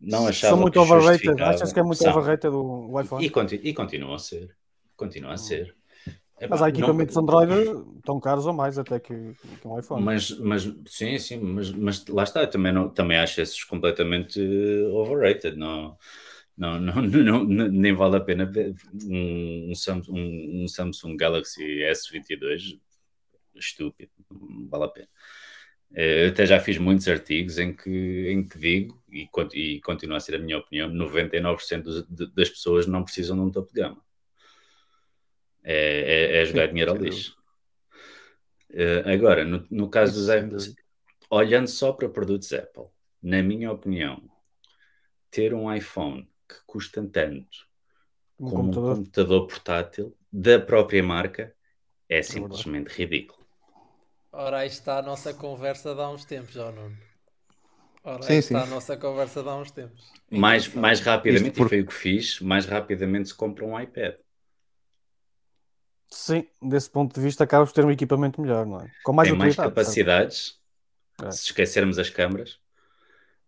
Não 0.02 0.28
achava 0.28 0.54
São 0.54 0.62
muito 0.62 0.80
overrated. 0.80 1.42
Achas 1.42 1.74
que 1.74 1.80
é 1.80 1.84
muito 1.84 2.02
São. 2.02 2.12
overrated 2.12 2.56
o, 2.56 2.92
o 2.92 3.02
iPhone? 3.02 3.24
E, 3.24 3.30
continu, 3.30 3.62
e 3.64 3.74
continua 3.74 4.16
a 4.16 4.20
ser. 4.20 4.56
Continua 4.96 5.32
a 5.32 5.34
hum. 5.34 5.38
Ser. 6.40 6.50
Mas 6.50 6.62
há 6.62 6.70
equipamentos 6.70 7.16
não... 7.16 7.24
Android 7.24 8.02
tão 8.04 8.20
caros 8.20 8.46
ou 8.46 8.54
mais 8.54 8.78
até 8.78 9.00
que, 9.00 9.14
que 9.62 9.68
um 9.68 9.78
iPhone. 9.78 10.04
Mas, 10.04 10.32
mas 10.40 10.74
sim, 10.88 11.18
sim, 11.20 11.38
mas, 11.38 11.72
mas 11.72 12.06
lá 12.08 12.24
está, 12.24 12.42
eu 12.42 12.50
também, 12.50 12.72
não, 12.72 12.90
também 12.90 13.18
acho 13.18 13.42
esses 13.42 13.64
completamente 13.64 14.40
overrated. 14.92 15.58
Não, 15.58 15.98
não, 16.58 16.80
não, 16.80 17.02
não, 17.04 17.44
nem 17.44 17.94
vale 17.94 18.18
a 18.18 18.22
pena 18.22 18.46
ver 18.46 18.74
um, 19.06 19.72
um, 19.72 19.76
Samsung, 19.76 20.64
um 20.64 20.68
Samsung 20.68 21.16
Galaxy 21.16 21.64
S22 21.64 22.80
estúpido, 23.56 24.12
não 24.32 24.68
vale 24.68 24.86
a 24.86 24.88
pena. 24.88 25.08
Eh, 25.96 26.26
eu 26.26 26.30
até 26.30 26.46
já 26.46 26.60
fiz 26.60 26.78
muitos 26.78 27.08
artigos 27.08 27.58
em 27.58 27.76
que, 27.76 28.30
em 28.30 28.48
que 28.48 28.60
digo, 28.60 29.04
e, 29.12 29.28
e 29.54 29.82
continua 29.82 30.18
a 30.18 30.20
ser 30.20 30.36
a 30.36 30.40
minha 30.40 30.58
opinião, 30.58 30.90
99% 30.90 32.06
das 32.34 32.50
pessoas 32.50 32.86
não 32.88 33.04
precisam 33.04 33.36
de 33.36 33.42
um 33.42 33.52
topo 33.52 33.74
de 33.74 33.82
gama 33.82 34.09
é, 35.72 36.38
é, 36.38 36.42
é 36.42 36.46
jogar 36.46 36.64
Sim, 36.64 36.70
dinheiro 36.70 36.92
ao 36.92 36.98
lixo. 36.98 37.38
Uh, 38.72 39.08
agora, 39.08 39.46
no, 39.46 39.66
no 39.70 39.90
caso 39.90 40.16
dos 40.16 40.30
Apple, 40.30 40.76
olhando 41.30 41.68
só 41.68 41.94
para 41.94 42.10
produtos 42.10 42.52
Apple, 42.54 42.86
na 43.22 43.44
minha 43.44 43.72
opinião, 43.72 44.22
ter 45.30 45.54
um 45.54 45.72
iPhone 45.74 46.28
que 46.48 46.56
custa 46.66 47.06
tanto 47.08 47.68
um 48.40 48.50
como 48.50 48.64
computador. 48.64 48.94
um 48.94 48.96
computador 48.96 49.48
portátil 49.48 50.18
da 50.32 50.60
própria 50.60 51.04
marca 51.04 51.56
é, 52.08 52.18
é 52.18 52.24
simplesmente 52.24 52.90
ridículo. 52.90 53.40
Ora, 54.32 54.60
aí 54.60 54.68
está 54.68 54.98
a 54.98 55.02
nossa 55.04 55.34
conversa 55.34 55.94
de 55.94 56.02
há 56.02 56.10
uns 56.10 56.26
tempos, 56.26 56.54
já 56.54 56.72
Nuno. 56.72 56.98
Ora, 58.04 58.24
sim, 58.24 58.34
aí 58.34 58.42
sim. 58.42 58.56
está 58.56 58.64
a 58.64 58.68
nossa 58.68 58.98
conversa 58.98 59.44
de 59.44 59.50
há 59.50 59.56
uns 59.56 59.72
tempos. 59.72 60.12
Mais, 60.32 60.74
mais 60.74 61.00
rapidamente, 61.00 61.56
por... 61.56 61.68
e 61.68 61.70
foi 61.70 61.82
o 61.82 61.86
que 61.86 61.94
fiz, 61.94 62.40
mais 62.40 62.66
rapidamente 62.66 63.30
se 63.30 63.36
compra 63.36 63.66
um 63.66 63.80
iPad. 63.80 64.16
Sim, 66.12 66.48
desse 66.62 66.90
ponto 66.90 67.14
de 67.14 67.22
vista 67.22 67.44
acabas 67.44 67.70
por 67.70 67.76
ter 67.76 67.86
um 67.86 67.92
equipamento 67.92 68.42
melhor, 68.42 68.66
não 68.66 68.80
é? 68.82 68.92
Com 69.04 69.14
mais 69.14 69.30
tem 69.30 69.38
mais 69.38 69.56
capacidades, 69.56 70.60
é. 71.22 71.32
se 71.32 71.46
esquecermos 71.46 72.00
as 72.00 72.10
câmaras, 72.10 72.60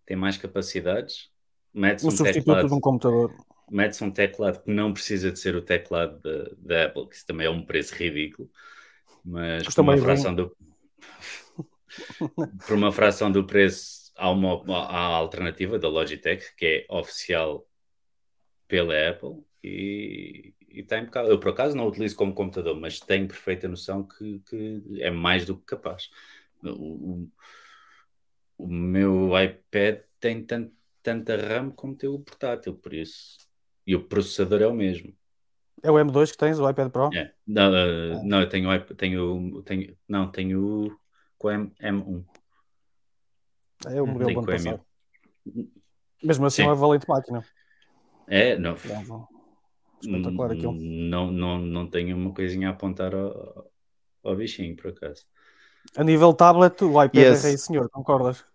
tem 0.05 0.15
mais 0.15 0.37
capacidades, 0.37 1.29
mete 1.73 2.05
um, 2.05 2.09
um 2.09 2.15
teclado, 2.15 2.67
de 2.67 2.73
um 2.73 2.79
computador. 2.79 3.33
Mete-se 3.69 4.03
um 4.03 4.11
teclado 4.11 4.61
que 4.61 4.69
não 4.69 4.93
precisa 4.93 5.31
de 5.31 5.39
ser 5.39 5.55
o 5.55 5.61
teclado 5.61 6.21
da 6.57 6.85
Apple, 6.85 7.07
que 7.07 7.15
isso 7.15 7.25
também 7.25 7.47
é 7.47 7.49
um 7.49 7.65
preço 7.65 7.95
ridículo, 7.95 8.49
mas 9.25 9.63
por 9.63 9.81
uma 9.81 9.97
fração 9.97 10.35
do 10.35 10.55
por 12.67 12.75
uma 12.75 12.91
fração 12.91 13.31
do 13.31 13.45
preço 13.45 14.11
há 14.15 14.29
uma 14.29 14.61
há 14.75 14.97
a 14.97 15.15
alternativa 15.15 15.79
da 15.79 15.87
Logitech 15.87 16.55
que 16.55 16.65
é 16.65 16.93
oficial 16.93 17.65
pela 18.67 18.93
Apple 19.09 19.43
e, 19.63 20.53
e 20.73 20.81
está 20.81 20.97
impecável. 20.97 21.31
Eu, 21.31 21.39
por 21.39 21.49
acaso, 21.49 21.75
não 21.75 21.87
utilizo 21.87 22.15
como 22.15 22.33
computador, 22.33 22.79
mas 22.79 22.99
tenho 22.99 23.27
perfeita 23.27 23.67
noção 23.67 24.03
que, 24.03 24.39
que 24.47 24.81
é 25.01 25.11
mais 25.11 25.45
do 25.45 25.57
que 25.57 25.65
capaz. 25.65 26.09
O, 26.63 26.69
o, 26.69 27.31
o 28.57 28.67
meu 28.67 29.31
iPad 29.39 29.99
tem 30.19 30.43
tanto, 30.43 30.73
tanta 31.01 31.35
RAM 31.35 31.71
como 31.71 31.95
tem 31.95 32.09
o 32.09 32.19
portátil, 32.19 32.73
por 32.75 32.93
isso. 32.93 33.37
E 33.85 33.95
o 33.95 34.03
processador 34.03 34.61
é 34.61 34.67
o 34.67 34.73
mesmo. 34.73 35.13
É 35.83 35.89
o 35.89 35.95
M2 35.95 36.31
que 36.31 36.37
tens, 36.37 36.59
o 36.59 36.69
iPad 36.69 36.91
Pro? 36.91 37.09
É. 37.13 37.33
Não, 37.45 37.71
uh, 37.71 38.23
não 38.23 38.41
eu 38.41 38.47
tenho, 38.47 38.85
tenho, 38.95 39.63
tenho, 39.63 39.97
não, 40.07 40.31
tenho 40.31 40.95
com 41.37 41.47
o 41.47 41.51
M, 41.51 41.71
M1. 41.81 42.23
É 43.87 44.01
o 44.01 44.05
modelo 44.05 44.41
do 44.41 44.51
ano 44.51 44.85
Mesmo 46.21 46.45
assim, 46.45 46.57
Sim. 46.57 46.61
é 46.63 46.65
uma 46.67 46.75
valente 46.75 47.09
máquina. 47.09 47.43
É, 48.27 48.55
não. 48.57 48.75
É, 48.75 49.40
espetacular 50.01 50.51
aquilo. 50.51 50.73
Não, 50.73 51.31
não, 51.31 51.59
não 51.59 51.87
tenho 51.87 52.15
uma 52.15 52.33
coisinha 52.33 52.69
a 52.69 52.71
apontar 52.71 53.13
ao, 53.13 53.71
ao 54.23 54.35
bichinho, 54.35 54.75
por 54.75 54.91
acaso. 54.91 55.25
A 55.95 56.03
nível 56.03 56.33
tablet, 56.33 56.81
o 56.83 57.03
iPad 57.03 57.15
yes. 57.15 57.43
é 57.43 57.47
rei 57.49 57.57
senhor, 57.57 57.89
concordas? 57.89 58.45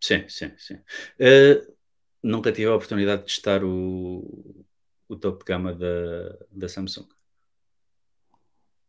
Sim, 0.00 0.26
sim, 0.28 0.52
sim. 0.56 0.74
Uh, 0.74 1.74
nunca 2.22 2.52
tive 2.52 2.70
a 2.70 2.74
oportunidade 2.74 3.22
de 3.22 3.28
testar 3.28 3.62
o, 3.64 4.64
o 5.08 5.16
topo 5.16 5.40
de 5.40 5.44
gama 5.44 5.74
da, 5.74 6.38
da 6.50 6.68
Samsung. 6.68 7.08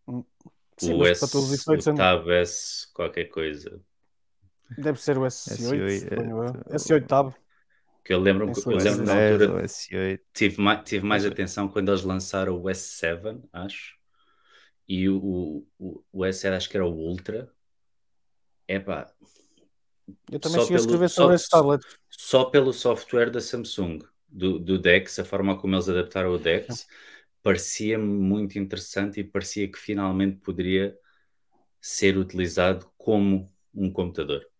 Hum, 0.07 0.23
sim, 0.77 0.93
o 0.93 1.05
S, 1.05 1.25
o 1.25 1.95
Tab 1.95 2.29
S, 2.29 2.87
qualquer 2.93 3.25
coisa. 3.25 3.81
Deve 4.77 5.01
ser 5.01 5.17
o 5.17 5.21
S8, 5.21 6.09
S8, 6.09 6.65
S8 6.69 7.07
Tab. 7.07 7.33
Eu 8.11 8.19
lembro, 8.19 8.51
eu 8.65 8.77
lembro 8.77 9.05
na 9.05 9.31
altura 9.31 9.65
tive 10.33 10.61
mais, 10.61 10.83
tive 10.83 11.05
mais 11.05 11.25
atenção 11.25 11.69
quando 11.69 11.89
eles 11.89 12.03
lançaram 12.03 12.61
o 12.61 12.63
S7, 12.63 13.41
acho, 13.53 13.95
e 14.85 15.07
o, 15.07 15.65
o, 15.79 16.03
o 16.11 16.19
S7 16.25 16.53
acho 16.53 16.69
que 16.69 16.75
era 16.75 16.85
o 16.85 16.93
Ultra. 16.93 17.49
Epá, 18.67 19.09
eu 20.29 20.39
também 20.39 20.59
cheguei 20.59 20.75
a 20.75 20.79
escrever 20.79 21.09
sobre 21.09 21.35
esse 21.35 21.49
tablet. 21.49 21.81
Só 22.09 22.45
pelo 22.45 22.73
software 22.73 23.29
da 23.29 23.39
Samsung, 23.39 23.99
do, 24.27 24.59
do 24.59 24.77
DeX, 24.77 25.19
a 25.19 25.25
forma 25.25 25.57
como 25.57 25.75
eles 25.75 25.87
adaptaram 25.87 26.33
o 26.33 26.37
DeX, 26.37 26.87
parecia-me 27.41 28.03
muito 28.03 28.59
interessante 28.59 29.21
e 29.21 29.23
parecia 29.23 29.71
que 29.71 29.79
finalmente 29.79 30.37
poderia 30.37 30.97
ser 31.79 32.17
utilizado 32.17 32.91
como 32.97 33.49
um 33.73 33.89
computador 33.89 34.50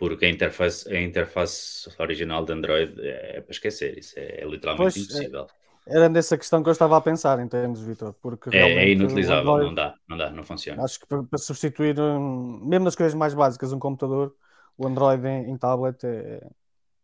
porque 0.00 0.24
a 0.24 0.30
interface, 0.30 0.90
a 0.90 0.98
interface 0.98 1.86
original 1.98 2.42
de 2.42 2.52
Android 2.54 2.98
é, 3.02 3.36
é 3.36 3.40
para 3.42 3.52
esquecer, 3.52 3.98
isso 3.98 4.18
é, 4.18 4.40
é 4.40 4.44
literalmente 4.46 4.94
pois, 4.94 4.96
é, 4.96 5.00
impossível. 5.00 5.46
É, 5.86 5.94
era 5.94 6.08
nessa 6.08 6.38
questão 6.38 6.62
que 6.62 6.70
eu 6.70 6.72
estava 6.72 6.96
a 6.96 7.00
pensar, 7.02 7.38
entendes, 7.38 7.82
Vitor? 7.82 8.14
Porque 8.14 8.48
é, 8.56 8.60
é 8.60 8.88
inutilizável, 8.88 9.52
Android, 9.52 9.66
não 9.66 9.74
dá, 9.74 9.94
não 10.08 10.16
dá, 10.16 10.30
não 10.30 10.42
funciona. 10.42 10.82
Acho 10.82 11.00
que 11.00 11.06
para, 11.06 11.22
para 11.22 11.38
substituir, 11.38 12.00
hum, 12.00 12.62
mesmo 12.64 12.86
nas 12.86 12.96
coisas 12.96 13.14
mais 13.14 13.34
básicas, 13.34 13.74
um 13.74 13.78
computador, 13.78 14.34
o 14.78 14.86
Android 14.86 15.26
em, 15.26 15.50
em 15.50 15.58
tablet 15.58 16.02
é, 16.02 16.46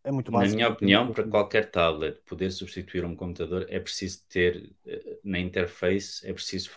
é 0.02 0.10
muito 0.10 0.32
básico. 0.32 0.52
Na 0.52 0.56
minha 0.56 0.68
opinião, 0.70 1.12
para 1.12 1.24
qualquer 1.24 1.70
tablet 1.70 2.18
poder 2.24 2.50
substituir 2.50 3.04
um 3.04 3.14
computador, 3.14 3.66
é 3.68 3.78
preciso 3.78 4.20
ter 4.26 4.72
eh, 4.86 5.18
na 5.22 5.38
interface, 5.38 6.26
é 6.26 6.32
preciso 6.32 6.70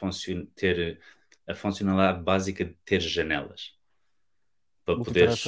ter 0.53 0.99
a 1.47 1.55
funcionalidade 1.55 2.21
básica 2.21 2.65
de 2.65 2.75
ter 2.83 2.99
janelas 2.99 3.78
para 4.95 5.03
poderes, 5.03 5.43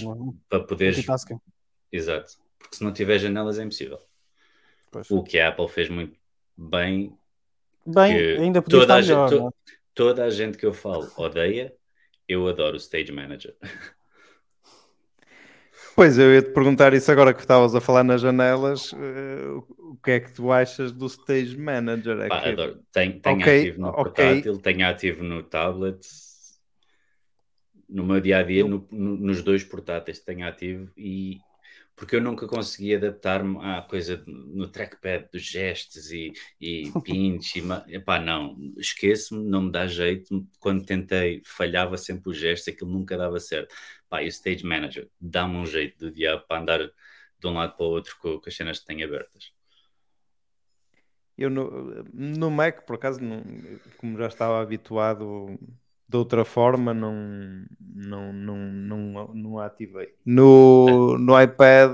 para 0.50 0.60
poderes 0.64 1.06
exato, 1.92 2.38
porque 2.60 2.76
se 2.76 2.84
não 2.84 2.94
tiver 2.94 3.20
janelas 3.20 3.58
é 3.58 3.64
impossível. 3.64 4.00
Pois. 4.92 5.10
O 5.10 5.24
que 5.24 5.40
a 5.40 5.50
Apple 5.50 5.68
fez 5.68 5.90
muito 5.90 6.18
bem, 6.56 7.18
bem 7.86 8.38
ainda 8.38 8.62
podia 8.62 8.80
toda 8.82 9.00
estar 9.00 9.14
a 9.14 9.28
melhor, 9.28 9.30
gente, 9.30 9.40
to, 9.40 9.54
toda 9.94 10.26
a 10.26 10.30
gente 10.30 10.58
que 10.58 10.66
eu 10.66 10.74
falo 10.74 11.10
odeia, 11.18 11.74
eu 12.28 12.48
adoro 12.48 12.76
o 12.76 12.80
Stage 12.80 13.12
Manager. 13.12 13.56
Pois, 15.94 16.18
eu 16.18 16.34
ia 16.34 16.42
te 16.42 16.52
perguntar 16.52 16.94
isso 16.94 17.12
agora 17.12 17.34
que 17.34 17.42
estavas 17.42 17.76
a 17.76 17.82
falar 17.82 18.04
nas 18.04 18.22
janelas. 18.22 18.94
Uh, 18.94 19.58
o 19.78 19.98
que 20.02 20.12
é 20.12 20.20
que 20.22 20.32
tu 20.32 20.50
achas 20.50 20.92
do 20.92 21.06
Stage 21.06 21.58
Manager? 21.58 22.18
É 22.22 22.28
Pá, 22.30 22.42
que... 22.42 22.50
adoro. 22.50 22.80
Tem, 22.94 23.20
tem 23.20 23.36
okay, 23.36 23.60
ativo 23.60 23.82
no 23.82 23.94
portátil, 23.94 24.54
okay. 24.54 24.74
tem 24.74 24.84
ativo 24.84 25.24
no 25.24 25.44
tablet 25.44 26.00
no 27.92 28.06
meu 28.06 28.22
dia 28.22 28.40
a 28.40 28.44
dia, 28.44 28.66
no, 28.66 28.88
no, 28.90 29.18
nos 29.18 29.44
dois 29.44 29.64
portáteis 29.64 30.20
que 30.20 30.26
tenho 30.26 30.48
ativo 30.48 30.92
e 30.98 31.40
porque 31.96 32.16
eu 32.16 32.22
nunca 32.22 32.48
consegui 32.48 32.96
adaptar-me 32.96 33.58
à 33.60 33.82
coisa 33.82 34.24
no 34.26 34.68
trackpad 34.68 35.30
dos 35.32 35.44
gestos 35.44 36.10
e, 36.12 36.34
e 36.60 36.92
pins 37.04 37.56
e 37.56 37.62
epá, 37.90 38.20
não, 38.20 38.58
esqueço-me, 38.78 39.48
não 39.48 39.64
me 39.64 39.72
dá 39.72 39.86
jeito. 39.86 40.48
Quando 40.60 40.86
tentei, 40.86 41.44
falhava 41.46 41.98
sempre 41.98 42.32
o 42.32 42.34
gesto, 42.34 42.70
aquilo 42.70 42.90
nunca 42.90 43.18
dava 43.18 43.40
certo. 43.40 43.76
Pá, 44.10 44.24
e 44.24 44.26
o 44.26 44.30
Stage 44.30 44.66
Manager 44.66 45.08
dá-me 45.20 45.58
um 45.58 45.66
jeito 45.66 46.00
do 46.00 46.12
diabo 46.12 46.44
para 46.48 46.62
andar 46.62 46.80
de 46.80 47.48
um 47.48 47.54
lado 47.54 47.76
para 47.76 47.86
o 47.86 47.90
outro 47.90 48.18
com, 48.20 48.40
com 48.40 48.50
as 48.50 48.56
cenas 48.56 48.80
que 48.80 48.86
têm 48.86 49.04
abertas. 49.04 49.52
Eu 51.38 51.50
no, 51.50 52.04
no 52.14 52.50
Mac, 52.50 52.86
por 52.86 52.96
acaso, 52.96 53.22
não, 53.22 53.44
como 53.98 54.18
já 54.18 54.28
estava 54.28 54.62
habituado 54.62 55.58
de 56.12 56.18
outra 56.18 56.44
forma, 56.44 56.94
não, 56.94 57.16
não, 57.80 58.34
não, 58.34 58.58
não, 58.58 59.34
não 59.34 59.60
ativei. 59.60 60.14
No, 60.26 61.18
no 61.18 61.42
iPad 61.42 61.94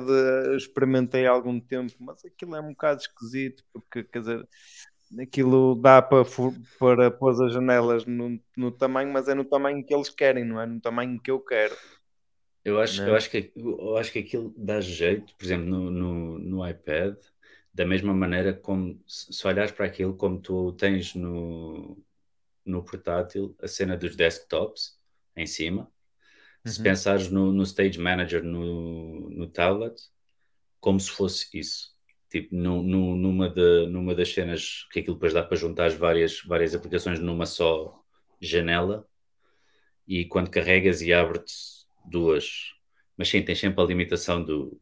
experimentei 0.58 1.28
há 1.28 1.32
algum 1.32 1.60
tempo, 1.60 1.94
mas 2.00 2.26
aquilo 2.26 2.56
é 2.56 2.60
um 2.60 2.70
bocado 2.70 3.00
esquisito, 3.00 3.64
porque 3.72 4.04
quer 4.04 4.20
dizer, 4.20 4.48
aquilo 5.22 5.76
dá 5.76 6.02
para, 6.02 6.26
para 6.80 7.12
pôr 7.12 7.46
as 7.46 7.54
janelas 7.54 8.08
no, 8.08 8.40
no 8.58 8.72
tamanho, 8.72 9.14
mas 9.14 9.28
é 9.28 9.36
no 9.36 9.46
tamanho 9.46 9.86
que 9.86 9.94
eles 9.94 10.10
querem, 10.10 10.44
não 10.44 10.60
é 10.60 10.66
no 10.66 10.82
tamanho 10.82 11.22
que 11.22 11.30
eu 11.30 11.40
quero. 11.40 11.76
Eu 12.66 12.82
acho, 12.82 13.04
eu 13.04 13.16
acho, 13.16 13.30
que, 13.30 13.52
eu 13.56 13.98
acho 13.98 14.12
que 14.12 14.20
aquilo 14.20 14.52
dá 14.58 14.82
jeito, 14.82 15.34
por 15.38 15.46
exemplo, 15.46 15.68
no, 15.68 15.92
no, 15.92 16.40
no 16.40 16.68
iPad, 16.68 17.16
da 17.72 17.86
mesma 17.86 18.16
maneira 18.16 18.52
como 18.52 19.00
se 19.08 19.48
olhares 19.48 19.72
para 19.72 19.86
aquilo 19.86 20.16
como 20.16 20.42
tu 20.42 20.74
tens 20.74 21.14
no, 21.14 21.96
no 22.70 22.84
portátil, 22.84 23.56
a 23.62 23.68
cena 23.68 23.98
dos 23.98 24.16
desktops 24.16 24.98
em 25.36 25.46
cima. 25.46 25.92
Uhum. 26.66 26.72
Se 26.72 26.82
pensares 26.82 27.30
no, 27.30 27.52
no 27.52 27.64
Stage 27.64 28.00
Manager 28.00 28.44
no, 28.44 29.30
no 29.30 29.48
tablet, 29.48 29.96
como 30.80 31.00
se 31.00 31.10
fosse 31.12 31.48
isso. 31.58 31.96
Tipo, 32.30 32.56
no, 32.56 32.84
no, 32.84 33.16
numa, 33.16 33.50
de, 33.50 33.88
numa 33.88 34.14
das 34.14 34.34
cenas 34.34 34.86
que 34.92 35.00
aquilo 35.00 35.16
depois 35.16 35.34
dá 35.34 35.44
para 35.44 35.56
juntar 35.56 35.86
as 35.86 35.94
várias, 35.94 36.42
várias 36.42 36.76
aplicações 36.76 37.20
numa 37.20 37.46
só 37.46 38.04
janela, 38.42 39.08
e 40.08 40.26
quando 40.26 40.50
carregas 40.50 41.02
e 41.02 41.12
abre-te 41.12 41.54
duas, 42.06 42.74
mas 43.18 43.28
sim, 43.30 43.42
tens 43.44 43.60
sempre 43.60 43.82
a 43.82 43.86
limitação 43.86 44.44
do, 44.44 44.80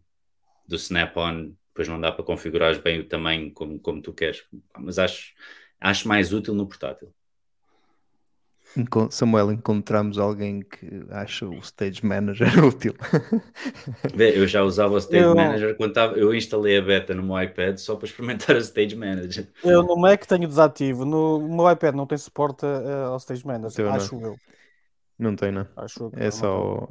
do 0.67 0.75
snap-on, 0.75 1.55
depois 1.69 1.87
não 1.87 1.99
dá 1.99 2.11
para 2.11 2.23
configurar 2.23 2.79
bem 2.81 2.99
o 2.99 3.07
tamanho 3.07 3.51
como, 3.53 3.79
como 3.79 4.01
tu 4.01 4.13
queres, 4.13 4.45
mas 4.77 4.99
acho, 4.99 5.33
acho 5.79 6.07
mais 6.07 6.31
útil 6.31 6.53
no 6.53 6.67
portátil. 6.67 7.13
Samuel, 9.09 9.51
encontramos 9.51 10.17
alguém 10.17 10.61
que 10.61 11.05
acha 11.09 11.45
o 11.47 11.57
Stage 11.59 12.05
Manager 12.05 12.47
útil. 12.65 12.93
eu 14.17 14.47
já 14.47 14.63
usava 14.63 14.93
o 14.93 14.97
Stage 14.97 15.23
eu... 15.23 15.35
Manager 15.35 15.77
quando 15.77 15.93
tava, 15.93 16.17
eu 16.17 16.33
instalei 16.33 16.77
a 16.77 16.81
beta 16.81 17.13
no 17.13 17.23
meu 17.23 17.41
iPad 17.41 17.77
só 17.77 17.95
para 17.95 18.07
experimentar 18.07 18.55
o 18.57 18.59
Stage 18.59 18.95
Manager. 18.95 19.47
Eu 19.63 19.83
no 19.83 19.95
Mac 19.95 20.25
tenho 20.25 20.47
desativo, 20.47 21.05
no, 21.05 21.39
meu 21.39 21.71
iPad 21.71 21.95
não 21.95 22.05
tem 22.05 22.17
suporte 22.17 22.65
uh, 22.65 23.07
ao 23.07 23.17
Stage 23.17 23.45
Manager, 23.45 23.87
acho 23.87 24.15
não. 24.15 24.27
eu. 24.27 24.35
Não 25.17 25.35
tem, 25.35 25.51
não. 25.51 25.65
Acho 25.77 26.11
é 26.13 26.29
só. 26.29 26.87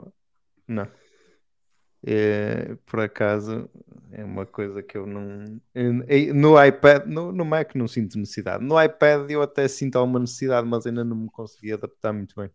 Não. 0.67 0.89
É, 2.07 2.77
por 2.85 3.01
acaso 3.01 3.71
é 4.13 4.23
uma 4.23 4.45
coisa 4.45 4.83
que 4.83 4.97
eu 4.97 5.07
não. 5.07 5.61
No 6.35 6.63
iPad, 6.63 7.07
no, 7.07 7.33
no 7.33 7.45
Mac 7.45 7.75
não 7.75 7.89
sinto 7.89 8.19
necessidade. 8.19 8.63
No 8.63 8.81
iPad 8.81 9.31
eu 9.31 9.41
até 9.41 9.67
sinto 9.67 9.97
alguma 9.97 10.21
necessidade, 10.21 10.67
mas 10.67 10.87
ainda 10.87 11.03
não 11.03 11.17
me 11.17 11.31
consegui 11.31 11.73
adaptar 11.73 12.13
muito 12.13 12.35
bem. 12.39 12.51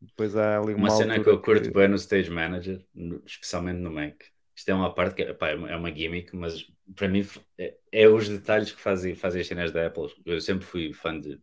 Depois 0.00 0.36
há 0.36 0.58
ali 0.58 0.74
uma, 0.74 0.88
uma 0.88 0.90
cena 0.90 1.18
que 1.18 1.28
eu 1.28 1.40
curto 1.40 1.68
que... 1.68 1.74
bem 1.74 1.88
no 1.88 1.96
Stage 1.96 2.30
Manager, 2.30 2.84
especialmente 3.26 3.78
no 3.78 3.90
Mac. 3.90 4.22
Isto 4.54 4.70
é 4.70 4.74
uma 4.74 4.94
parte 4.94 5.14
que 5.14 5.22
é, 5.22 5.36
é 5.40 5.76
uma 5.76 5.94
gimmick, 5.94 6.36
mas 6.36 6.70
para 6.94 7.08
mim 7.08 7.26
é, 7.56 7.74
é, 7.90 8.08
os 8.08 8.28
detalhes 8.28 8.72
que 8.72 8.80
fazem, 8.80 9.14
fazem 9.14 9.40
as 9.40 9.46
cenas 9.46 9.72
da 9.72 9.86
Apple. 9.86 10.12
Eu 10.26 10.38
sempre 10.40 10.66
fui 10.66 10.92
fã 10.92 11.18
de 11.18 11.40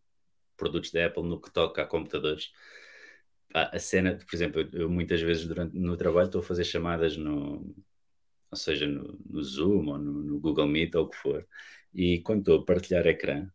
produtos 0.55 0.91
da 0.91 1.05
Apple 1.07 1.23
no 1.23 1.41
que 1.41 1.51
toca 1.51 1.81
a 1.81 1.85
computadores 1.85 2.51
a 3.53 3.79
cena, 3.79 4.17
por 4.17 4.35
exemplo, 4.35 4.69
eu, 4.73 4.89
muitas 4.89 5.21
vezes 5.21 5.45
durante 5.47 5.77
no 5.77 5.97
trabalho 5.97 6.27
estou 6.27 6.41
a 6.41 6.43
fazer 6.43 6.63
chamadas 6.63 7.17
no, 7.17 7.75
ou 8.51 8.57
seja, 8.57 8.87
no, 8.87 9.19
no 9.25 9.43
Zoom 9.43 9.87
ou 9.87 9.97
no, 9.97 10.13
no, 10.13 10.39
Google 10.39 10.67
Meet 10.67 10.95
ou 10.95 11.05
o 11.05 11.09
que 11.09 11.17
for, 11.17 11.47
e 11.93 12.19
quando 12.21 12.39
estou 12.39 12.59
a 12.59 12.65
partilhar 12.65 13.05
ecrã, 13.07 13.47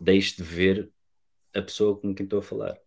deixo 0.00 0.36
de 0.36 0.42
ver 0.42 0.90
a 1.54 1.62
pessoa 1.62 1.98
com 1.98 2.14
quem 2.14 2.24
estou 2.24 2.38
a 2.38 2.42
falar. 2.42 2.78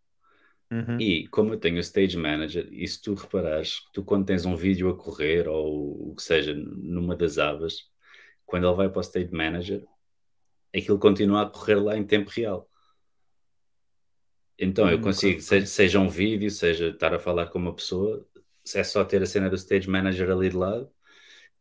Uhum. 0.72 1.00
E 1.00 1.28
como 1.28 1.54
eu 1.54 1.60
tenho 1.60 1.78
o 1.78 1.80
Stage 1.80 2.18
Manager, 2.18 2.68
e 2.72 2.88
se 2.88 3.02
tu 3.02 3.14
reparares, 3.14 3.82
tu 3.94 4.04
quando 4.04 4.26
tens 4.26 4.46
um 4.46 4.56
vídeo 4.56 4.90
a 4.90 4.98
correr 4.98 5.48
ou 5.48 6.12
o 6.12 6.16
que 6.16 6.24
seja 6.24 6.54
numa 6.54 7.16
das 7.16 7.38
abas, 7.38 7.92
quando 8.46 8.68
ele 8.68 8.76
vai 8.76 8.90
para 8.90 8.98
o 8.98 9.02
Stage 9.02 9.32
Manager, 9.32 9.86
aquilo 10.76 10.98
continua 10.98 11.44
a 11.44 11.50
correr 11.50 11.76
lá 11.76 11.96
em 11.96 12.04
tempo 12.04 12.32
real. 12.32 12.68
Então 14.58 14.90
eu 14.90 14.98
hum, 14.98 15.02
consigo, 15.02 15.42
seja, 15.42 15.66
seja, 15.66 16.00
um 16.00 16.08
vídeo, 16.08 16.50
seja 16.50 16.90
estar 16.90 17.14
a 17.14 17.20
falar 17.20 17.48
com 17.48 17.58
uma 17.58 17.74
pessoa, 17.74 18.26
é 18.76 18.84
só 18.84 19.04
ter 19.04 19.22
a 19.22 19.26
cena 19.26 19.50
do 19.50 19.56
stage 19.56 19.90
manager 19.90 20.30
ali 20.30 20.50
de 20.50 20.56
lado 20.56 20.90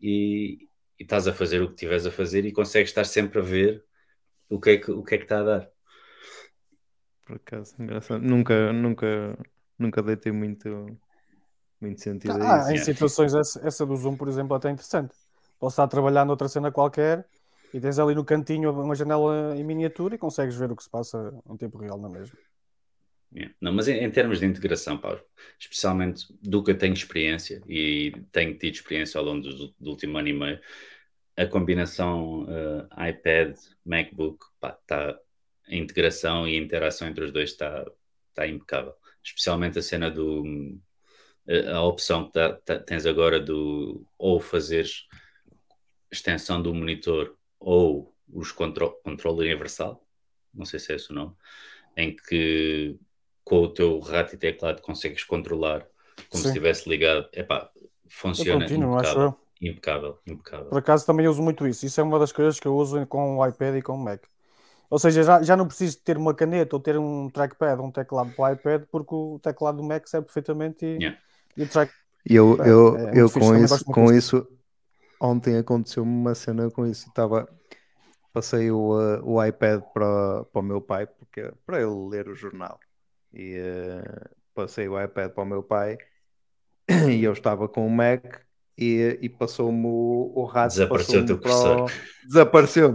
e, 0.01 0.69
e 0.99 1.03
estás 1.03 1.27
a 1.27 1.33
fazer 1.33 1.63
o 1.63 1.69
que 1.69 1.75
estiveres 1.75 2.07
a 2.07 2.11
fazer 2.11 2.45
e 2.45 2.53
consegues 2.53 2.91
estar 2.91 3.05
sempre 3.05 3.39
a 3.39 3.43
ver 3.43 3.85
o 4.49 4.61
que 4.61 4.71
é 4.71 4.77
que, 4.77 4.91
o 4.91 5.03
que, 5.03 5.15
é 5.15 5.19
que 5.19 5.25
está 5.25 5.41
a 5.41 5.43
dar. 5.43 5.71
Por 7.27 7.37
acaso, 7.37 7.75
engraçado. 7.79 8.21
Nunca, 8.21 8.73
nunca, 8.73 9.39
nunca 9.79 10.03
deitei 10.03 10.33
muito, 10.33 10.99
muito 11.81 12.01
sentido 12.01 12.35
ah, 12.43 12.67
a 12.67 12.75
isso. 12.75 12.91
Em 12.91 12.95
situações, 12.95 13.35
essa, 13.35 13.67
essa 13.67 13.87
do 13.87 13.97
Zoom, 13.97 14.17
por 14.17 14.29
exemplo, 14.29 14.55
até 14.55 14.69
é 14.69 14.73
interessante. 14.73 15.15
Posso 15.59 15.75
estar 15.75 15.85
a 15.85 15.89
trabalhar 15.89 16.25
noutra 16.25 16.49
cena 16.49 16.71
qualquer 16.71 17.27
e 17.73 17.81
tens 17.81 17.99
ali 17.99 18.15
no 18.15 18.25
cantinho 18.25 18.71
uma 18.71 18.95
janela 18.95 19.57
em 19.57 19.65
miniatura 19.65 20.15
e 20.17 20.19
consegues 20.19 20.57
ver 20.57 20.71
o 20.71 20.77
que 20.77 20.83
se 20.83 20.91
passa 20.91 21.33
em 21.49 21.57
tempo 21.57 21.79
real 21.79 21.99
na 21.99 22.09
mesma. 22.09 22.37
Não, 23.61 23.73
mas 23.73 23.89
em, 23.89 24.05
em, 24.05 24.11
termos 24.11 24.41
de 24.41 24.47
integração, 24.47 24.99
Paulo, 24.99 25.21
especialmente 25.59 26.27
do 26.43 26.63
que 26.63 26.73
eu 26.73 26.79
tenho 26.79 26.93
experiência 26.93 27.63
e 27.67 28.13
tenho 28.31 28.57
tido 28.59 28.75
experiência 28.75 29.19
ao 29.19 29.25
longo 29.25 29.41
do, 29.43 29.75
do 29.81 29.91
último 29.91 30.19
ano 30.19 30.29
e 30.29 30.33
meio, 30.33 30.61
a 31.37 31.47
combinação 31.47 32.43
uh, 32.43 33.09
iPad, 33.09 33.57
MacBook, 33.85 34.45
tá, 34.87 35.19
a 35.67 35.75
integração 35.75 36.47
e 36.47 36.57
a 36.57 36.61
interação 36.61 37.09
entre 37.09 37.25
os 37.25 37.33
dois 37.33 37.51
está 37.51 37.85
tá 38.35 38.47
impecável. 38.47 38.95
Especialmente 39.23 39.79
a 39.79 39.83
cena 39.83 40.11
do. 40.11 40.45
A, 41.49 41.77
a 41.77 41.83
opção 41.85 42.27
que 42.27 42.33
tá, 42.33 42.53
tá, 42.53 42.79
tens 42.79 43.07
agora 43.07 43.41
do 43.41 44.07
ou 44.19 44.41
fazeres 44.41 45.07
extensão 46.11 46.63
do 46.63 46.75
monitor 46.75 47.37
ou 47.59 48.15
os 48.29 48.53
control, 48.53 48.93
controle 49.03 49.41
universal, 49.41 50.07
não 50.53 50.65
sei 50.65 50.79
se 50.79 50.93
é 50.93 50.97
esse 50.97 51.11
o 51.11 51.15
nome, 51.15 51.35
em 51.97 52.15
que 52.15 52.99
com 53.45 53.63
o 53.63 53.69
teu 53.69 53.99
rato 54.01 54.35
e 54.35 54.39
teclado 54.39 54.81
consegues 54.83 55.25
controlar 55.25 55.87
como 56.29 56.43
Sim. 56.43 56.43
se 56.43 56.49
estivesse 56.49 56.89
ligado. 56.89 57.29
Epá, 57.33 57.71
funciona 58.09 58.61
continuo, 58.61 58.95
impecável, 58.95 59.35
impecável, 59.61 60.19
impecável. 60.27 60.67
Por 60.67 60.79
acaso 60.79 61.07
também 61.07 61.29
uso 61.29 61.43
muito 61.43 61.67
isso. 61.67 61.87
Isso 61.87 62.01
é 62.01 62.05
uma 62.05 62.19
das 62.19 62.33
coisas 62.33 62.59
que 62.59 62.67
eu 62.67 62.75
uso 62.75 63.05
com 63.07 63.39
o 63.39 63.47
iPad 63.47 63.77
e 63.77 63.83
com 63.83 63.95
o 63.95 63.99
Mac. 63.99 64.23
Ou 64.89 64.99
seja, 64.99 65.23
já, 65.23 65.43
já 65.43 65.57
não 65.57 65.67
preciso 65.67 65.99
ter 66.01 66.19
uma 66.19 66.35
caneta 66.35 66.77
ou 66.77 66.81
ter 66.81 66.99
um 66.99 67.31
trackpad, 67.31 67.81
um 67.81 67.91
teclado 67.91 68.31
para 68.33 68.45
o 68.45 68.53
iPad, 68.53 68.83
porque 68.91 69.15
o 69.15 69.41
teclado 69.43 69.79
do 69.79 69.83
Mac 69.83 70.07
serve 70.07 70.27
perfeitamente 70.27 70.85
e, 70.85 70.97
yeah. 70.97 71.19
e 71.57 71.63
o 71.63 71.69
trackpad. 71.69 72.03
Eu, 72.25 72.57
eu, 72.59 72.99
é, 72.99 73.19
é 73.19 73.21
eu 73.21 73.31
com, 73.31 73.57
isso, 73.57 73.85
com 73.87 74.13
isso, 74.13 74.47
ontem 75.21 75.57
aconteceu 75.57 76.03
uma 76.03 76.35
cena 76.35 76.71
com 76.71 76.87
isso. 76.87 77.09
Estava, 77.09 77.49
passei 78.33 78.71
o, 78.71 78.93
uh, 78.93 79.25
o 79.25 79.43
iPad 79.43 79.81
para, 79.95 80.45
para 80.45 80.61
o 80.61 80.63
meu 80.63 80.81
pai, 80.81 81.07
porque, 81.07 81.51
para 81.65 81.81
ele 81.81 82.09
ler 82.11 82.29
o 82.29 82.35
jornal 82.35 82.79
e 83.33 83.57
uh, 83.59 84.31
passei 84.55 84.89
o 84.89 85.01
iPad 85.01 85.33
para 85.33 85.43
o 85.43 85.47
meu 85.47 85.63
pai 85.63 85.99
e 87.11 87.23
eu 87.23 87.33
estava 87.33 87.69
com 87.69 87.87
o 87.87 87.91
Mac 87.91 88.43
e, 88.77 89.19
e 89.21 89.29
passou-me 89.29 89.87
o, 89.87 90.33
o 90.35 90.45
rato. 90.45 90.73
Desapareceu 90.73 91.23
o 91.23 91.27
teu 91.27 91.41
cursor. 91.41 91.83
O... 91.85 91.87
Desapareceu. 92.27 92.95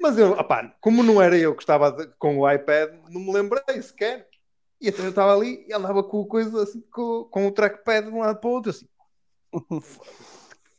Mas 0.00 0.18
eu, 0.18 0.32
opá, 0.32 0.74
como 0.80 1.02
não 1.02 1.20
era 1.20 1.36
eu 1.36 1.54
que 1.54 1.62
estava 1.62 2.06
com 2.18 2.38
o 2.38 2.50
iPad, 2.50 2.92
não 3.10 3.20
me 3.20 3.32
lembrei 3.32 3.82
sequer. 3.82 4.28
E 4.80 4.88
então 4.88 5.04
eu 5.04 5.10
estava 5.10 5.34
ali 5.34 5.64
e 5.68 5.72
andava 5.72 6.02
com 6.02 6.24
coisa 6.24 6.62
assim, 6.62 6.80
com, 6.92 7.24
com 7.24 7.46
o 7.46 7.52
trackpad 7.52 8.06
de 8.06 8.12
um 8.12 8.20
lado 8.20 8.40
para 8.40 8.48
o 8.48 8.52
outro, 8.52 8.70
assim. 8.70 8.86
O 9.52 9.80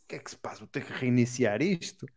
que 0.07 0.15
é 0.15 0.19
que 0.19 0.29
se 0.29 0.37
passa? 0.37 0.59
Vou 0.59 0.67
ter 0.67 0.85
que 0.85 0.93
reiniciar 0.93 1.61
isto. 1.61 2.07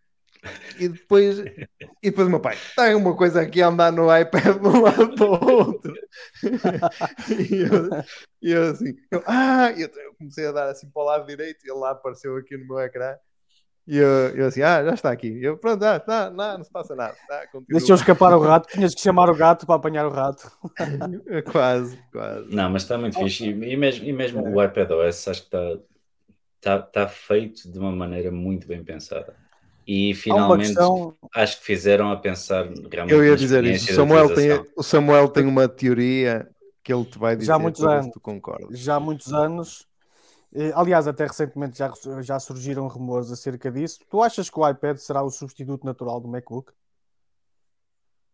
E 0.79 0.89
depois, 0.89 1.39
e 1.39 2.11
depois 2.11 2.27
o 2.27 2.31
meu 2.31 2.41
pai, 2.41 2.57
tem 2.75 2.95
uma 2.95 3.15
coisa 3.15 3.43
aqui 3.43 3.61
a 3.61 3.69
andar 3.69 3.93
no 3.93 4.15
iPad 4.15 4.59
de 4.59 4.67
um 4.67 4.83
lado 4.83 5.15
para 5.15 5.27
o 5.27 5.53
outro. 5.53 5.95
e, 7.51 7.63
eu, 7.63 8.05
e 8.41 8.51
eu 8.53 8.71
assim, 8.71 8.95
eu, 9.11 9.23
ah, 9.27 9.71
eu, 9.73 9.89
eu, 9.89 10.15
comecei 10.15 10.47
a 10.47 10.53
dar 10.53 10.71
assim 10.71 10.89
para 10.89 11.03
o 11.03 11.05
lado 11.05 11.27
direito 11.27 11.65
e 11.65 11.71
ele 11.71 11.79
lá 11.79 11.91
apareceu 11.91 12.37
aqui 12.37 12.57
no 12.57 12.67
meu 12.67 12.81
ecrã. 12.81 13.17
E 13.87 13.97
eu, 13.97 14.09
eu 14.37 14.47
assim, 14.47 14.63
ah, 14.63 14.85
já 14.85 14.95
está 14.95 15.11
aqui. 15.11 15.43
Eu, 15.43 15.59
pronto, 15.59 15.83
ah, 15.85 15.99
tá, 15.99 16.31
não, 16.31 16.59
não 16.59 16.65
se 16.65 16.71
passa 16.71 16.95
nada. 16.95 17.17
Tá, 17.29 17.43
Deixou 17.69 17.97
escapar 17.97 18.35
o 18.35 18.41
rato, 18.41 18.69
tinhas 18.69 18.95
que 18.95 19.01
chamar 19.01 19.29
o 19.29 19.35
gato 19.35 19.67
para 19.67 19.75
apanhar 19.75 20.07
o 20.07 20.11
rato. 20.11 20.51
quase, 21.51 21.99
quase. 22.13 22.55
Não, 22.55 22.71
mas 22.71 22.83
está 22.83 22.97
muito 22.97 23.19
fixe. 23.19 23.49
E 23.49 23.77
mesmo, 23.77 24.05
e 24.07 24.13
mesmo 24.13 24.43
o 24.43 24.63
iPadOS 24.63 25.29
acho 25.29 25.41
que 25.41 25.47
está, 25.49 25.79
está, 26.57 26.77
está 26.77 27.09
feito 27.09 27.71
de 27.71 27.79
uma 27.79 27.91
maneira 27.91 28.31
muito 28.31 28.67
bem 28.67 28.83
pensada. 28.85 29.35
E 29.93 30.15
finalmente 30.15 30.69
questão... 30.69 31.17
acho 31.35 31.59
que 31.59 31.65
fizeram 31.65 32.13
a 32.13 32.17
pensar 32.17 32.65
realmente. 32.65 33.13
Eu 33.13 33.25
ia 33.25 33.35
dizer 33.35 33.65
isso. 33.65 33.91
O 33.91 33.95
Samuel, 33.97 34.33
tem, 34.33 34.65
o 34.77 34.83
Samuel 34.85 35.29
tem 35.29 35.45
uma 35.45 35.69
teoria 35.69 36.49
que 36.85 36.93
ele 36.93 37.05
te 37.05 37.19
vai 37.19 37.35
dizer 37.35 37.49
já 37.49 37.57
há 37.57 37.59
muitos 37.59 37.83
anos, 37.83 38.13
tu 38.13 38.21
concordas. 38.21 38.79
Já 38.79 38.95
há 38.95 39.01
muitos 39.01 39.33
anos 39.33 39.89
Aliás, 40.75 41.07
até 41.07 41.27
recentemente 41.27 41.79
já, 41.79 41.93
já 42.23 42.39
surgiram 42.41 42.89
rumores 42.89 43.31
acerca 43.31 43.71
disso. 43.71 44.01
Tu 44.09 44.21
achas 44.21 44.51
que 44.51 44.59
o 44.59 44.69
iPad 44.69 44.97
será 44.97 45.23
o 45.23 45.31
substituto 45.31 45.85
natural 45.85 46.21
do 46.21 46.29
MacBook? 46.29 46.73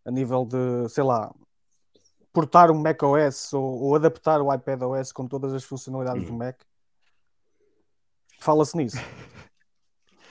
A 0.05 0.11
nível 0.11 0.47
de, 0.47 0.89
sei 0.89 1.05
lá, 1.05 1.35
portar 2.33 2.71
um 2.71 2.81
macOS 2.81 3.53
ou, 3.53 3.83
ou 3.83 3.97
adaptar 3.97 4.41
o 4.41 4.53
iPad 4.53 4.83
OS 4.83 5.13
com 5.13 5.27
todas 5.27 5.53
as 5.53 5.65
funcionalidades 5.65 6.23
hum. 6.23 6.27
do 6.27 6.33
Mac? 6.33 6.59
Fala-se 8.41 8.77
nisso. 8.77 8.97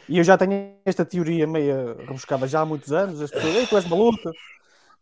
E 0.07 0.17
eu 0.17 0.23
já 0.23 0.37
tenho 0.37 0.77
esta 0.85 1.03
teoria 1.03 1.47
meio 1.47 1.97
rebuscada 1.97 2.47
já 2.47 2.61
há 2.61 2.65
muitos 2.65 2.91
anos. 2.93 3.21
As 3.21 3.31
pessoas, 3.31 3.55
Ei, 3.55 3.67
tu 3.67 3.75
és 3.75 3.87
maluco, 3.87 4.31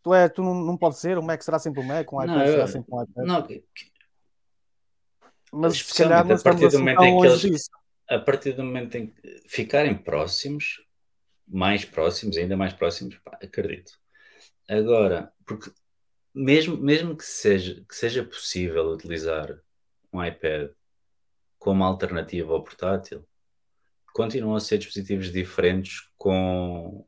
tu, 0.01 0.13
é, 0.13 0.29
tu 0.29 0.41
não, 0.41 0.53
não 0.53 0.77
pode 0.77 0.97
ser, 0.97 1.17
o 1.17 1.23
Mac 1.23 1.41
será 1.41 1.59
sempre 1.59 1.81
um 1.81 1.83
Mac, 1.83 2.11
um 2.11 2.21
iPad 2.21 2.37
não, 2.37 2.45
será 2.45 2.67
sempre 2.67 2.93
um 2.93 3.03
iPad. 3.03 3.25
Não, 3.25 3.47
mas 5.53 5.77
se 5.77 6.03
calhar 6.03 6.25
não 6.25 6.35
estamos 6.35 6.63
assim 6.63 6.83
tão 6.83 7.15
longe 7.15 7.27
eles, 7.27 7.41
disso. 7.41 7.69
A 8.09 8.17
partir 8.17 8.53
do 8.53 8.63
momento 8.63 8.95
em 8.95 9.07
que 9.07 9.43
ficarem 9.47 9.95
próximos, 9.95 10.83
mais 11.47 11.85
próximos, 11.85 12.37
ainda 12.37 12.57
mais 12.57 12.73
próximos, 12.73 13.15
pá, 13.19 13.37
acredito. 13.41 13.93
Agora, 14.67 15.31
porque 15.45 15.71
mesmo, 16.33 16.75
mesmo 16.75 17.15
que, 17.15 17.23
seja, 17.23 17.85
que 17.87 17.95
seja 17.95 18.23
possível 18.23 18.87
utilizar 18.87 19.59
um 20.11 20.23
iPad 20.23 20.71
como 21.59 21.83
alternativa 21.83 22.51
ao 22.51 22.63
portátil, 22.63 23.23
continuam 24.13 24.55
a 24.55 24.59
ser 24.59 24.77
dispositivos 24.77 25.31
diferentes 25.31 26.07
com 26.17 27.05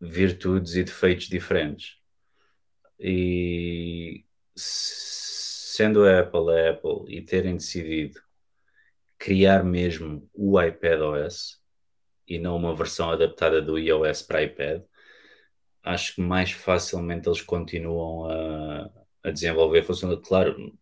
virtudes 0.00 0.74
e 0.74 0.82
defeitos 0.82 1.28
diferentes. 1.28 1.98
E 2.98 4.24
sendo 4.54 6.04
a 6.04 6.20
Apple 6.20 6.50
a 6.50 6.70
Apple 6.70 7.14
e 7.14 7.20
terem 7.20 7.56
decidido 7.56 8.20
criar 9.18 9.62
mesmo 9.62 10.28
o 10.32 10.60
iPad 10.60 11.00
OS 11.00 11.60
e 12.26 12.38
não 12.38 12.56
uma 12.56 12.74
versão 12.74 13.10
adaptada 13.10 13.60
do 13.60 13.78
iOS 13.78 14.22
para 14.22 14.42
iPad, 14.42 14.82
acho 15.82 16.14
que 16.14 16.20
mais 16.20 16.50
facilmente 16.50 17.28
eles 17.28 17.42
continuam 17.42 18.24
a, 18.24 18.90
a 19.24 19.30
desenvolver 19.30 19.82
funcionalidades. 19.82 20.28
Claro, 20.28 20.78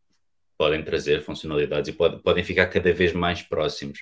podem 0.57 0.83
trazer 0.85 1.23
funcionalidades 1.23 1.89
e 1.89 1.93
pode, 1.93 2.23
podem 2.23 2.45
ficar 2.45 2.67
cada 2.69 2.93
vez 2.93 3.13
mais 3.13 3.43
próximos, 3.43 4.01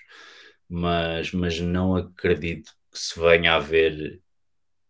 mas, 0.73 1.33
mas 1.33 1.61
não 1.61 1.95
acredito 1.95 2.73
que 2.91 2.99
se 2.99 3.21
venha 3.21 3.57
a 3.57 3.59
ver 3.59 4.23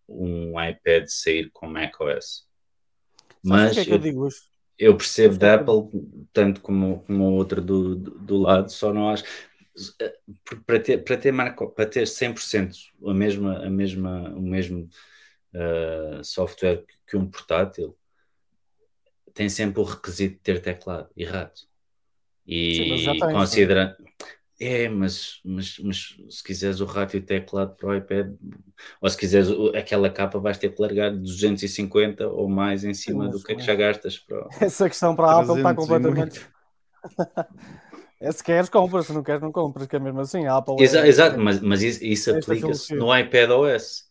um 0.09 0.53
iPad 0.62 1.07
sair 1.09 1.51
com 1.51 1.66
macOS. 1.66 2.47
Mas 3.43 3.74
que 3.74 3.80
é 3.80 3.85
que 3.85 3.91
eu, 3.91 4.14
eu 4.14 4.28
eu 4.78 4.97
percebo 4.97 5.37
da 5.37 5.55
Apple 5.55 5.91
tanto 6.33 6.61
como, 6.61 7.01
como 7.01 7.24
o 7.24 7.35
outro 7.35 7.61
do, 7.61 7.97
do, 7.97 8.11
do, 8.12 8.39
lado, 8.39 8.70
só 8.70 8.93
não 8.95 9.11
acho 9.11 9.24
eh, 10.01 10.16
para 10.64 10.78
ter, 10.78 10.99
para 10.99 11.16
ter, 11.16 11.33
marca, 11.33 11.66
para 11.66 11.87
ter 11.87 12.07
100% 12.07 12.76
a 13.05 13.14
mesma, 13.14 13.66
a 13.66 13.70
mesma, 13.70 14.30
o 14.37 14.41
mesmo 14.41 14.89
uh, 15.53 16.24
software 16.24 16.85
que 17.07 17.16
um 17.16 17.28
portátil 17.28 17.97
tem 19.35 19.49
sempre 19.49 19.80
o 19.80 19.85
requisito 19.85 20.35
de 20.37 20.41
ter 20.41 20.62
teclado 20.62 21.11
errado. 21.16 21.61
E 22.47 22.74
Sim, 22.74 23.18
considera 23.18 23.97
é, 24.63 24.89
mas, 24.89 25.41
mas, 25.45 25.77
mas 25.81 26.17
se 26.31 26.45
quiseres 26.45 26.81
o 26.81 26.85
rádio 26.85 27.21
teclado 27.21 27.75
para 27.75 27.89
o 27.89 27.95
iPad, 27.97 28.33
ou 29.01 29.11
se 29.11 29.17
quiseres 29.17 29.49
aquela 29.75 30.09
capa, 30.09 30.39
vais 30.39 30.57
ter 30.57 30.69
que 30.73 30.81
largar 30.81 31.11
250 31.11 32.29
ou 32.29 32.49
mais 32.49 32.85
em 32.85 32.95
cima 32.95 33.29
do 33.29 33.43
que 33.43 33.53
é 33.53 33.57
que 33.57 33.63
já 33.63 33.75
gastas. 33.75 34.19
Para... 34.21 34.47
Essa 34.65 34.89
questão 34.89 35.17
para 35.17 35.27
a 35.27 35.41
Apple 35.41 35.57
está 35.57 35.75
completamente. 35.75 36.47
é, 38.21 38.31
se 38.31 38.45
queres, 38.45 38.69
compras, 38.69 39.07
se 39.07 39.13
não 39.13 39.25
queres, 39.25 39.43
não 39.43 39.51
compras, 39.51 39.89
que 39.89 39.97
é 39.97 39.99
mesmo 39.99 40.21
assim. 40.21 40.47
A 40.47 40.59
Apple 40.59 40.77
Exa 40.81 41.01
é... 41.01 41.09
Exato, 41.09 41.41
mas, 41.41 41.59
mas 41.61 41.83
isso, 41.83 42.05
isso 42.05 42.31
aplica-se 42.31 42.95
no 42.95 43.17
iPad 43.17 43.51
OS. 43.51 44.05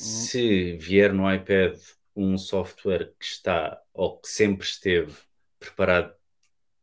Hum. 0.00 0.02
Se 0.02 0.72
vier 0.76 1.12
no 1.12 1.32
iPad 1.32 1.78
um 2.16 2.36
software 2.36 3.12
que 3.16 3.24
está 3.24 3.80
ou 3.94 4.18
que 4.18 4.28
sempre 4.28 4.66
esteve 4.66 5.14
preparado 5.60 6.17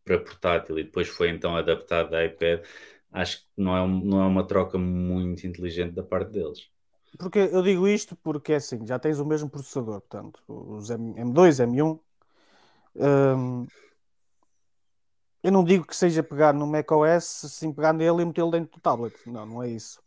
para 0.06 0.20
portátil 0.20 0.78
e 0.78 0.84
depois 0.84 1.08
foi 1.08 1.30
então 1.30 1.58
adaptado 1.58 2.14
a 2.14 2.24
iPad, 2.24 2.64
acho 3.12 3.39
que 3.39 3.45
não 3.58 3.76
é, 3.76 3.88
não 3.88 4.22
é 4.22 4.26
uma 4.28 4.47
troca 4.47 4.78
muito 4.78 5.45
inteligente 5.45 5.93
da 5.93 6.03
parte 6.03 6.32
deles. 6.32 6.70
Porque 7.18 7.39
eu 7.39 7.64
digo 7.64 7.88
isto 7.88 8.16
porque 8.18 8.53
é 8.53 8.58
assim, 8.58 8.86
já 8.86 8.99
tens 8.99 9.20
o 9.20 9.26
mesmo 9.26 9.49
processador, 9.49 10.01
portanto, 10.01 10.39
os 10.47 10.89
M2, 10.89 11.66
M1. 11.66 11.99
Hum, 12.97 13.68
eu 15.41 15.51
não 15.51 15.64
digo 15.64 15.86
que 15.86 15.95
seja 15.95 16.22
pegar 16.22 16.53
no 16.53 16.68
macOS, 16.68 17.24
sim 17.51 17.72
pegar 17.72 17.93
nele 17.93 18.22
e 18.22 18.26
metê-lo 18.26 18.51
dentro 18.51 18.78
do 18.78 18.82
tablet. 18.82 19.16
Não, 19.26 19.45
não 19.45 19.64
é 19.64 19.70
isso. 19.70 20.01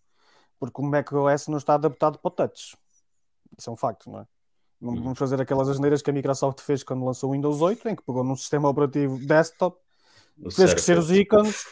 Porque 0.58 0.80
o 0.80 0.84
macOS 0.84 1.48
não 1.48 1.58
está 1.58 1.74
adaptado 1.74 2.18
para 2.18 2.28
o 2.28 2.30
touch. 2.30 2.76
Isso 3.56 3.70
é 3.70 3.72
um 3.72 3.76
facto, 3.76 4.10
não 4.10 4.20
é? 4.20 4.26
Não 4.80 4.94
vamos 4.94 5.18
fazer 5.18 5.40
aquelas 5.40 5.68
asneiras 5.68 6.02
que 6.02 6.10
a 6.10 6.12
Microsoft 6.12 6.60
fez 6.60 6.84
quando 6.84 7.04
lançou 7.04 7.30
o 7.30 7.32
Windows 7.32 7.60
8, 7.60 7.88
em 7.88 7.96
que 7.96 8.02
pegou 8.02 8.22
num 8.22 8.36
sistema 8.36 8.68
operativo 8.68 9.18
desktop 9.18 9.80
fez 10.54 10.72
crescer 10.72 10.98
os 10.98 11.10
ícones 11.10 11.64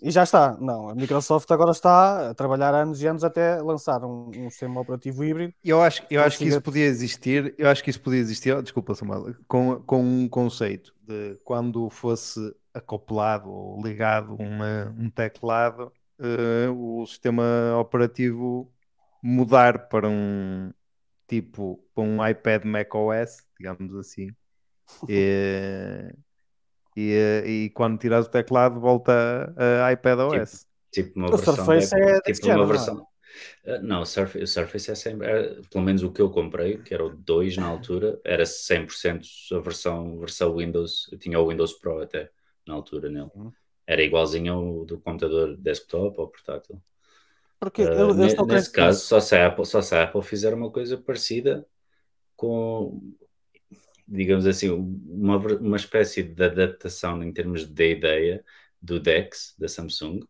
e 0.00 0.10
já 0.10 0.22
está. 0.22 0.56
Não, 0.60 0.88
a 0.88 0.94
Microsoft 0.94 1.50
agora 1.50 1.72
está 1.72 2.30
a 2.30 2.34
trabalhar 2.34 2.74
anos 2.74 3.02
e 3.02 3.06
anos 3.06 3.24
até 3.24 3.60
lançar 3.60 4.04
um, 4.04 4.30
um 4.36 4.50
sistema 4.50 4.80
operativo 4.80 5.24
híbrido. 5.24 5.52
Eu 5.64 5.82
acho, 5.82 6.02
eu 6.10 6.22
acho 6.22 6.38
que 6.38 6.44
isso 6.44 6.60
podia 6.60 6.84
existir, 6.84 7.54
eu 7.58 7.68
acho 7.68 7.82
que 7.82 7.90
isso 7.90 8.00
podia 8.00 8.20
existir, 8.20 8.52
oh, 8.52 8.62
desculpa 8.62 8.94
Samuel, 8.94 9.34
com, 9.46 9.80
com 9.82 10.00
um 10.00 10.28
conceito 10.28 10.94
de 11.02 11.36
quando 11.44 11.90
fosse 11.90 12.54
acoplado 12.72 13.50
ou 13.50 13.82
ligado 13.82 14.34
uma, 14.36 14.94
um 14.96 15.10
teclado, 15.10 15.92
uh, 16.20 17.00
o 17.00 17.06
sistema 17.06 17.76
operativo 17.78 18.72
mudar 19.22 19.88
para 19.88 20.08
um 20.08 20.72
tipo, 21.26 21.84
para 21.94 22.04
um 22.04 22.26
iPad 22.26 22.64
macOS, 22.64 23.44
digamos 23.58 23.94
assim. 23.96 24.28
E, 25.06 26.10
e, 26.98 27.12
eh, 27.12 27.48
e 27.48 27.70
quando 27.70 27.96
tiras 27.96 28.26
o 28.26 28.30
teclado 28.30 28.80
volta 28.80 29.54
a 29.84 29.92
iPadOS. 29.92 30.66
Tipo, 30.90 31.08
tipo 31.08 31.18
uma 31.18 31.28
o 31.28 31.36
versão 31.36 31.54
Surface 31.54 31.94
de, 31.94 32.02
é 32.02 32.20
tipo 32.20 32.48
uma 32.48 32.66
versão. 32.66 33.06
Uh, 33.64 33.82
não, 33.82 34.02
o 34.02 34.04
Surface, 34.04 34.42
o 34.42 34.46
Surface 34.48 34.90
é 34.90 34.94
sempre, 34.96 35.28
é, 35.28 35.60
pelo 35.70 35.84
menos 35.84 36.02
o 36.02 36.10
que 36.10 36.20
eu 36.20 36.28
comprei, 36.28 36.78
que 36.78 36.92
era 36.92 37.04
o 37.04 37.10
2 37.14 37.56
na 37.56 37.66
altura, 37.66 38.18
era 38.24 38.42
100% 38.42 39.22
a 39.52 39.60
versão, 39.60 40.18
versão 40.18 40.56
Windows, 40.56 41.08
eu 41.12 41.18
tinha 41.18 41.38
o 41.38 41.48
Windows 41.48 41.74
Pro 41.74 42.02
até 42.02 42.30
na 42.66 42.74
altura 42.74 43.08
nele. 43.08 43.30
Uhum. 43.32 43.52
Era 43.86 44.02
igualzinho 44.02 44.52
ao 44.52 44.84
do 44.84 44.98
computador 44.98 45.56
desktop 45.56 46.20
ou 46.20 46.26
portátil. 46.26 46.82
Porque 47.60 47.82
uh, 47.82 47.92
eu, 47.92 48.08
eu 48.08 48.46
nesse 48.46 48.72
caso, 48.72 49.04
só 49.04 49.20
se, 49.20 49.36
a 49.36 49.46
Apple, 49.46 49.66
só 49.66 49.80
se 49.80 49.94
a 49.94 50.02
Apple 50.02 50.22
fizer 50.22 50.52
uma 50.52 50.70
coisa 50.70 50.96
parecida 50.96 51.64
com 52.34 53.00
digamos 54.08 54.46
assim, 54.46 54.70
uma, 54.70 55.36
uma 55.36 55.76
espécie 55.76 56.22
de 56.22 56.44
adaptação 56.44 57.22
em 57.22 57.32
termos 57.32 57.66
de 57.66 57.90
ideia 57.92 58.44
do 58.80 58.98
DeX 58.98 59.54
da 59.58 59.68
Samsung. 59.68 60.20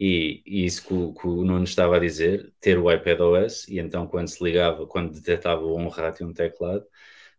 E, 0.00 0.42
e 0.46 0.64
isso 0.64 0.86
que 0.86 0.94
o, 0.94 1.12
que 1.14 1.26
o 1.26 1.44
Nuno 1.44 1.64
estava 1.64 1.96
a 1.96 2.00
dizer, 2.00 2.52
ter 2.60 2.78
o 2.78 2.90
iPad 2.90 3.20
OS 3.20 3.68
e 3.68 3.78
então 3.78 4.06
quando 4.06 4.28
se 4.28 4.42
ligava, 4.42 4.86
quando 4.86 5.12
detectava 5.12 5.64
um 5.66 5.88
rato 5.88 6.22
e 6.22 6.26
um 6.26 6.32
teclado, 6.32 6.86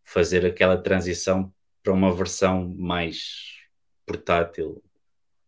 fazer 0.04 0.46
aquela 0.46 0.78
transição 0.78 1.54
para 1.84 1.94
uma 1.94 2.14
versão 2.14 2.68
mais 2.78 3.60
portátil 4.06 4.84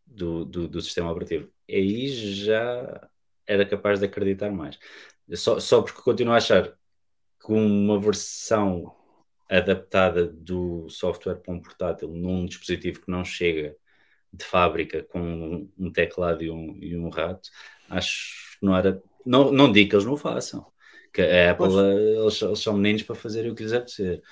do, 0.06 0.46
do, 0.46 0.68
do 0.68 0.82
sistema 0.82 1.12
operativo. 1.12 1.50
E 1.68 1.76
aí 1.76 2.08
já 2.10 3.10
era 3.48 3.66
capaz 3.66 4.00
de 4.00 4.06
acreditar 4.06 4.52
mais. 4.52 4.78
Só, 5.36 5.60
só 5.60 5.82
porque 5.82 6.02
continuo 6.02 6.34
a 6.34 6.38
achar 6.38 6.78
que 7.40 7.52
uma 7.52 8.00
versão 8.00 8.96
adaptada 9.52 10.26
do 10.26 10.88
software 10.90 11.36
para 11.36 11.54
um 11.54 11.62
portátil 11.62 12.08
num 12.08 12.46
dispositivo 12.46 13.02
que 13.02 13.12
não 13.12 13.26
chega 13.26 13.76
de 14.34 14.46
fábrica 14.46 15.04
com 15.04 15.68
um 15.78 15.92
teclado 15.92 16.42
e 16.42 16.50
um, 16.50 16.78
e 16.82 16.96
um 16.96 17.10
rato, 17.10 17.50
acho 17.90 18.58
que 18.58 18.66
não 18.66 18.76
era. 18.76 19.02
Não, 19.26 19.52
não 19.52 19.72
digo 19.72 19.90
que 19.90 19.96
eles 19.96 20.06
não 20.06 20.16
façam, 20.16 20.66
que 21.14 21.22
a 21.22 21.52
Apple, 21.52 21.68
eles, 21.68 22.42
eles, 22.42 22.60
são 22.60 22.74
meninos 22.74 23.04
para 23.04 23.16
fazerem 23.16 23.52
o 23.52 23.56
que 23.56 23.64
quiser 23.64 23.88
ser, 23.88 24.24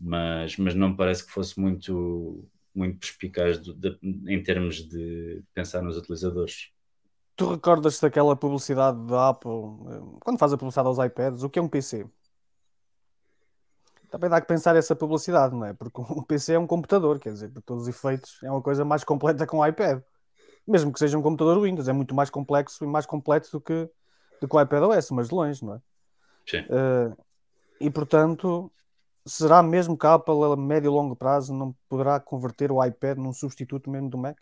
mas, 0.00 0.56
mas 0.56 0.74
não 0.74 0.90
me 0.90 0.96
parece 0.96 1.26
que 1.26 1.32
fosse 1.32 1.58
muito, 1.58 2.48
muito 2.72 2.98
perspicaz 2.98 3.60
de, 3.60 3.74
de, 3.74 3.98
em 4.02 4.42
termos 4.42 4.88
de 4.88 5.42
pensar 5.52 5.82
nos 5.82 5.96
utilizadores. 5.96 6.70
Tu 7.36 7.50
recordas 7.50 7.98
daquela 7.98 8.36
publicidade 8.36 9.04
da 9.08 9.30
Apple, 9.30 9.50
eh, 9.50 10.18
quando 10.20 10.38
faz 10.38 10.52
a 10.52 10.56
publicidade 10.56 10.86
aos 10.86 10.98
iPads, 11.04 11.42
o 11.42 11.50
que 11.50 11.58
é 11.58 11.62
um 11.62 11.68
PC? 11.68 12.06
Também 14.14 14.30
dá 14.30 14.40
que 14.40 14.46
pensar 14.46 14.76
essa 14.76 14.94
publicidade, 14.94 15.56
não 15.56 15.64
é? 15.64 15.72
Porque 15.72 16.00
o 16.00 16.22
PC 16.22 16.52
é 16.52 16.58
um 16.58 16.68
computador, 16.68 17.18
quer 17.18 17.32
dizer, 17.32 17.48
por 17.48 17.60
todos 17.62 17.82
os 17.82 17.88
efeitos, 17.88 18.38
é 18.44 18.50
uma 18.50 18.62
coisa 18.62 18.84
mais 18.84 19.02
completa 19.02 19.44
com 19.44 19.58
o 19.58 19.66
iPad. 19.66 20.00
Mesmo 20.64 20.92
que 20.92 21.00
seja 21.00 21.18
um 21.18 21.22
computador 21.22 21.60
Windows, 21.60 21.88
é 21.88 21.92
muito 21.92 22.14
mais 22.14 22.30
complexo 22.30 22.84
e 22.84 22.86
mais 22.86 23.06
completo 23.06 23.50
do 23.50 23.60
que, 23.60 23.90
do 24.40 24.46
que 24.46 24.56
o 24.56 24.60
iPad 24.60 24.84
OS, 24.84 25.10
mas 25.10 25.28
de 25.28 25.34
longe, 25.34 25.64
não 25.64 25.74
é? 25.74 25.80
Sim. 26.48 26.60
Uh, 26.60 27.16
e 27.80 27.90
portanto, 27.90 28.70
será 29.26 29.64
mesmo 29.64 29.98
que 29.98 30.06
a 30.06 30.14
Apple 30.14 30.44
a 30.44 30.54
médio 30.54 30.90
e 30.90 30.94
longo 30.94 31.16
prazo 31.16 31.52
não 31.52 31.74
poderá 31.88 32.20
converter 32.20 32.70
o 32.70 32.84
iPad 32.84 33.18
num 33.18 33.32
substituto 33.32 33.90
mesmo 33.90 34.08
do 34.08 34.16
Mac? 34.16 34.36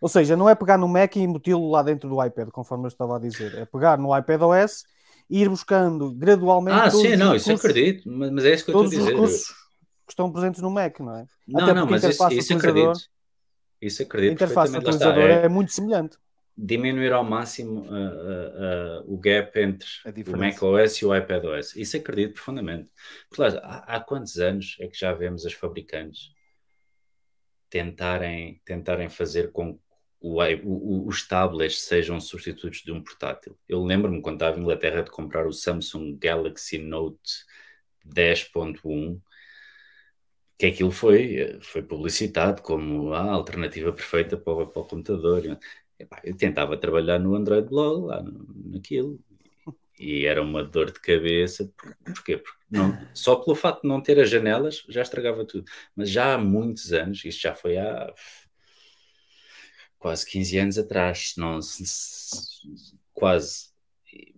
Ou 0.00 0.08
seja, 0.08 0.36
não 0.36 0.48
é 0.48 0.56
pegar 0.56 0.76
no 0.76 0.88
Mac 0.88 1.14
e 1.14 1.20
embuti-lo 1.20 1.70
lá 1.70 1.84
dentro 1.84 2.08
do 2.08 2.20
iPad, 2.20 2.48
conforme 2.48 2.86
eu 2.86 2.88
estava 2.88 3.14
a 3.14 3.20
dizer. 3.20 3.54
É 3.58 3.64
pegar 3.64 3.96
no 3.96 4.16
iPad 4.18 4.42
OS 4.42 4.84
e 5.28 5.42
ir 5.42 5.48
buscando 5.48 6.12
gradualmente. 6.12 6.78
Ah, 6.78 6.90
sim, 6.90 7.16
não, 7.16 7.34
isso 7.34 7.52
acredito, 7.52 8.08
mas, 8.08 8.44
é 8.44 8.54
isso 8.54 8.64
que 8.64 8.70
eu 8.70 8.84
estou 8.84 9.00
a 9.00 9.04
dizer. 9.04 9.18
Os 9.18 9.46
que 10.06 10.12
estão 10.12 10.30
presentes 10.30 10.60
no 10.60 10.70
Mac, 10.70 11.00
não 11.00 11.16
é? 11.16 11.26
Não, 11.46 11.64
Até 11.64 11.74
não, 11.74 11.86
mas 11.86 12.04
isso, 12.04 12.28
isso 12.30 12.54
acredito. 12.54 13.00
Isso 13.80 14.02
acredito. 14.02 14.30
A 14.30 14.34
interface 14.34 14.76
utilizador 14.76 15.24
é, 15.24 15.44
é 15.44 15.48
muito 15.48 15.72
semelhante 15.72 16.18
diminuir 16.56 17.12
ao 17.12 17.24
máximo 17.24 17.80
uh, 17.80 17.92
uh, 17.92 19.02
uh, 19.02 19.14
o 19.14 19.18
gap 19.18 19.58
entre 19.58 19.88
o 20.32 20.38
macOS 20.38 20.98
e 20.98 21.06
o 21.06 21.14
iPadOS. 21.14 21.74
Isso 21.74 21.96
acredito 21.96 22.34
profundamente. 22.34 22.90
Porque, 23.28 23.42
há, 23.42 23.84
há, 23.86 24.00
quantos 24.00 24.38
anos 24.38 24.76
é 24.80 24.86
que 24.86 24.98
já 24.98 25.12
vemos 25.12 25.44
as 25.44 25.52
fabricantes 25.52 26.32
tentarem, 27.68 28.60
tentarem 28.64 29.08
fazer 29.08 29.50
com 29.50 29.74
que 29.74 29.80
o, 30.24 30.40
o, 30.64 31.06
os 31.06 31.26
tablets 31.28 31.82
sejam 31.82 32.18
substitutos 32.18 32.82
de 32.82 32.90
um 32.90 33.02
portátil? 33.02 33.58
Eu 33.68 33.84
lembro-me 33.84 34.22
quando 34.22 34.36
estava 34.36 34.56
em 34.56 34.62
Inglaterra 34.62 35.02
de 35.02 35.10
comprar 35.10 35.46
o 35.46 35.52
Samsung 35.52 36.16
Galaxy 36.16 36.78
Note 36.78 37.44
10.1 38.06 39.20
que 40.56 40.66
aquilo 40.66 40.90
foi, 40.90 41.58
foi 41.60 41.82
publicitado 41.82 42.62
como 42.62 43.12
a 43.12 43.20
alternativa 43.20 43.92
perfeita 43.92 44.36
para 44.36 44.52
o, 44.52 44.66
para 44.66 44.82
o 44.82 44.84
computador. 44.86 45.58
Epá, 45.98 46.20
eu 46.24 46.36
tentava 46.36 46.76
trabalhar 46.76 47.18
no 47.18 47.34
Android 47.34 47.68
Blog, 47.68 48.06
lá 48.06 48.24
naquilo, 48.64 49.20
e 49.98 50.24
era 50.24 50.40
uma 50.40 50.64
dor 50.64 50.90
de 50.90 51.00
cabeça. 51.00 51.70
Porquê? 52.04 52.38
Porque 52.38 52.58
não, 52.70 52.96
só 53.12 53.36
pelo 53.36 53.54
facto 53.54 53.82
de 53.82 53.88
não 53.88 54.00
ter 54.00 54.18
as 54.18 54.30
janelas 54.30 54.84
já 54.88 55.02
estragava 55.02 55.44
tudo. 55.44 55.70
Mas 55.94 56.08
já 56.08 56.34
há 56.34 56.38
muitos 56.38 56.92
anos, 56.92 57.24
isto 57.24 57.42
já 57.42 57.54
foi 57.54 57.76
há 57.76 58.12
quase 60.04 60.26
15 60.26 60.58
anos 60.58 60.78
atrás, 60.78 61.32
não, 61.38 61.58
quase. 63.14 63.70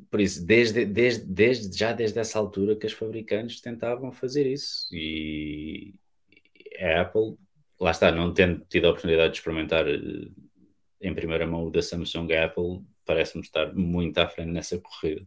Por 0.08 0.20
isso, 0.20 0.46
desde, 0.46 0.84
desde, 0.84 1.24
desde, 1.24 1.76
já 1.76 1.92
desde 1.92 2.20
essa 2.20 2.38
altura 2.38 2.76
que 2.76 2.86
as 2.86 2.92
fabricantes 2.92 3.60
tentavam 3.60 4.12
fazer 4.12 4.46
isso. 4.46 4.86
E 4.92 5.92
a 6.78 7.00
Apple, 7.00 7.34
lá 7.80 7.90
está, 7.90 8.12
não 8.12 8.32
tendo 8.32 8.64
tido 8.68 8.86
a 8.86 8.90
oportunidade 8.90 9.32
de 9.32 9.38
experimentar 9.38 9.88
eh, 9.88 10.28
em 11.00 11.12
primeira 11.12 11.48
mão 11.48 11.64
o 11.64 11.70
da 11.70 11.82
Samsung 11.82 12.32
Apple 12.32 12.84
parece-me 13.04 13.42
estar 13.42 13.74
muito 13.74 14.16
à 14.18 14.28
frente 14.28 14.52
nessa 14.52 14.78
corrida. 14.78 15.26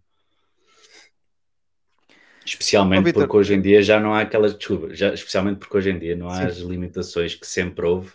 Especialmente 2.46 3.10
oh, 3.10 3.14
porque 3.14 3.36
hoje 3.36 3.56
em 3.56 3.62
dia 3.62 3.82
já 3.82 4.00
não 4.00 4.14
há 4.14 4.22
aquelas 4.22 4.54
desculpas, 4.54 4.98
já, 4.98 5.14
especialmente 5.14 5.58
porque 5.58 5.76
hoje 5.76 5.90
em 5.90 6.00
dia 6.00 6.16
não 6.16 6.30
há 6.30 6.38
Sim. 6.38 6.46
as 6.46 6.58
limitações 6.60 7.36
que 7.36 7.46
sempre 7.46 7.86
houve, 7.86 8.14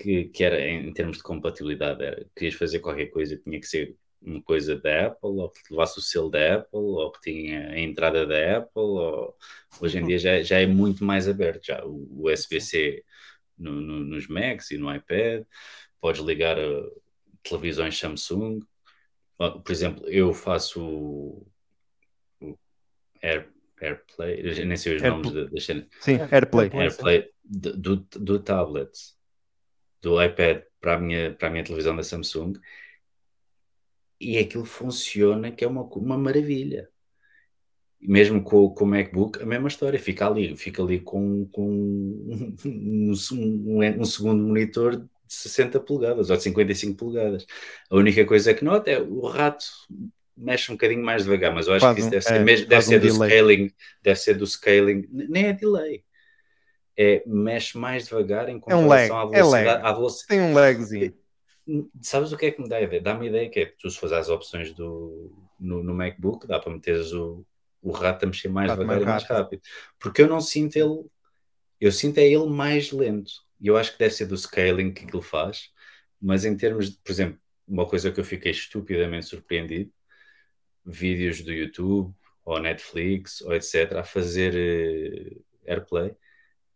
que, 0.00 0.24
que 0.24 0.42
era 0.42 0.58
em, 0.60 0.92
termos 0.92 1.18
de 1.18 1.22
compatibilidade, 1.22 2.02
era, 2.02 2.26
querias 2.34 2.54
fazer 2.54 2.80
qualquer 2.80 3.06
coisa, 3.06 3.36
tinha 3.36 3.60
que 3.60 3.66
ser 3.66 3.96
uma 4.22 4.42
coisa 4.42 4.76
da 4.76 5.06
Apple, 5.06 5.28
ou 5.30 5.50
que 5.50 5.60
levasse 5.70 5.98
o 5.98 6.02
selo 6.02 6.30
da 6.30 6.56
Apple, 6.56 6.68
ou 6.72 7.12
que 7.12 7.20
tinha 7.20 7.68
a 7.68 7.78
entrada 7.78 8.26
da 8.26 8.58
Apple, 8.58 8.70
ou... 8.76 9.36
hoje 9.80 9.98
em 9.98 10.06
dia 10.06 10.18
já, 10.18 10.42
já 10.42 10.58
é 10.58 10.66
muito 10.66 11.04
mais 11.04 11.28
aberto, 11.28 11.66
já 11.66 11.84
o 11.84 12.30
USB-C 12.30 13.04
no, 13.58 13.72
no, 13.80 14.00
nos 14.00 14.26
Macs 14.26 14.70
e 14.70 14.78
no 14.78 14.94
iPad, 14.94 15.44
podes 16.00 16.22
ligar 16.22 16.58
a 16.58 16.90
televisões 17.42 17.98
Samsung. 17.98 18.60
Por 19.36 19.72
exemplo, 19.72 20.06
eu 20.06 20.32
faço 20.34 20.82
o, 22.40 22.56
Air, 23.22 23.48
AirPlay, 23.80 24.40
eu 24.42 24.66
nem 24.66 24.76
sei 24.76 24.96
os 24.96 25.02
Air, 25.02 25.12
nomes 25.12 25.50
das 25.50 25.64
cenas. 25.64 25.86
Sim, 26.00 26.18
AirPlay. 26.30 26.70
AirPlay 26.72 27.30
do, 27.44 27.96
do 27.96 28.38
tablet, 28.38 28.90
do 30.02 30.22
iPad 30.22 30.62
para 30.80 30.94
a, 30.94 30.98
minha, 30.98 31.32
para 31.34 31.48
a 31.48 31.50
minha 31.50 31.64
televisão 31.64 31.94
da 31.94 32.02
Samsung. 32.02 32.54
E 34.20 34.38
aquilo 34.38 34.64
funciona 34.64 35.50
que 35.50 35.64
é 35.64 35.68
uma, 35.68 35.82
uma 35.82 36.18
maravilha. 36.18 36.88
Mesmo 38.00 38.42
com, 38.42 38.70
com 38.70 38.84
o 38.84 38.88
MacBook, 38.88 39.42
a 39.42 39.46
mesma 39.46 39.68
história, 39.68 39.98
fica 39.98 40.26
ali, 40.26 40.56
fica 40.56 40.82
ali 40.82 41.00
com, 41.00 41.46
com 41.46 41.70
um, 41.70 42.56
um, 42.64 43.12
um, 43.32 44.00
um 44.00 44.04
segundo 44.04 44.42
monitor 44.42 44.96
de 44.96 45.08
60 45.28 45.78
polegadas 45.80 46.30
ou 46.30 46.36
de 46.36 46.42
55 46.42 46.96
polegadas. 46.96 47.46
A 47.90 47.96
única 47.96 48.24
coisa 48.24 48.54
que 48.54 48.64
nota 48.64 48.90
é 48.90 49.00
o 49.00 49.26
rato 49.26 49.64
mexe 50.36 50.72
um 50.72 50.74
bocadinho 50.74 51.04
mais 51.04 51.24
devagar, 51.24 51.54
mas 51.54 51.66
eu 51.66 51.74
acho 51.74 51.84
faz 51.84 51.94
que 51.94 52.00
isso 52.00 52.10
deve 52.10 52.22
ser, 52.22 52.40
mesmo, 52.40 52.66
deve 52.66 52.82
ser 52.82 52.98
do 52.98 53.08
scaling, 53.08 53.70
deve 54.02 54.18
ser 54.18 54.34
do 54.34 54.46
scaling, 54.46 55.06
nem 55.10 55.46
é 55.46 55.52
delay. 55.52 56.02
É, 57.02 57.22
mexe 57.24 57.78
mais 57.78 58.08
devagar 58.08 58.48
em 58.50 58.60
comparação 58.60 59.16
é 59.16 59.24
um 59.24 59.26
à 59.26 59.30
velocidade. 59.30 59.66
É 59.66 59.82
lag. 59.82 59.96
velocidade. 59.96 60.28
Tem 60.28 60.40
um 60.50 60.52
lagzinho. 60.52 61.14
Sabes 62.02 62.32
o 62.32 62.36
que 62.36 62.46
é 62.46 62.50
que 62.50 62.60
me 62.60 62.68
dá 62.68 62.76
a 62.76 62.82
ideia? 62.82 63.00
Dá-me 63.00 63.26
a 63.26 63.28
ideia 63.30 63.48
que 63.48 63.60
é 63.60 63.72
tu 63.78 63.88
se 63.88 63.98
fores 63.98 64.12
as 64.12 64.28
opções 64.28 64.74
do, 64.74 65.32
no, 65.58 65.82
no 65.82 65.94
MacBook, 65.94 66.46
dá 66.46 66.58
para 66.58 66.72
meteres 66.72 67.12
o, 67.12 67.46
o 67.80 67.90
rato 67.90 68.24
a 68.24 68.26
mexer 68.26 68.48
mais 68.48 68.70
devagar 68.70 68.86
mais 68.86 69.02
e 69.02 69.06
mais 69.06 69.24
rápido. 69.24 69.62
Porque 69.98 70.20
eu 70.20 70.26
não 70.26 70.40
sinto 70.40 70.76
ele, 70.76 71.06
eu 71.80 71.90
sinto 71.90 72.18
é 72.18 72.26
ele 72.26 72.48
mais 72.48 72.92
lento. 72.92 73.32
E 73.58 73.68
eu 73.68 73.76
acho 73.78 73.92
que 73.92 73.98
deve 73.98 74.12
ser 74.12 74.26
do 74.26 74.36
scaling 74.36 74.92
que 74.92 75.04
aquilo 75.04 75.22
faz, 75.22 75.70
mas 76.20 76.44
em 76.44 76.54
termos 76.56 76.90
de, 76.90 76.98
por 76.98 77.12
exemplo, 77.12 77.38
uma 77.66 77.86
coisa 77.86 78.10
que 78.10 78.20
eu 78.20 78.24
fiquei 78.24 78.50
estupidamente 78.50 79.26
surpreendido, 79.26 79.90
vídeos 80.84 81.40
do 81.42 81.52
YouTube 81.52 82.14
ou 82.44 82.60
Netflix 82.60 83.40
ou 83.42 83.54
etc. 83.54 83.92
a 83.96 84.02
fazer 84.02 84.54
uh, 84.54 85.44
AirPlay, 85.66 86.14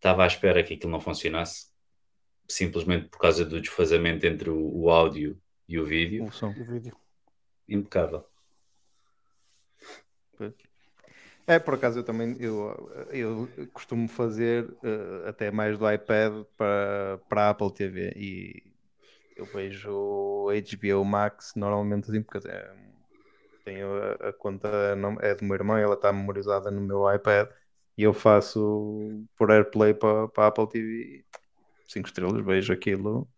estava 0.05 0.23
à 0.23 0.27
espera 0.27 0.63
que 0.63 0.75
aquilo 0.75 0.93
não 0.93 1.01
funcionasse 1.01 1.69
simplesmente 2.47 3.09
por 3.09 3.19
causa 3.19 3.43
do 3.43 3.59
desfazamento 3.59 4.27
entre 4.27 4.51
o, 4.51 4.83
o 4.83 4.91
áudio 4.91 5.41
e 5.67 5.79
o 5.79 5.85
vídeo. 5.87 6.25
O 6.25 6.31
som. 6.31 6.51
O 6.51 6.65
vídeo. 6.65 6.95
Impecável. 7.67 8.23
É, 11.47 11.59
por 11.59 11.75
acaso 11.75 12.01
eu 12.01 12.05
também 12.05 12.37
eu, 12.39 13.09
eu 13.11 13.49
costumo 13.73 14.07
fazer 14.09 14.65
uh, 14.65 15.27
até 15.27 15.51
mais 15.51 15.79
do 15.79 15.91
iPad 15.91 16.45
para, 16.57 17.19
para 17.29 17.43
a 17.47 17.51
Apple 17.51 17.73
TV 17.73 18.13
e 18.17 18.63
eu 19.37 19.47
vejo 19.47 19.91
o 19.91 20.49
HBO 20.49 21.05
Max 21.05 21.53
normalmente 21.55 22.11
assim, 22.11 22.23
porque 22.23 22.47
é, 22.49 22.75
tenho 23.65 23.89
a, 23.93 24.29
a, 24.29 24.33
conta 24.33 24.97
não, 24.97 25.19
é 25.21 25.35
do 25.35 25.45
meu 25.45 25.55
irmão, 25.55 25.77
ela 25.77 25.95
está 25.95 26.13
memorizada 26.13 26.71
no 26.71 26.81
meu 26.81 27.15
iPad 27.15 27.49
e 27.97 28.03
eu 28.03 28.13
faço 28.13 29.25
por 29.37 29.51
AirPlay 29.51 29.95
para, 29.95 30.29
para 30.29 30.45
a 30.45 30.47
Apple 30.49 30.69
TV 30.69 31.25
5 31.89 32.09
estrelas, 32.09 32.45
vejo 32.45 32.73
aquilo 32.73 33.29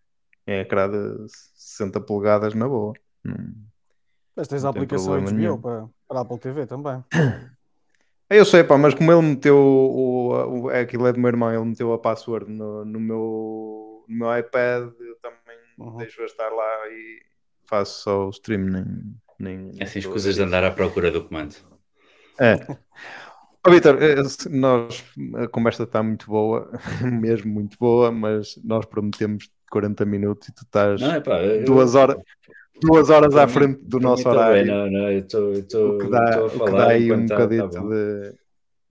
em 0.46 0.60
ecrã 0.60 0.88
de 0.88 1.28
60 1.28 2.00
polegadas 2.00 2.54
na 2.54 2.68
boa. 2.68 2.94
Mas 4.34 4.48
tens 4.48 4.64
a 4.64 4.68
aplicação 4.68 5.20
HBO 5.20 5.58
para, 5.58 5.88
para 6.06 6.18
a 6.18 6.22
Apple 6.22 6.38
TV 6.38 6.66
também. 6.66 7.02
Eu 8.28 8.44
sei, 8.44 8.64
pá, 8.64 8.76
mas 8.76 8.92
como 8.92 9.12
ele 9.12 9.22
meteu 9.22 9.56
o, 9.56 10.62
o, 10.62 10.68
aquilo 10.68 11.06
é 11.06 11.12
do 11.12 11.20
meu 11.20 11.28
irmão, 11.28 11.52
ele 11.52 11.64
meteu 11.64 11.92
a 11.92 11.98
password 11.98 12.50
no, 12.50 12.84
no 12.84 12.98
meu, 12.98 14.04
no 14.08 14.16
meu 14.16 14.36
iPad, 14.36 14.90
eu 14.98 15.16
também 15.22 15.56
uhum. 15.78 15.96
deixo 15.96 16.22
a 16.22 16.24
estar 16.24 16.50
lá 16.50 16.88
e 16.88 17.22
faço 17.66 18.02
só 18.02 18.26
o 18.26 18.30
stream, 18.30 18.64
nem. 18.64 19.16
nem 19.38 19.70
Essas 19.78 20.04
é 20.04 20.08
coisas 20.08 20.34
de 20.34 20.42
andar 20.42 20.64
à 20.64 20.72
procura 20.72 21.10
do 21.10 21.24
comando. 21.24 21.54
É. 22.38 22.56
Oh, 23.66 23.70
Vitor, 23.70 23.98
eh, 24.00 24.22
nós, 24.50 25.04
a 25.34 25.48
conversa 25.48 25.82
está 25.82 26.02
muito 26.02 26.26
boa, 26.26 26.70
mesmo 27.02 27.52
muito 27.52 27.76
boa, 27.78 28.12
mas 28.12 28.56
nós 28.62 28.86
prometemos 28.86 29.50
40 29.70 30.04
minutos 30.04 30.48
e 30.48 30.54
tu 30.54 30.62
estás 30.62 31.00
não, 31.00 31.20
pá, 31.20 31.42
eu... 31.42 31.64
duas 31.64 31.96
horas 31.96 32.16
duas 32.80 33.10
horas 33.10 33.34
à 33.36 33.48
frente 33.48 33.80
do 33.82 33.98
nosso 33.98 34.28
horário. 34.28 34.64
Bem, 34.64 34.66
não, 34.66 34.90
não, 34.90 35.10
eu 35.10 35.18
estou 35.18 35.98
a 36.14 36.48
falar. 36.48 36.70
Que 36.70 36.72
dá 36.76 36.88
aí 36.88 37.12
um 37.12 37.26
tá, 37.26 37.34
bocadito 37.34 37.70
tá 37.70 37.80
de. 37.80 38.34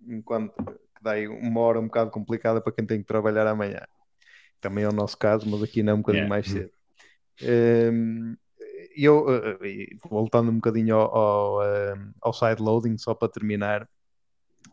Enquanto, 0.08 0.54
que 0.64 1.04
dá 1.04 1.12
aí 1.12 1.28
uma 1.28 1.62
hora 1.62 1.80
um 1.80 1.86
bocado 1.86 2.12
complicada 2.12 2.60
para 2.60 2.74
quem 2.74 2.86
tem 2.86 3.00
que 3.00 3.08
trabalhar 3.08 3.48
amanhã. 3.48 3.82
Também 4.60 4.84
é 4.84 4.90
o 4.90 4.94
nosso 4.94 5.18
caso, 5.18 5.48
mas 5.50 5.64
aqui 5.64 5.84
não 5.84 5.94
é 5.94 5.96
um 5.96 6.00
bocadinho 6.00 6.26
yeah. 6.26 6.36
mais 6.36 6.48
cedo. 6.48 6.72
Um, 7.94 8.36
eu, 8.98 9.26
eh, 9.30 9.58
eh, 9.62 9.96
voltando 10.10 10.50
um 10.50 10.56
bocadinho 10.56 10.96
ao, 10.96 11.16
ao, 11.16 11.62
ao 12.22 12.34
side 12.34 12.62
loading, 12.62 12.98
só 12.98 13.14
para 13.14 13.28
terminar, 13.28 13.88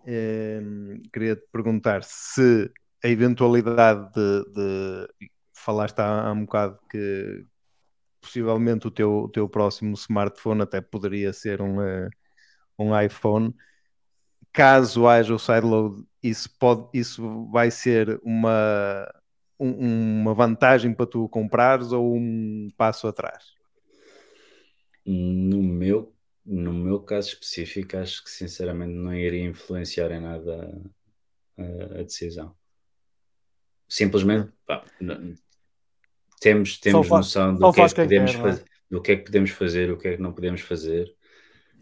um, 0.07 1.03
queria 1.13 1.37
te 1.37 1.47
perguntar 1.53 2.03
se 2.05 2.71
a 3.05 3.09
eventualidade 3.09 4.13
de, 4.13 4.45
de 4.53 5.31
falaste 5.55 5.99
há, 5.99 6.29
há 6.29 6.33
um 6.33 6.45
bocado 6.45 6.79
que 6.91 7.45
possivelmente 8.21 8.87
o 8.87 8.91
teu, 8.91 9.25
o 9.25 9.29
teu 9.29 9.49
próximo 9.49 9.95
smartphone 9.95 10.63
até 10.63 10.81
poderia 10.81 11.33
ser 11.33 11.61
um, 11.61 11.81
uh, 11.81 12.09
um 12.79 12.99
iPhone. 12.99 13.55
Caso 14.53 15.09
haja 15.09 15.35
o 15.35 15.39
sideload, 15.39 16.05
isso, 16.23 16.49
pode, 16.59 16.89
isso 16.95 17.49
vai 17.51 17.71
ser 17.71 18.21
uma, 18.23 19.13
um, 19.59 20.21
uma 20.21 20.35
vantagem 20.35 20.95
para 20.95 21.07
tu 21.07 21.29
comprares 21.29 21.91
ou 21.91 22.15
um 22.15 22.69
passo 22.77 23.09
atrás? 23.09 23.55
No 25.05 25.61
meu, 25.63 26.12
no 26.45 26.73
meu 26.73 27.01
caso 27.01 27.29
específico, 27.29 27.97
acho 27.97 28.23
que 28.25 28.31
sinceramente 28.31 28.93
não 28.93 29.15
iria 29.15 29.45
influenciar 29.45 30.11
em 30.11 30.21
nada 30.21 30.83
a, 31.57 32.01
a 32.01 32.03
decisão. 32.03 32.55
Simplesmente, 33.89 34.51
pá, 34.67 34.85
temos, 36.41 36.79
temos 36.79 37.09
noção 37.09 37.55
do 37.55 37.73
que, 37.73 37.81
é 37.81 37.89
que 37.89 37.95
podemos 37.95 38.33
quer, 38.33 38.43
fazer, 38.43 38.65
do 38.91 39.03
que 39.03 39.13
é 39.13 39.17
que 39.17 39.25
podemos 39.25 39.51
fazer, 39.51 39.91
o 39.93 39.99
que 39.99 40.09
é 40.09 40.17
que 40.17 40.23
não 40.23 40.33
podemos 40.33 40.61
fazer. 40.63 41.15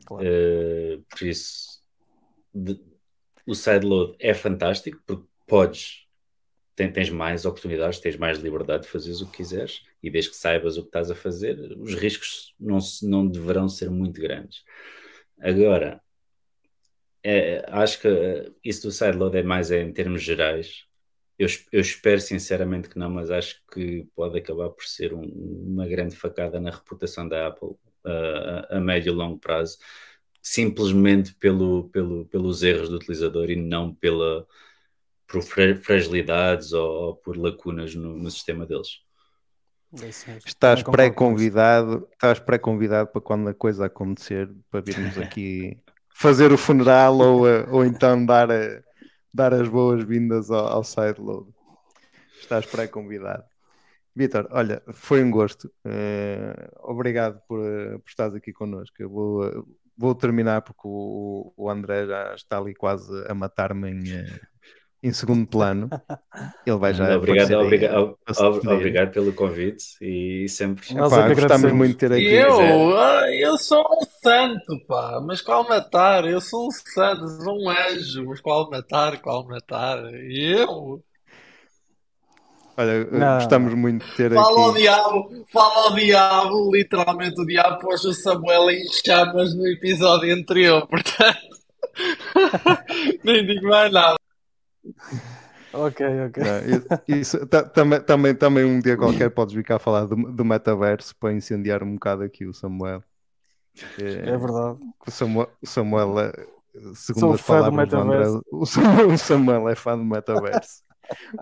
Claro. 0.05 0.27
Uh, 0.27 1.05
por 1.09 1.27
isso, 1.27 1.83
de, 2.55 2.81
o 3.47 3.55
sideload 3.55 4.17
é 4.19 4.35
fantástico 4.35 5.01
porque 5.07 5.27
podes, 5.47 6.07
tens 6.89 7.11
mais 7.11 7.45
oportunidades, 7.45 7.99
tens 7.99 8.17
mais 8.17 8.39
liberdade 8.39 8.85
de 8.85 8.89
fazeres 8.89 9.21
o 9.21 9.27
que 9.27 9.39
quiseres 9.39 9.83
e 10.03 10.09
desde 10.09 10.31
que 10.31 10.37
saibas 10.37 10.77
o 10.77 10.83
que 10.83 10.89
estás 10.89 11.11
a 11.11 11.15
fazer, 11.15 11.59
os 11.79 11.95
riscos 11.95 12.55
não, 12.59 12.79
não 13.03 13.27
deverão 13.27 13.69
ser 13.69 13.91
muito 13.91 14.21
grandes. 14.21 14.63
Agora, 15.41 16.01
é, 17.23 17.65
acho 17.69 18.01
que 18.01 18.53
isso 18.65 18.83
do 18.83 18.93
sideload 18.93 19.37
é 19.37 19.43
mais 19.43 19.71
é, 19.71 19.83
em 19.83 19.93
termos 19.93 20.23
gerais. 20.23 20.85
Eu, 21.39 21.49
eu, 21.73 21.81
espero 21.81 22.21
sinceramente 22.21 22.89
que 22.89 22.99
não, 22.99 23.11
mas 23.11 23.31
acho 23.31 23.63
que 23.73 24.07
pode 24.15 24.39
acabar 24.39 24.71
por 24.71 24.85
ser 24.85 25.15
um, 25.15 25.23
uma 25.25 25.87
grande 25.89 26.15
facada 26.17 26.61
na 26.61 26.71
reputação 26.71 27.29
da 27.29 27.49
Apple 27.49 27.77
a, 28.05 28.77
a 28.77 28.81
médio 28.81 29.13
e 29.13 29.17
longo 29.17 29.39
prazo, 29.39 29.79
simplesmente 30.43 31.35
pelo, 31.35 31.89
pelo, 31.91 32.27
pelos 32.27 32.63
erros 32.63 32.89
do 32.89 32.97
utilizador 32.97 33.51
e 33.51 33.57
não 33.57 33.95
pela, 33.95 34.47
por 35.31 35.43
fragilidades 35.43 36.73
ou, 36.73 36.91
ou 36.91 37.17
por 37.17 37.37
lacunas 37.37 37.95
no, 37.95 38.17
no 38.19 38.31
sistema 38.31 38.67
deles. 38.67 39.01
É 40.03 40.09
estás 40.47 40.83
pré-convidado, 40.83 42.09
estás 42.13 42.39
pré-convidado 42.39 43.11
para 43.11 43.21
quando 43.21 43.49
a 43.49 43.55
coisa 43.55 43.87
acontecer, 43.87 44.49
para 44.71 44.81
virmos 44.81 45.19
aqui 45.19 45.83
fazer 46.15 46.53
o 46.53 46.59
funeral 46.59 47.19
ou, 47.19 47.49
eh, 47.49 47.67
ou 47.69 47.85
então 47.85 48.25
dar, 48.25 48.51
eh, 48.51 48.83
dar 49.35 49.53
as 49.53 49.69
boas-vindas 49.69 50.51
ao, 50.51 50.67
ao 50.67 50.85
sideload. 50.85 51.51
Estás 52.41 52.67
pré-convidado. 52.67 53.45
Vitor, 54.15 54.49
olha, 54.51 54.83
foi 54.93 55.23
um 55.23 55.31
gosto. 55.31 55.73
Uh, 55.85 56.91
obrigado 56.91 57.41
por, 57.49 57.61
por 57.61 58.09
estares 58.09 58.35
aqui 58.35 58.53
connosco. 58.53 58.97
Eu 58.99 59.09
vou, 59.09 59.67
vou 59.97 60.15
terminar 60.15 60.63
porque 60.63 60.83
o, 60.85 61.53
o 61.57 61.71
André 61.71 62.07
já 62.07 62.35
está 62.35 62.59
ali 62.59 62.75
quase 62.75 63.13
a 63.29 63.35
matar-me 63.35 63.91
em, 63.91 64.27
em 65.03 65.13
segundo 65.13 65.47
plano. 65.47 65.89
Ele 66.67 66.77
vai 66.77 66.93
já. 66.93 67.17
Obrigado, 67.17 67.53
obrigado, 67.55 68.17
obrigado 68.67 69.13
pelo 69.13 69.33
convite 69.33 69.85
e 70.01 70.49
sempre. 70.49 70.95
Nós 70.95 71.13
Epá, 71.13 71.29
gostamos 71.29 71.73
muito 71.73 71.93
de 71.93 71.97
ter 71.97 72.13
aqui. 72.13 72.35
Eu, 72.35 72.61
eu 73.33 73.59
sou 73.59 73.81
um 73.81 74.05
santo, 74.23 74.79
pá, 74.87 75.21
mas 75.25 75.41
qual 75.41 75.67
matar? 75.69 76.25
Eu 76.27 76.41
sou 76.41 76.69
um 76.69 76.71
santo, 76.71 77.29
sou 77.43 77.59
um 77.63 77.71
anjo, 77.71 78.27
mas 78.27 78.41
qual 78.41 78.71
matar? 78.71 79.21
Qual 79.21 79.47
matar? 79.47 79.99
Eu. 80.15 81.03
Olha, 82.77 83.05
não. 83.11 83.35
gostamos 83.35 83.75
muito 83.75 84.07
de 84.07 84.15
ter 84.15 84.33
fala 84.33 84.43
aqui. 84.43 84.55
Fala 84.55 84.67
ao 84.67 84.75
diabo, 84.75 85.45
fala 85.53 85.85
ao 85.85 85.95
diabo, 85.95 86.71
literalmente 86.75 87.41
o 87.41 87.47
diabo 87.47 87.79
pôs 87.79 88.05
o 88.05 88.13
Samuel 88.15 88.71
em 88.71 88.87
chamas 89.05 89.55
no 89.55 89.67
episódio 89.67 90.35
anterior, 90.35 90.87
portanto. 90.89 91.51
Nem 93.25 93.45
digo 93.45 93.69
mais 93.69 93.93
nada. 93.93 94.17
Ok, 95.73 96.05
ok. 96.27 96.43
Não, 96.43 97.17
isso, 97.17 97.47
também, 97.47 98.01
também, 98.01 98.35
também 98.35 98.65
um 98.65 98.81
dia 98.81 98.97
qualquer 98.97 99.31
podes 99.31 99.55
vir 99.55 99.65
cá 99.65 99.79
falar 99.79 100.05
do, 100.05 100.17
do 100.17 100.45
metaverso 100.45 101.15
para 101.17 101.33
incendiar 101.33 101.83
um 101.83 101.95
bocado 101.95 102.25
aqui 102.25 102.45
o 102.45 102.53
Samuel. 102.53 103.03
É, 104.01 104.31
é 104.31 104.37
verdade. 104.37 104.79
O 105.07 105.11
Samuel, 105.11 105.51
o 105.63 105.67
Samuel 105.67 106.19
é, 106.19 106.33
segundo 106.95 107.21
Sou 107.21 107.33
as 107.35 107.43
palavras 107.43 107.89
do, 107.89 107.97
André, 107.97 108.27
o 108.51 108.67
Samuel, 108.67 109.09
o 109.09 109.19
Samuel 109.19 109.69
é 109.69 109.75
fã 109.75 109.97
do 109.97 110.05
metaverso. 110.05 110.83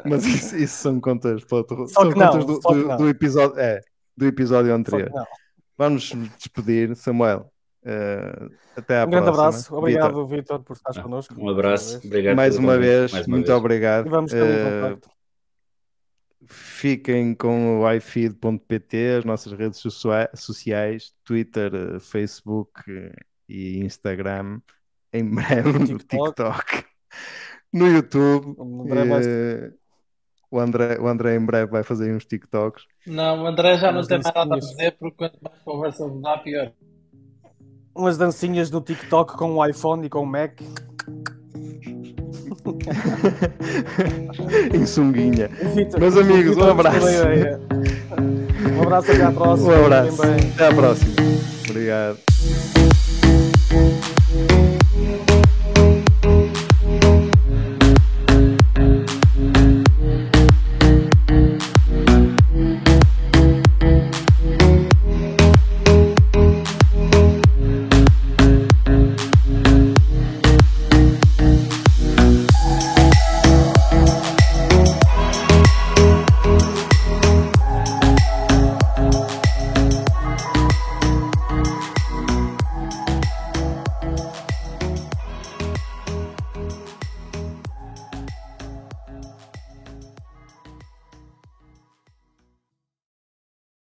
Mas 0.04 0.24
isso, 0.24 0.56
isso, 0.56 0.76
são 0.76 1.00
contas 1.00 1.44
para 1.44 1.58
outro, 1.58 1.88
são 1.88 2.10
contas 2.10 2.44
do, 2.44 2.58
do, 2.58 2.96
do, 2.96 3.08
episódio, 3.08 3.58
é, 3.58 3.80
do 4.16 4.26
episódio 4.26 4.74
anterior. 4.74 5.10
Vamos 5.76 6.12
despedir, 6.38 6.94
Samuel. 6.96 7.50
Uh, 7.88 8.52
até 8.76 9.00
à 9.00 9.06
um 9.06 9.08
próxima. 9.08 9.10
grande 9.10 9.28
abraço. 9.28 9.74
Obrigado, 9.74 10.26
Vitor, 10.26 10.62
por 10.62 10.76
estar 10.76 11.02
connosco. 11.02 11.34
Um 11.38 11.48
abraço. 11.48 11.98
Obrigado 12.04 12.36
mais 12.36 12.58
uma 12.58 12.76
vez. 12.76 13.12
Mais 13.12 13.26
uma 13.26 13.36
muito 13.36 13.46
vez. 13.46 13.58
obrigado. 13.58 14.06
E 14.06 14.10
vamos 14.10 14.30
ter 14.30 14.42
uh, 14.42 14.94
um 14.94 14.98
Fiquem 16.46 17.34
com 17.34 17.80
o 17.80 17.92
ifeed.pt, 17.92 19.16
as 19.18 19.24
nossas 19.24 19.52
redes 19.52 19.82
sociais, 20.34 21.12
Twitter, 21.24 21.70
eh, 21.74 21.98
Facebook 21.98 22.82
e 23.48 23.78
Instagram. 23.80 24.60
Em 25.12 25.24
breve 25.24 25.78
no 25.78 25.98
TikTok. 25.98 26.84
No 27.72 27.86
YouTube. 27.86 28.54
O 30.50 30.58
André, 30.58 30.98
o 30.98 31.06
André 31.06 31.36
em 31.36 31.44
breve 31.44 31.70
vai 31.70 31.82
fazer 31.82 32.14
uns 32.14 32.24
TikToks. 32.24 32.86
Não, 33.06 33.42
o 33.42 33.46
André 33.46 33.76
já 33.76 33.92
não 33.92 34.02
tem 34.06 34.18
mais 34.22 34.34
nada 34.34 34.54
a 34.54 34.58
dizer 34.58 34.96
porque 34.98 35.16
quanto 35.16 35.38
mais 35.42 35.58
conversa 35.62 36.08
dá, 36.22 36.38
pior 36.38 36.72
umas 37.98 38.16
dancinhas 38.16 38.70
no 38.70 38.80
TikTok 38.80 39.36
com 39.36 39.56
o 39.56 39.66
iPhone 39.66 40.06
e 40.06 40.08
com 40.08 40.20
o 40.20 40.26
Mac. 40.26 40.52
em 44.72 44.86
sunguinha. 44.86 45.50
Meus 45.98 46.16
amigos, 46.16 46.56
um 46.56 46.64
abraço. 46.64 47.06
Um 48.76 48.82
abraço 48.82 49.10
até 49.10 49.22
à 49.22 49.32
próxima. 49.32 49.72
Um 49.78 49.84
abraço. 49.84 50.22
Até 50.54 50.66
à 50.66 50.74
próxima. 50.74 51.12
Obrigado. 51.68 52.18